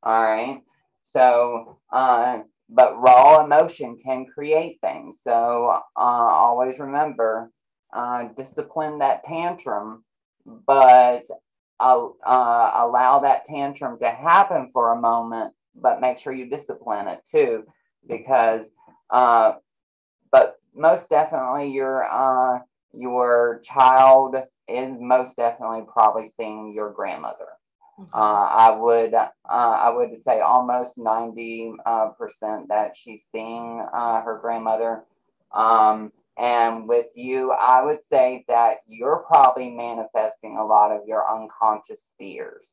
All 0.03 0.21
right. 0.23 0.61
So, 1.03 1.79
uh, 1.91 2.39
but 2.69 2.99
raw 2.99 3.43
emotion 3.43 3.97
can 4.03 4.25
create 4.25 4.79
things. 4.81 5.19
So 5.23 5.79
uh, 5.95 5.99
always 5.99 6.79
remember, 6.79 7.51
uh, 7.95 8.29
discipline 8.37 8.99
that 8.99 9.23
tantrum, 9.23 10.03
but 10.45 11.25
uh, 11.79 12.09
allow 12.25 13.19
that 13.23 13.45
tantrum 13.45 13.99
to 13.99 14.09
happen 14.09 14.69
for 14.73 14.93
a 14.93 15.01
moment, 15.01 15.53
but 15.75 16.01
make 16.01 16.17
sure 16.17 16.33
you 16.33 16.49
discipline 16.49 17.07
it 17.07 17.21
too, 17.29 17.63
because. 18.07 18.65
Uh, 19.09 19.53
but 20.31 20.55
most 20.75 21.09
definitely, 21.09 21.71
your 21.71 22.03
uh, 22.03 22.59
your 22.93 23.61
child 23.63 24.35
is 24.67 24.95
most 24.99 25.35
definitely 25.35 25.83
probably 25.91 26.31
seeing 26.35 26.73
your 26.73 26.91
grandmother. 26.91 27.47
Uh, 28.11 28.17
I 28.17 28.71
would 28.71 29.13
uh, 29.13 29.29
I 29.45 29.91
would 29.91 30.19
say 30.23 30.39
almost 30.41 30.97
ninety 30.97 31.71
uh, 31.85 32.07
percent 32.17 32.69
that 32.69 32.97
she's 32.97 33.21
seeing 33.31 33.85
uh, 33.93 34.21
her 34.21 34.39
grandmother. 34.41 35.03
Um, 35.51 36.11
and 36.35 36.87
with 36.87 37.05
you, 37.13 37.51
I 37.51 37.83
would 37.83 38.03
say 38.09 38.45
that 38.47 38.77
you're 38.87 39.23
probably 39.27 39.69
manifesting 39.69 40.57
a 40.57 40.65
lot 40.65 40.91
of 40.91 41.07
your 41.07 41.23
unconscious 41.29 42.01
fears. 42.17 42.71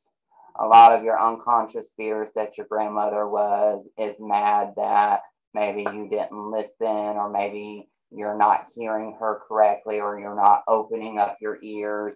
A 0.58 0.66
lot 0.66 0.92
of 0.92 1.04
your 1.04 1.20
unconscious 1.20 1.90
fears 1.98 2.30
that 2.34 2.56
your 2.56 2.66
grandmother 2.66 3.28
was 3.28 3.86
is 3.98 4.16
mad 4.18 4.72
that 4.76 5.20
maybe 5.52 5.82
you 5.82 6.08
didn't 6.08 6.50
listen, 6.50 6.86
or 6.86 7.28
maybe 7.28 7.89
you're 8.10 8.36
not 8.36 8.66
hearing 8.74 9.16
her 9.20 9.40
correctly, 9.46 10.00
or 10.00 10.18
you're 10.18 10.36
not 10.36 10.62
opening 10.68 11.18
up 11.18 11.36
your 11.40 11.58
ears 11.62 12.14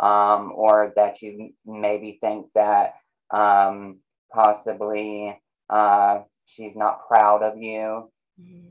um, 0.00 0.52
or 0.54 0.92
that 0.96 1.22
you 1.22 1.50
maybe 1.64 2.18
think 2.20 2.46
that 2.54 2.94
um, 3.30 3.98
possibly 4.32 5.40
uh, 5.70 6.20
she's 6.46 6.74
not 6.74 7.06
proud 7.06 7.42
of 7.42 7.56
you, 7.56 8.10
mm-hmm. 8.40 8.68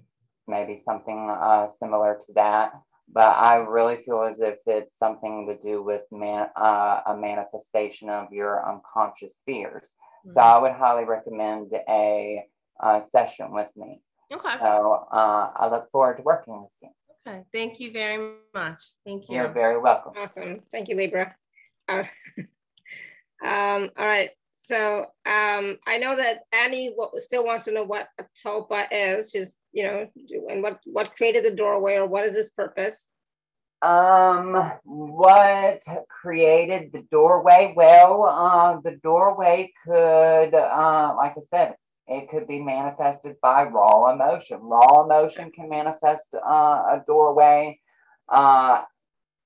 maybe 0.48 0.82
something 0.84 1.30
uh, 1.30 1.68
similar 1.80 2.20
to 2.26 2.34
that. 2.34 2.74
But 3.12 3.30
I 3.30 3.58
really 3.58 3.98
feel 4.04 4.24
as 4.24 4.40
if 4.40 4.60
it's 4.66 4.98
something 4.98 5.48
to 5.48 5.62
do 5.62 5.84
with 5.84 6.02
man, 6.12 6.48
uh, 6.56 7.02
a 7.06 7.16
manifestation 7.16 8.10
of 8.10 8.32
your 8.32 8.68
unconscious 8.68 9.36
fears. 9.46 9.94
Mm-hmm. 10.26 10.34
So 10.34 10.40
I 10.40 10.60
would 10.60 10.72
highly 10.72 11.06
recommend 11.06 11.72
a, 11.74 12.44
a 12.82 13.02
session 13.12 13.52
with 13.52 13.70
me. 13.76 14.02
Okay. 14.34 14.56
So 14.60 15.08
uh, 15.12 15.52
I 15.56 15.70
look 15.70 15.92
forward 15.92 16.18
to 16.18 16.24
working 16.24 16.62
with 16.62 16.72
you. 16.82 16.90
Okay, 17.26 17.44
thank 17.54 17.80
you 17.80 17.92
very 17.92 18.36
much. 18.54 18.82
Thank 19.06 19.30
you. 19.30 19.38
You're 19.38 19.54
very 19.54 19.80
welcome. 19.80 20.14
Awesome. 20.18 20.62
Thank 20.72 20.90
you, 20.90 20.98
Libra. 20.98 21.34
Uh, 21.88 22.04
um, 23.46 23.90
all 23.98 24.08
right. 24.08 24.30
So 24.52 25.06
um, 25.26 25.78
I 25.88 25.98
know 26.00 26.16
that 26.16 26.44
Annie 26.54 26.96
still 27.16 27.46
wants 27.46 27.66
to 27.66 27.74
know 27.74 27.84
what 27.84 28.08
a 28.20 28.24
tulpa 28.46 28.86
is. 28.92 29.32
She's, 29.32 29.58
you 29.72 29.84
know, 29.84 30.08
and 30.50 30.64
what 30.64 30.80
what 30.86 31.16
created 31.16 31.44
the 31.44 31.56
doorway 31.56 31.96
or 31.96 32.08
what 32.08 32.26
is 32.26 32.36
its 32.36 32.50
purpose? 32.50 33.10
Um, 33.82 34.72
what 34.86 35.82
created 36.08 36.92
the 36.94 37.02
doorway? 37.12 37.74
Well, 37.76 38.24
uh, 38.24 38.80
the 38.80 38.98
doorway 39.04 39.74
could, 39.86 40.56
uh, 40.56 41.14
like 41.18 41.34
I 41.38 41.42
said, 41.50 41.76
it 42.08 42.30
could 42.30 42.48
be 42.48 42.60
manifested 42.60 43.38
by 43.42 43.64
raw 43.64 44.14
emotion. 44.14 44.60
Raw 44.62 45.04
emotion 45.04 45.52
can 45.52 45.70
manifest 45.70 46.28
uh, 46.36 46.40
a 46.48 47.04
doorway. 47.08 47.80
Uh, 48.28 48.84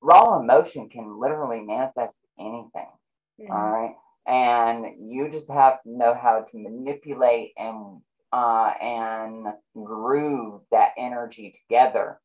raw 0.02 0.40
emotion 0.40 0.90
can 0.90 1.20
literally 1.20 1.62
manifest 1.62 2.18
anything. 2.40 2.92
Mm-hmm. 3.40 3.52
All 3.52 3.70
right. 3.70 3.96
And 4.26 5.12
you 5.12 5.30
just 5.32 5.50
have 5.50 5.82
to 5.84 5.90
know 5.90 6.14
how 6.14 6.46
to 6.52 6.58
manipulate 6.58 7.54
and 7.58 8.02
uh, 8.34 8.74
and 8.82 9.48
groove 9.82 10.62
that 10.72 10.92
energy 10.98 11.54
together 11.62 12.20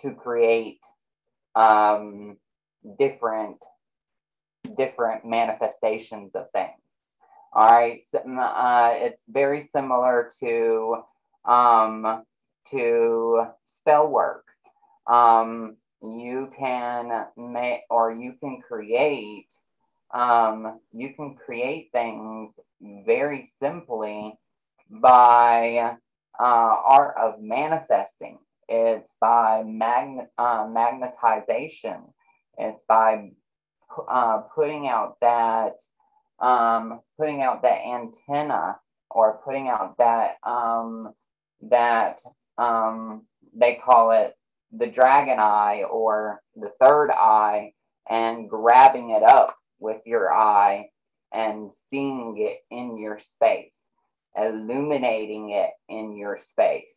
to 0.00 0.12
create 0.12 0.80
um, 1.54 2.36
different 2.98 3.58
different 4.76 5.24
manifestations 5.24 6.32
of 6.34 6.50
things. 6.52 6.83
All 7.54 7.68
right, 7.68 8.00
uh, 8.14 8.90
it's 8.96 9.22
very 9.28 9.62
similar 9.62 10.28
to 10.40 11.04
um, 11.44 12.24
to 12.70 13.46
spell 13.64 14.08
work. 14.08 14.44
Um, 15.06 15.76
you 16.02 16.50
can 16.58 17.26
make 17.36 17.82
or 17.90 18.10
you 18.10 18.34
can 18.40 18.60
create 18.60 19.46
um, 20.12 20.80
you 20.92 21.14
can 21.14 21.36
create 21.36 21.90
things 21.92 22.52
very 23.06 23.50
simply 23.60 24.36
by 24.90 25.96
uh, 26.40 26.42
art 26.42 27.14
of 27.20 27.40
manifesting. 27.40 28.38
It's 28.68 29.10
by 29.20 29.62
magn- 29.64 30.28
uh, 30.38 30.66
magnetization. 30.66 32.12
It's 32.58 32.80
by 32.88 33.30
uh, 34.08 34.38
putting 34.54 34.88
out 34.88 35.18
that 35.20 35.74
um, 36.40 37.00
putting 37.18 37.42
out 37.42 37.62
that 37.62 37.80
antenna 37.86 38.76
or 39.10 39.40
putting 39.44 39.68
out 39.68 39.96
that 39.98 40.36
um, 40.42 41.12
that 41.62 42.18
um, 42.58 43.22
they 43.56 43.80
call 43.84 44.10
it 44.10 44.36
the 44.76 44.86
dragon 44.86 45.38
eye 45.38 45.84
or 45.90 46.42
the 46.56 46.72
third 46.80 47.10
eye 47.10 47.72
and 48.10 48.50
grabbing 48.50 49.10
it 49.10 49.22
up 49.22 49.56
with 49.78 50.00
your 50.04 50.32
eye 50.32 50.88
and 51.32 51.70
seeing 51.90 52.36
it 52.38 52.58
in 52.74 52.98
your 52.98 53.18
space, 53.18 53.74
illuminating 54.36 55.50
it 55.50 55.70
in 55.88 56.16
your 56.16 56.38
space. 56.38 56.94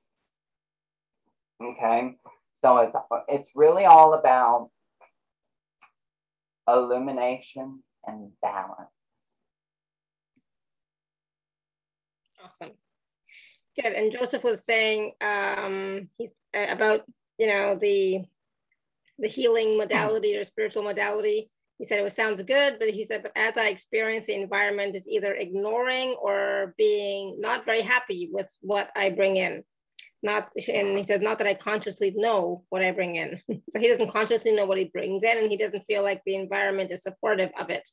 Okay, 1.61 2.15
so 2.61 2.77
it's 2.77 2.95
it's 3.27 3.51
really 3.55 3.85
all 3.85 4.14
about 4.14 4.69
illumination 6.68 7.81
and 8.05 8.31
balance. 8.41 8.97
Awesome. 12.48 12.72
Good. 13.76 13.91
And 13.91 14.10
Joseph 14.10 14.44
was 14.44 14.64
saying 14.64 15.11
um, 15.19 16.10
he's 16.18 16.34
uh, 16.56 16.68
about 16.69 17.02
you 17.38 17.48
know 17.48 17.76
the 17.76 18.24
the 19.19 19.28
healing 19.28 19.78
modality 19.78 20.38
or 20.38 20.45
spiritual 20.45 20.84
modality. 20.84 21.49
He 21.78 21.84
said 21.84 21.99
it 21.99 22.14
sounds 22.14 22.41
good, 22.41 22.78
but 22.80 22.90
he 22.90 23.03
said, 23.03 23.24
but 23.24 23.34
as 23.36 23.57
I 23.57 23.68
experience 23.68 24.28
the 24.28 24.41
environment 24.41 24.95
is 24.95 25.07
either 25.10 25.34
ignoring 25.34 26.15
or 26.22 26.74
being 26.78 27.36
not 27.40 27.65
very 27.65 27.82
happy 27.82 28.30
with 28.32 28.49
what 28.61 28.90
I 28.95 29.10
bring 29.10 29.36
in. 29.36 29.64
Not 30.24 30.53
and 30.69 30.98
he 30.98 31.03
said, 31.03 31.22
not 31.22 31.38
that 31.40 31.48
I 31.48 31.53
consciously 31.53 32.14
know 32.15 32.64
what 32.69 32.82
I 32.82 32.91
bring 32.91 33.15
in. 33.15 33.41
so 33.69 33.80
he 33.80 33.90
doesn't 33.90 34.11
consciously 34.11 34.53
know 34.53 34.65
what 34.65 34.78
he 34.78 34.86
brings 34.86 35.24
in, 35.24 35.38
and 35.38 35.52
he 35.52 35.57
doesn't 35.57 35.84
feel 35.84 36.02
like 36.02 36.22
the 36.26 36.36
environment 36.36 36.91
is 36.91 37.03
supportive 37.03 37.52
of 37.60 37.69
it. 37.69 37.88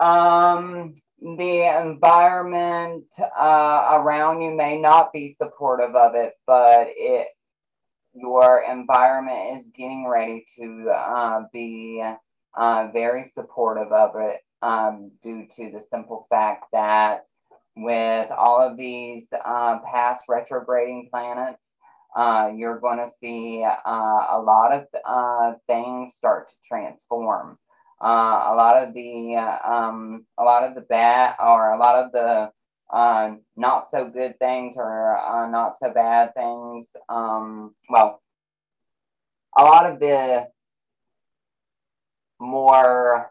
Um, 0.00 0.94
the 1.20 1.82
environment 1.82 3.04
uh, 3.20 3.88
around 3.92 4.40
you 4.40 4.52
may 4.52 4.80
not 4.80 5.12
be 5.12 5.32
supportive 5.32 5.94
of 5.94 6.14
it, 6.14 6.34
but 6.46 6.86
it 6.88 7.28
your 8.14 8.64
environment 8.68 9.58
is 9.58 9.72
getting 9.76 10.06
ready 10.08 10.44
to 10.58 10.90
uh, 10.90 11.42
be 11.52 12.02
uh, 12.56 12.88
very 12.92 13.30
supportive 13.34 13.92
of 13.92 14.10
it 14.16 14.40
um, 14.62 15.12
due 15.22 15.46
to 15.56 15.70
the 15.70 15.84
simple 15.92 16.26
fact 16.28 16.64
that 16.72 17.26
with 17.76 18.30
all 18.30 18.60
of 18.60 18.76
these 18.76 19.26
uh, 19.32 19.78
past 19.80 20.24
retrograding 20.28 21.08
planets, 21.10 21.62
uh, 22.16 22.50
you're 22.56 22.80
going 22.80 22.98
to 22.98 23.10
see 23.20 23.64
uh, 23.64 23.90
a 24.30 24.42
lot 24.42 24.72
of 24.72 25.56
things 25.68 26.14
start 26.14 26.48
to 26.48 26.54
transform 26.66 27.56
uh, 28.02 28.06
a 28.06 28.54
lot 28.54 28.82
of 28.82 28.94
the 28.94 29.36
uh, 29.36 29.70
um, 29.70 30.24
a 30.38 30.44
lot 30.44 30.64
of 30.64 30.74
the 30.74 30.80
bad 30.80 31.34
or 31.38 31.72
a 31.72 31.78
lot 31.78 31.96
of 31.96 32.12
the 32.12 32.50
uh, 32.92 33.34
not 33.56 33.90
so 33.90 34.08
good 34.08 34.38
things 34.38 34.76
or 34.78 35.18
uh, 35.18 35.48
not 35.48 35.76
so 35.78 35.92
bad 35.92 36.34
things. 36.34 36.86
Um, 37.08 37.74
well, 37.88 38.22
a 39.56 39.62
lot 39.62 39.86
of 39.86 40.00
the 40.00 40.48
more 42.38 43.30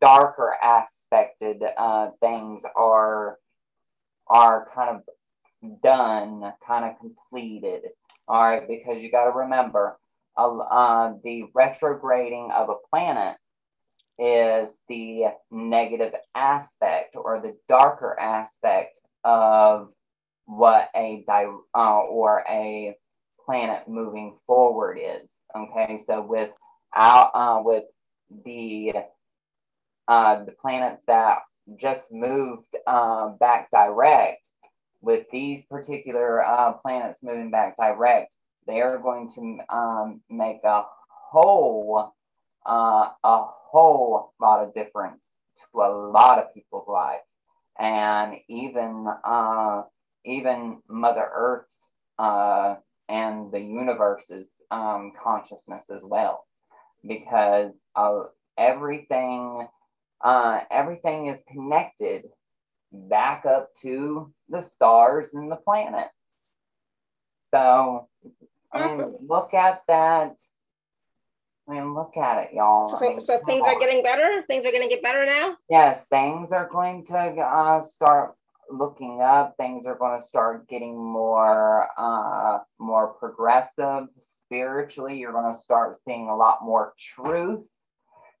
darker 0.00 0.56
aspected 0.62 1.62
uh, 1.76 2.10
things 2.20 2.62
are 2.76 3.38
are 4.28 4.68
kind 4.74 4.96
of 4.96 5.80
done, 5.82 6.52
kind 6.66 6.84
of 6.84 6.98
completed. 6.98 7.82
All 8.28 8.42
right, 8.42 8.66
because 8.66 9.00
you 9.02 9.10
got 9.10 9.24
to 9.26 9.30
remember, 9.30 9.98
uh, 10.36 11.12
the 11.22 11.44
retrograding 11.54 12.50
of 12.52 12.68
a 12.68 12.74
planet 12.90 13.36
is 14.18 14.68
the 14.88 15.24
negative 15.50 16.14
aspect 16.34 17.16
or 17.16 17.40
the 17.40 17.56
darker 17.68 18.18
aspect 18.18 19.00
of 19.24 19.90
what 20.46 20.88
a 20.94 21.24
di- 21.26 21.46
uh, 21.74 21.98
or 22.00 22.44
a 22.48 22.96
planet 23.44 23.88
moving 23.88 24.36
forward 24.46 24.98
is. 24.98 25.28
Okay, 25.54 26.00
so 26.06 26.22
with 26.22 26.50
out 26.94 27.30
uh, 27.34 27.62
with 27.62 27.84
the 28.44 28.92
uh, 30.08 30.44
the 30.44 30.52
planets 30.52 31.02
that 31.06 31.38
just 31.76 32.12
moved 32.12 32.66
uh, 32.86 33.28
back 33.40 33.70
direct, 33.70 34.46
with 35.00 35.26
these 35.30 35.64
particular 35.68 36.44
uh, 36.44 36.72
planets 36.74 37.18
moving 37.22 37.50
back 37.50 37.76
direct, 37.76 38.32
they 38.66 38.80
are 38.80 38.98
going 38.98 39.30
to 39.34 39.74
um, 39.74 40.20
make 40.30 40.62
a 40.64 40.84
whole 41.08 42.14
uh, 42.66 43.10
a 43.24 43.42
whole 43.44 44.32
lot 44.40 44.64
of 44.64 44.74
difference 44.74 45.20
to 45.72 45.80
a 45.80 45.90
lot 46.10 46.38
of 46.38 46.52
people's 46.54 46.88
lives, 46.88 47.24
and 47.78 48.36
even 48.48 49.06
uh, 49.24 49.82
even 50.24 50.82
Mother 50.88 51.28
Earth's 51.32 51.92
uh, 52.18 52.76
and 53.08 53.52
the 53.52 53.60
universe's 53.60 54.46
um, 54.70 55.12
consciousness 55.22 55.84
as 55.94 56.02
well, 56.02 56.46
because 57.06 57.72
uh, 57.94 58.24
everything 58.58 59.66
uh, 60.22 60.60
everything 60.70 61.26
is 61.28 61.40
connected 61.50 62.24
back 62.92 63.44
up 63.46 63.70
to 63.82 64.32
the 64.48 64.62
stars 64.62 65.34
and 65.34 65.50
the 65.50 65.56
planets. 65.56 66.12
So, 67.52 68.08
I 68.72 68.86
mean, 68.86 69.14
look 69.28 69.54
at 69.54 69.82
that. 69.88 70.36
I 71.68 71.72
mean, 71.72 71.94
look 71.94 72.16
at 72.16 72.44
it, 72.44 72.50
y'all. 72.54 72.96
So, 72.96 73.06
I 73.06 73.10
mean, 73.10 73.20
so 73.20 73.38
things 73.46 73.66
are 73.66 73.78
getting 73.78 74.02
better. 74.02 74.40
Things 74.42 74.64
are 74.64 74.70
going 74.70 74.84
to 74.84 74.88
get 74.88 75.02
better 75.02 75.26
now. 75.26 75.56
Yes, 75.68 76.04
things 76.10 76.52
are 76.52 76.68
going 76.70 77.04
to 77.06 77.16
uh, 77.16 77.82
start 77.82 78.34
looking 78.70 79.20
up. 79.20 79.54
Things 79.58 79.86
are 79.86 79.96
going 79.96 80.20
to 80.20 80.26
start 80.26 80.68
getting 80.68 80.96
more, 80.96 81.88
uh, 81.98 82.58
more 82.78 83.14
progressive 83.14 84.06
spiritually. 84.46 85.18
You're 85.18 85.32
going 85.32 85.52
to 85.52 85.60
start 85.60 85.96
seeing 86.04 86.28
a 86.28 86.36
lot 86.36 86.58
more 86.62 86.92
truth. 86.96 87.66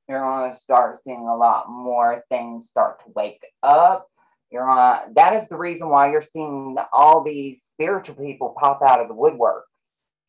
You're 0.08 0.20
going 0.20 0.52
to 0.52 0.56
start 0.56 0.98
seeing 1.02 1.26
a 1.26 1.36
lot 1.36 1.68
more 1.68 2.24
things 2.28 2.68
start 2.68 3.00
to 3.04 3.12
wake 3.16 3.44
up. 3.64 4.06
You're 4.52 4.70
on. 4.70 5.14
That 5.14 5.34
is 5.34 5.48
the 5.48 5.56
reason 5.56 5.88
why 5.88 6.12
you're 6.12 6.22
seeing 6.22 6.76
all 6.92 7.24
these 7.24 7.62
spiritual 7.72 8.14
people 8.14 8.54
pop 8.56 8.82
out 8.82 9.00
of 9.00 9.08
the 9.08 9.14
woodwork. 9.14 9.64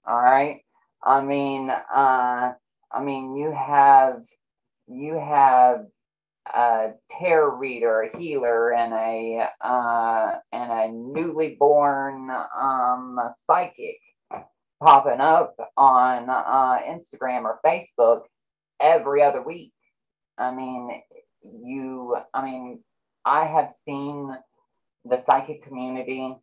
All 0.07 0.19
right. 0.19 0.61
I 1.03 1.21
mean, 1.21 1.69
uh, 1.69 2.53
I 2.91 3.03
mean, 3.03 3.35
you 3.35 3.51
have 3.51 4.21
you 4.87 5.15
have 5.15 5.85
a 6.45 6.91
tarot 7.19 7.57
reader, 7.57 8.01
a 8.01 8.17
healer, 8.17 8.73
and 8.73 8.93
a 8.93 9.47
uh, 9.61 10.35
and 10.51 10.71
a 10.71 10.91
newly 10.91 11.55
born 11.59 12.29
um, 12.29 13.19
psychic 13.45 13.99
popping 14.81 15.19
up 15.19 15.55
on 15.75 16.29
uh, 16.29 16.79
Instagram 16.87 17.43
or 17.43 17.59
Facebook 17.65 18.21
every 18.79 19.23
other 19.23 19.41
week. 19.41 19.73
I 20.37 20.53
mean, 20.53 21.01
you. 21.41 22.17
I 22.33 22.45
mean, 22.45 22.83
I 23.25 23.45
have 23.45 23.73
seen 23.85 24.35
the 25.03 25.21
psychic 25.25 25.63
community. 25.63 26.35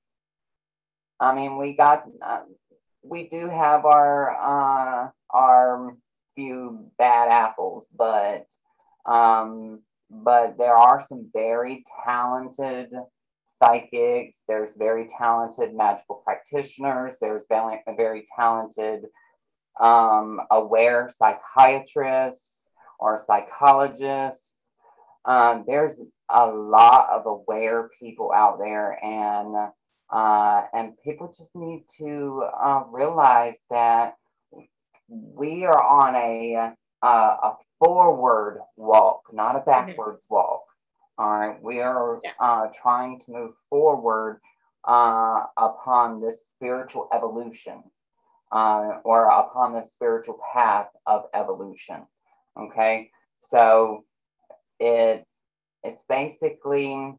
I 1.20 1.34
mean, 1.34 1.56
we 1.56 1.76
got. 1.76 2.04
Uh, 2.20 2.42
we 3.02 3.28
do 3.28 3.48
have 3.48 3.84
our 3.84 4.30
uh, 4.30 5.10
our 5.30 5.96
few 6.34 6.90
bad 6.98 7.28
apples, 7.28 7.86
but 7.96 8.46
um, 9.06 9.80
but 10.10 10.56
there 10.58 10.76
are 10.76 11.04
some 11.08 11.28
very 11.32 11.84
talented 12.04 12.90
psychics. 13.62 14.42
There's 14.48 14.70
very 14.76 15.08
talented 15.18 15.74
magical 15.74 16.22
practitioners. 16.24 17.16
There's 17.20 17.42
very, 17.48 17.78
very 17.96 18.26
talented 18.36 19.06
um, 19.80 20.40
aware 20.50 21.10
psychiatrists 21.16 22.68
or 22.98 23.22
psychologists. 23.26 24.54
Um, 25.24 25.64
there's 25.66 25.96
a 26.28 26.46
lot 26.46 27.08
of 27.10 27.26
aware 27.26 27.90
people 27.98 28.30
out 28.34 28.58
there, 28.58 29.02
and 29.02 29.70
uh, 30.12 30.62
and 30.72 30.92
people 31.02 31.28
just 31.28 31.50
need 31.54 31.84
to 31.98 32.46
uh, 32.62 32.84
realize 32.90 33.54
that 33.70 34.16
we 35.08 35.64
are 35.64 35.82
on 35.82 36.14
a 36.14 36.74
uh, 37.02 37.06
a 37.06 37.56
forward 37.78 38.60
walk, 38.76 39.22
not 39.32 39.56
a 39.56 39.58
mm-hmm. 39.58 39.70
backwards 39.70 40.18
mm-hmm. 40.18 40.34
walk. 40.34 40.64
All 41.16 41.38
right, 41.38 41.62
we 41.62 41.80
are 41.80 42.20
yeah. 42.24 42.32
uh, 42.40 42.66
trying 42.82 43.20
to 43.20 43.32
move 43.32 43.52
forward 43.70 44.40
uh, 44.86 45.44
upon 45.56 46.20
this 46.20 46.42
spiritual 46.48 47.08
evolution 47.12 47.82
uh, 48.50 48.98
or 49.04 49.26
upon 49.26 49.74
the 49.74 49.84
spiritual 49.84 50.38
path 50.52 50.88
of 51.06 51.26
evolution. 51.34 52.06
Okay, 52.58 53.10
so 53.40 54.04
it's 54.80 55.28
it's 55.82 56.02
basically 56.08 57.14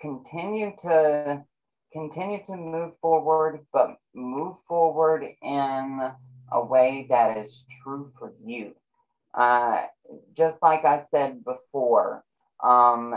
continue 0.00 0.72
to 0.82 1.42
continue 1.92 2.44
to 2.44 2.56
move 2.56 2.92
forward, 3.00 3.66
but 3.72 3.96
move 4.16 4.56
forward 4.66 5.24
in 5.42 6.10
a 6.50 6.64
way 6.64 7.06
that 7.10 7.36
is 7.36 7.64
true 7.82 8.10
for 8.18 8.32
you. 8.44 8.74
Uh, 9.34 9.82
just 10.34 10.56
like 10.62 10.84
I 10.84 11.04
said 11.10 11.44
before, 11.44 12.24
um, 12.62 13.14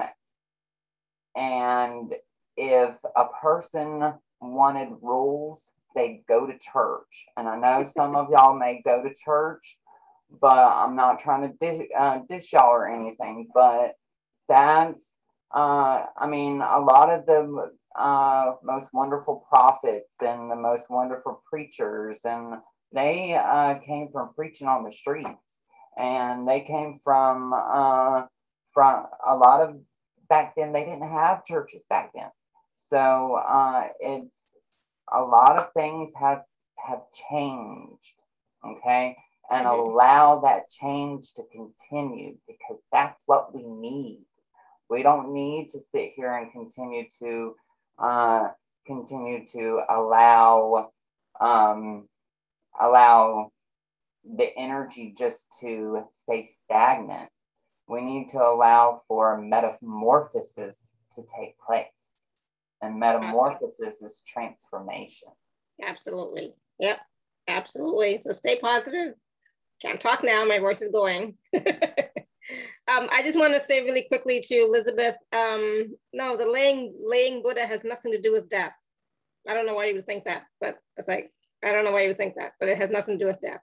and 1.36 2.14
if 2.58 2.96
a 3.16 3.26
person 3.42 4.14
wanted 4.42 4.90
rules, 5.02 5.72
they'd 5.96 6.24
go 6.28 6.46
to 6.46 6.58
church. 6.58 7.26
And 7.38 7.48
I 7.48 7.58
know 7.58 7.90
some 7.96 8.16
of 8.16 8.30
y'all 8.30 8.58
may 8.58 8.82
go 8.84 9.02
to 9.02 9.14
church, 9.14 9.78
but 10.42 10.58
I'm 10.58 10.96
not 10.96 11.20
trying 11.20 11.50
to 11.50 11.58
dish, 11.58 11.88
uh, 11.98 12.20
dish 12.28 12.52
y'all 12.52 12.70
or 12.70 12.88
anything. 12.88 13.48
But 13.54 13.96
that's, 14.50 15.04
uh, 15.56 16.04
I 16.18 16.28
mean, 16.28 16.62
a 16.62 16.80
lot 16.80 17.10
of 17.10 17.26
the 17.26 17.72
uh, 18.00 18.54
most 18.64 18.94
wonderful 18.94 19.46
prophets 19.50 20.16
and 20.22 20.50
the 20.50 20.56
most 20.56 20.90
wonderful 20.90 21.44
preachers 21.50 22.20
and 22.24 22.56
they 22.94 23.36
uh, 23.36 23.76
came 23.86 24.10
from 24.12 24.34
preaching 24.34 24.68
on 24.68 24.84
the 24.84 24.92
streets 24.92 25.58
and 25.98 26.48
they 26.48 26.62
came 26.62 27.00
from 27.04 27.54
uh, 27.54 28.24
from 28.74 29.06
a 29.28 29.36
lot 29.36 29.62
of 29.62 29.80
back 30.30 30.56
then 30.56 30.74
they 30.74 30.86
didn't 30.86 31.10
have 31.10 31.46
churches 31.46 31.82
back 31.90 32.12
then. 32.16 32.30
So 32.90 33.36
uh, 33.48 33.88
it's 34.00 34.34
a 35.14 35.22
lot 35.22 35.58
of 35.58 35.72
things 35.74 36.12
have 36.20 36.44
have 36.88 37.02
changed 37.30 38.24
okay? 38.66 39.16
And 39.52 39.66
mm-hmm. 39.66 39.80
allow 39.80 40.42
that 40.42 40.70
change 40.70 41.34
to 41.34 41.44
continue 41.52 42.38
because 42.48 42.82
that's 42.92 43.22
what 43.26 43.54
we 43.54 43.64
need. 43.64 44.26
We 44.90 45.04
don't 45.04 45.34
need 45.34 45.70
to 45.72 45.80
sit 45.92 46.12
here 46.16 46.36
and 46.36 46.52
continue 46.52 47.06
to 47.20 47.56
uh, 48.02 48.50
continue 48.86 49.46
to 49.54 49.82
allow 49.90 50.92
um, 51.40 52.08
allow 52.80 53.52
the 54.24 54.50
energy 54.58 55.14
just 55.18 55.48
to 55.62 56.04
stay 56.24 56.50
stagnant. 56.64 57.30
We 57.88 58.02
need 58.02 58.30
to 58.30 58.38
allow 58.38 59.02
for 59.08 59.40
metamorphosis 59.42 60.78
to 61.16 61.24
take 61.38 61.58
place. 61.60 61.88
And 62.82 63.00
metamorphosis 63.00 63.96
is 64.02 64.22
transformation. 64.28 65.30
Absolutely. 65.84 66.54
Yep. 66.80 67.00
Absolutely. 67.48 68.18
So 68.18 68.32
stay 68.32 68.60
positive. 68.60 69.16
Can't 69.82 70.00
talk 70.00 70.24
now. 70.24 70.46
My 70.46 70.60
voice 70.60 70.82
is 70.82 70.90
going. 70.90 71.36
um, 72.88 73.08
I 73.12 73.22
just 73.24 73.38
want 73.38 73.54
to 73.54 73.60
say 73.60 73.84
really 73.84 74.04
quickly 74.04 74.42
to 74.42 74.56
Elizabeth. 74.56 75.16
Um, 75.34 75.96
no, 76.14 76.36
the 76.36 76.50
laying 76.50 76.96
laying 77.00 77.42
Buddha 77.42 77.66
has 77.66 77.84
nothing 77.84 78.12
to 78.12 78.22
do 78.22 78.32
with 78.32 78.50
death. 78.50 78.76
I 79.48 79.54
don't 79.54 79.66
know 79.66 79.76
why 79.76 79.86
you 79.86 79.96
would 79.96 80.06
think 80.06 80.26
that, 80.26 80.46
but 80.60 80.80
it's 80.98 81.08
like 81.08 81.32
I 81.64 81.72
don't 81.72 81.84
know 81.84 81.92
why 81.92 82.02
you 82.02 82.10
would 82.10 82.18
think 82.18 82.36
that, 82.36 82.54
but 82.60 82.70
it 82.70 82.78
has 82.78 82.90
nothing 82.90 83.18
to 83.18 83.26
do 83.26 83.28
with 83.28 83.42
death. 83.42 83.62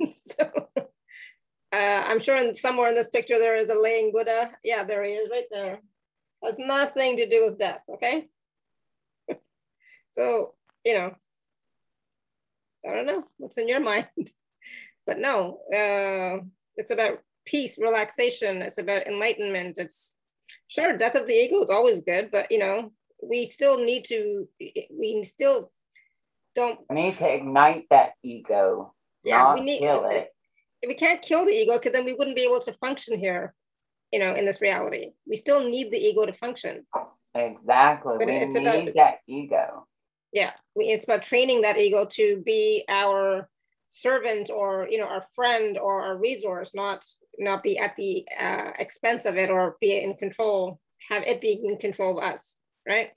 so 0.10 0.50
uh, 1.72 2.04
I'm 2.06 2.18
sure 2.18 2.36
in, 2.36 2.54
somewhere 2.54 2.88
in 2.88 2.94
this 2.94 3.08
picture 3.08 3.38
there 3.38 3.56
is 3.56 3.70
a 3.70 3.78
laying 3.78 4.12
Buddha. 4.12 4.50
Yeah, 4.62 4.84
there 4.84 5.02
he 5.04 5.12
is 5.12 5.30
right 5.30 5.46
there. 5.50 5.80
Has 6.44 6.58
nothing 6.58 7.16
to 7.16 7.28
do 7.28 7.44
with 7.46 7.58
death, 7.58 7.82
okay? 7.88 8.28
so, 10.10 10.54
you 10.84 10.94
know, 10.94 11.14
I 12.86 12.94
don't 12.94 13.06
know 13.06 13.24
what's 13.38 13.58
in 13.58 13.68
your 13.68 13.80
mind. 13.92 14.06
but 15.06 15.18
no, 15.18 15.60
uh, 15.72 16.44
it's 16.76 16.90
about 16.90 17.18
peace, 17.46 17.78
relaxation. 17.78 18.62
It's 18.62 18.78
about 18.78 19.06
enlightenment. 19.06 19.78
It's 19.78 20.16
sure, 20.68 20.96
death 20.96 21.14
of 21.14 21.26
the 21.26 21.32
ego 21.32 21.62
is 21.62 21.70
always 21.70 22.00
good, 22.00 22.30
but 22.30 22.50
you 22.50 22.58
know, 22.58 22.92
we 23.22 23.46
still 23.46 23.82
need 23.82 24.04
to, 24.06 24.48
we 24.58 25.22
still 25.24 25.70
don't 26.54 26.80
we 26.90 26.96
need 26.96 27.16
to 27.16 27.34
ignite 27.34 27.86
that 27.88 28.10
ego 28.22 28.92
yeah 29.24 29.54
we 29.54 29.62
need 29.62 29.78
kill 29.78 30.04
it 30.10 30.32
we 30.86 30.94
can't 30.94 31.22
kill 31.22 31.44
the 31.44 31.52
ego 31.52 31.74
because 31.74 31.92
then 31.92 32.04
we 32.04 32.14
wouldn't 32.14 32.36
be 32.36 32.42
able 32.42 32.60
to 32.60 32.72
function 32.72 33.18
here, 33.18 33.54
you 34.12 34.18
know, 34.18 34.34
in 34.34 34.44
this 34.44 34.60
reality. 34.60 35.12
We 35.26 35.36
still 35.36 35.68
need 35.68 35.92
the 35.92 35.98
ego 35.98 36.26
to 36.26 36.32
function. 36.32 36.84
Exactly. 37.34 38.16
But 38.18 38.26
we 38.26 38.32
it's 38.32 38.56
need 38.56 38.66
about, 38.66 38.94
that 38.94 39.14
ego. 39.26 39.86
Yeah, 40.32 40.52
we, 40.74 40.86
it's 40.86 41.04
about 41.04 41.22
training 41.22 41.62
that 41.62 41.78
ego 41.78 42.06
to 42.12 42.42
be 42.44 42.84
our 42.88 43.48
servant 43.92 44.48
or 44.48 44.88
you 44.90 44.98
know 44.98 45.06
our 45.06 45.24
friend 45.34 45.78
or 45.78 46.02
our 46.02 46.16
resource, 46.16 46.74
not 46.74 47.04
not 47.38 47.62
be 47.62 47.78
at 47.78 47.94
the 47.96 48.26
uh, 48.40 48.70
expense 48.78 49.26
of 49.26 49.36
it 49.36 49.50
or 49.50 49.76
be 49.80 50.02
in 50.02 50.14
control, 50.14 50.80
have 51.10 51.22
it 51.24 51.40
be 51.40 51.60
in 51.64 51.76
control 51.76 52.18
of 52.18 52.24
us, 52.24 52.56
right? 52.88 53.10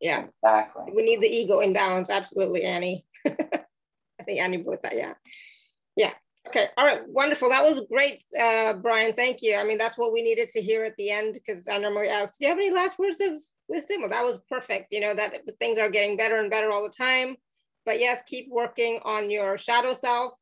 Yeah. 0.00 0.24
Exactly. 0.42 0.92
We 0.94 1.02
need 1.02 1.20
the 1.20 1.28
ego 1.28 1.60
in 1.60 1.72
balance. 1.72 2.10
Absolutely, 2.10 2.62
Annie. 2.62 3.04
I 3.26 4.22
think 4.24 4.40
Annie 4.40 4.62
wrote 4.62 4.82
that. 4.82 4.96
Yeah. 4.96 5.14
Yeah. 5.96 6.12
Okay. 6.48 6.66
All 6.78 6.86
right. 6.86 7.02
Wonderful. 7.06 7.50
That 7.50 7.62
was 7.62 7.82
great, 7.90 8.24
uh, 8.40 8.74
Bryan. 8.74 9.12
Thank 9.12 9.42
you. 9.42 9.56
I 9.56 9.64
mean, 9.64 9.76
that's 9.76 9.98
what 9.98 10.12
we 10.12 10.22
needed 10.22 10.48
to 10.48 10.62
hear 10.62 10.84
at 10.84 10.96
the 10.96 11.10
end 11.10 11.34
because 11.34 11.68
I 11.68 11.78
normally 11.78 12.08
ask, 12.08 12.38
do 12.38 12.46
you 12.46 12.50
have 12.50 12.58
any 12.58 12.70
last 12.70 12.98
words 12.98 13.20
of 13.20 13.32
wisdom? 13.68 14.00
Well, 14.00 14.10
that 14.10 14.24
was 14.24 14.40
perfect. 14.48 14.88
You 14.90 15.00
know, 15.00 15.14
that 15.14 15.34
things 15.58 15.78
are 15.78 15.90
getting 15.90 16.16
better 16.16 16.40
and 16.40 16.50
better 16.50 16.70
all 16.70 16.82
the 16.82 16.94
time. 16.96 17.36
But 17.86 18.00
yes, 18.00 18.22
keep 18.26 18.48
working 18.50 19.00
on 19.04 19.30
your 19.30 19.56
shadow 19.56 19.94
self. 19.94 20.34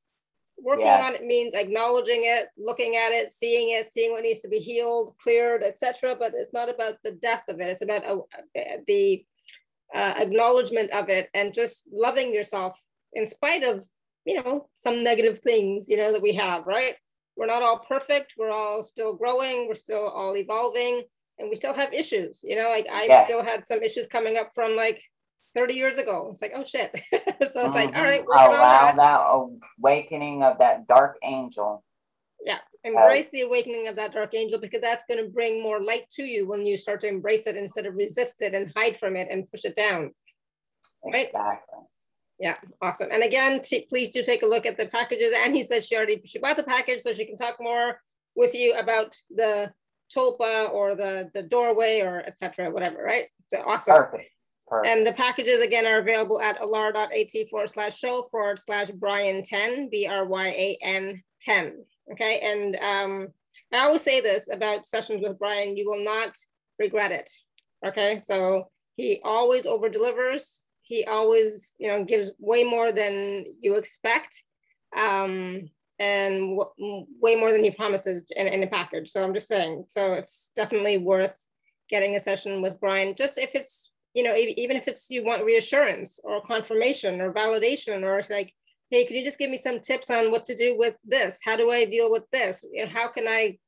Working 0.61 0.87
yeah. 0.87 1.07
on 1.07 1.15
it 1.15 1.25
means 1.25 1.55
acknowledging 1.55 2.23
it, 2.25 2.49
looking 2.57 2.97
at 2.97 3.13
it, 3.13 3.31
seeing 3.31 3.71
it, 3.71 3.87
seeing 3.87 4.11
what 4.11 4.23
needs 4.23 4.41
to 4.41 4.49
be 4.49 4.59
healed, 4.59 5.15
cleared, 5.23 5.63
etc. 5.63 6.17
But 6.19 6.33
it's 6.35 6.53
not 6.53 6.69
about 6.69 6.97
the 7.05 7.13
death 7.13 7.45
of 7.49 7.61
it. 7.61 7.69
It's 7.69 7.83
about 7.83 8.05
uh, 8.05 8.23
the 8.89 9.25
uh, 9.95 10.15
acknowledgement 10.19 10.91
of 10.91 11.09
it 11.09 11.31
and 11.35 11.55
just 11.55 11.85
loving 11.93 12.35
yourself 12.35 12.81
in 13.15 13.25
spite 13.25 13.63
of 13.63 13.85
you 14.25 14.43
know 14.43 14.69
some 14.75 15.03
negative 15.03 15.39
things 15.39 15.89
you 15.89 15.97
know 15.97 16.13
that 16.13 16.23
we 16.23 16.33
have 16.33 16.67
right 16.67 16.95
we're 17.37 17.47
not 17.47 17.63
all 17.63 17.79
perfect 17.89 18.35
we're 18.37 18.51
all 18.51 18.83
still 18.83 19.15
growing 19.15 19.67
we're 19.67 19.75
still 19.75 20.09
all 20.09 20.37
evolving 20.37 21.03
and 21.39 21.49
we 21.49 21.57
still 21.57 21.73
have 21.73 21.93
issues 21.95 22.43
you 22.45 22.55
know 22.55 22.69
like 22.69 22.87
i 22.93 23.05
yeah. 23.05 23.25
still 23.25 23.43
had 23.43 23.67
some 23.67 23.83
issues 23.83 24.07
coming 24.07 24.37
up 24.37 24.51
from 24.55 24.77
like 24.77 25.01
30 25.55 25.75
years 25.75 25.99
ago. 25.99 26.29
It's 26.31 26.43
like 26.43 26.53
oh 26.55 26.65
shit. 26.65 26.95
So 27.51 27.65
it's 27.65 27.75
like 27.75 27.97
all 27.97 28.03
right 28.03 28.25
wow 28.27 28.51
that. 28.51 28.97
that 28.97 29.21
awakening 29.79 30.43
of 30.43 30.59
that 30.59 30.87
dark 30.89 31.19
angel. 31.23 31.85
Yeah 32.45 32.59
embrace 32.85 33.27
uh, 33.27 33.31
the 33.33 33.41
awakening 33.43 33.89
of 33.89 33.97
that 33.97 34.13
dark 34.13 34.35
angel 34.35 34.59
because 34.59 34.81
that's 34.81 35.05
going 35.09 35.23
to 35.23 35.31
bring 35.31 35.63
more 35.63 35.83
light 35.83 36.09
to 36.11 36.25
you 36.25 36.47
when 36.47 36.65
you 36.65 36.77
start 36.77 37.01
to 37.01 37.09
embrace 37.09 37.47
it 37.47 37.57
instead 37.57 37.87
of 37.87 37.95
resist 37.95 38.43
it 38.43 38.55
and 38.55 38.73
hide 38.77 38.97
from 38.97 39.17
it 39.17 39.29
and 39.31 39.49
push 39.51 39.65
it 39.65 39.75
down. 39.75 40.13
Right? 41.05 41.27
Exactly. 41.27 41.79
Yeah 42.39 42.57
awesome. 42.83 43.09
And 43.13 43.23
again 43.23 43.61
please 43.89 44.09
do 44.09 44.23
take 44.23 44.43
a 44.43 44.47
look 44.47 44.67
at 44.67 44.77
the 44.77 44.87
packages. 44.87 45.33
And 45.45 45.55
he 45.55 45.63
said 45.63 45.85
she 45.85 45.97
already 45.97 46.21
she 46.25 46.39
bought 46.39 46.57
the 46.57 46.63
package 46.65 47.01
so 47.01 47.13
she 47.13 47.25
can 47.25 47.37
talk 47.37 47.57
more 47.61 48.01
with 48.37 48.55
you 48.55 48.75
about 48.75 49.17
the 49.35 49.73
tulpa 50.15 50.71
or 50.71 50.95
the 50.95 51.31
the 51.35 51.43
doorway 51.43 52.01
or 52.01 52.21
etc 52.27 52.71
whatever 52.71 53.03
right? 53.03 53.27
So 53.49 53.59
awesome. 53.67 53.97
Perfect. 53.97 54.31
Perfect. 54.69 54.95
And 54.95 55.07
the 55.07 55.13
packages 55.13 55.63
again 55.63 55.87
are 55.87 55.99
available 55.99 56.41
at 56.41 56.61
alara.at 56.61 57.49
forward 57.49 57.71
slash 57.71 57.99
show 57.99 58.23
forward 58.31 58.59
slash 58.59 58.91
Bryan 58.91 59.43
10, 59.43 59.89
B 59.89 60.07
R 60.07 60.27
Y 60.27 60.47
A 60.47 60.79
N 60.83 61.23
10. 61.41 61.85
Okay. 62.13 62.41
And 62.43 62.77
um, 62.77 63.29
I 63.73 63.85
always 63.85 64.03
say 64.03 64.21
this 64.21 64.49
about 64.53 64.87
sessions 64.87 65.23
with 65.23 65.39
Bryan, 65.39 65.77
you 65.77 65.89
will 65.89 66.05
not 66.05 66.37
regret 66.79 67.13
it. 67.13 67.31
Okay. 67.87 68.19
So 68.19 68.69
he 68.97 69.21
always 69.25 69.67
over 69.67 69.89
delivers. 69.89 70.63
He 70.83 71.05
always, 71.05 71.75
you 71.79 71.89
know, 71.89 72.05
gives 72.05 72.33
way 72.39 72.65
more 72.65 72.93
than 72.93 73.45
you 73.61 73.77
expect. 73.77 74.43
Um, 74.97 75.71
and 75.99 76.59
way 77.21 77.35
more 77.35 77.53
than 77.53 77.65
he 77.65 77.71
promises 77.71 78.25
in, 78.37 78.47
in 78.47 78.63
a 78.63 78.67
package. 78.67 79.11
So 79.11 79.23
I'm 79.23 79.35
just 79.35 79.49
saying, 79.49 79.85
so 79.89 80.13
it's 80.13 80.51
definitely 80.55 80.99
worth 80.99 81.47
getting 81.89 82.15
a 82.17 82.21
session 82.21 82.63
with 82.63 82.79
Bryan, 82.81 83.15
just 83.17 83.39
if 83.39 83.55
it's, 83.55 83.91
you 84.19 84.25
know, 84.25 84.35
even 84.35 84.77
if 84.77 84.89
it's 84.89 85.09
you 85.11 85.23
want 85.23 85.45
reassurance 85.45 86.19
or 86.25 86.43
confirmation 86.43 87.21
or 87.21 87.33
validation 87.33 88.03
or 88.03 88.19
it's 88.19 88.29
like, 88.29 88.53
hey, 88.91 89.05
could 89.05 89.15
you 89.15 89.23
just 89.23 89.39
give 89.39 89.49
me 89.49 89.57
some 89.57 89.79
tips 89.79 90.11
on 90.11 90.33
what 90.33 90.45
to 90.47 90.57
do 90.57 90.77
with 90.77 90.97
this? 91.05 91.39
How 91.45 91.55
do 91.55 91.71
I 91.71 91.85
deal 91.85 92.11
with 92.11 92.25
this? 92.33 92.65
You 92.73 92.85
know, 92.85 92.91
how 92.91 93.07
can 93.07 93.29
I, 93.29 93.59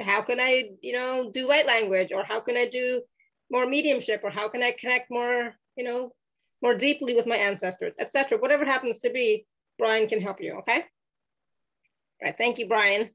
how 0.00 0.20
can 0.22 0.40
I, 0.40 0.70
you 0.80 0.94
know, 0.94 1.30
do 1.32 1.46
light 1.46 1.68
language 1.68 2.10
or 2.10 2.24
how 2.24 2.40
can 2.40 2.56
I 2.56 2.66
do 2.66 3.02
more 3.52 3.66
mediumship 3.66 4.22
or 4.24 4.30
how 4.30 4.48
can 4.48 4.64
I 4.64 4.72
connect 4.72 5.12
more, 5.12 5.54
you 5.76 5.84
know, 5.84 6.10
more 6.60 6.74
deeply 6.74 7.14
with 7.14 7.28
my 7.28 7.36
ancestors, 7.36 7.94
etc. 8.00 8.36
Whatever 8.38 8.64
happens 8.64 8.98
to 9.02 9.10
be, 9.10 9.46
Bryan 9.78 10.08
can 10.08 10.20
help 10.20 10.42
you, 10.42 10.54
okay? 10.54 10.78
All 10.78 12.24
right, 12.24 12.36
thank 12.36 12.58
you, 12.58 12.66
Bryan. 12.66 13.10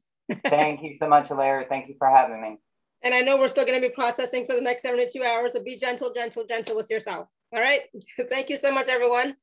thank 0.46 0.82
you 0.82 0.96
so 0.96 1.10
much, 1.10 1.30
Larry. 1.30 1.66
Thank 1.68 1.90
you 1.90 1.96
for 2.00 2.08
having 2.08 2.42
me. 2.42 2.58
And 3.04 3.14
I 3.14 3.22
know 3.22 3.38
we're 3.38 3.50
still 3.50 3.66
gonna 3.66 3.82
be 3.82 3.90
processing 3.90 4.46
for 4.46 4.56
the 4.56 4.62
next 4.62 4.82
72 4.82 5.22
hours, 5.24 5.54
so 5.54 5.64
be 5.64 5.78
gentle, 5.78 6.14
gentle, 6.14 6.46
gentle 6.46 6.76
with 6.76 6.90
yourself. 6.90 7.28
All 7.54 7.62
right, 7.62 7.82
thank 8.30 8.50
you 8.50 8.58
so 8.58 8.72
much, 8.72 8.88
everyone. 8.88 9.36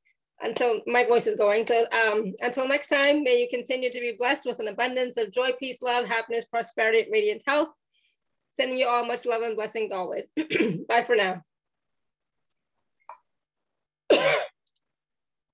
Until 0.43 0.81
my 0.87 1.03
voice 1.03 1.27
is 1.27 1.35
going. 1.35 1.67
So 1.67 1.85
um, 1.91 2.33
until 2.41 2.67
next 2.67 2.87
time, 2.87 3.21
may 3.23 3.39
you 3.39 3.47
continue 3.47 3.91
to 3.91 3.99
be 3.99 4.15
blessed 4.17 4.45
with 4.45 4.59
an 4.59 4.69
abundance 4.69 5.17
of 5.17 5.31
joy, 5.31 5.51
peace, 5.59 5.83
love, 5.83 6.07
happiness, 6.07 6.45
prosperity, 6.45 7.07
radiant 7.11 7.43
health. 7.45 7.69
Sending 8.53 8.79
you 8.79 8.87
all 8.87 9.05
much 9.05 9.25
love 9.25 9.43
and 9.43 9.55
blessings 9.55 9.93
always. 9.93 10.27
Bye 10.89 11.03
for 11.03 11.15
now. 11.15 11.43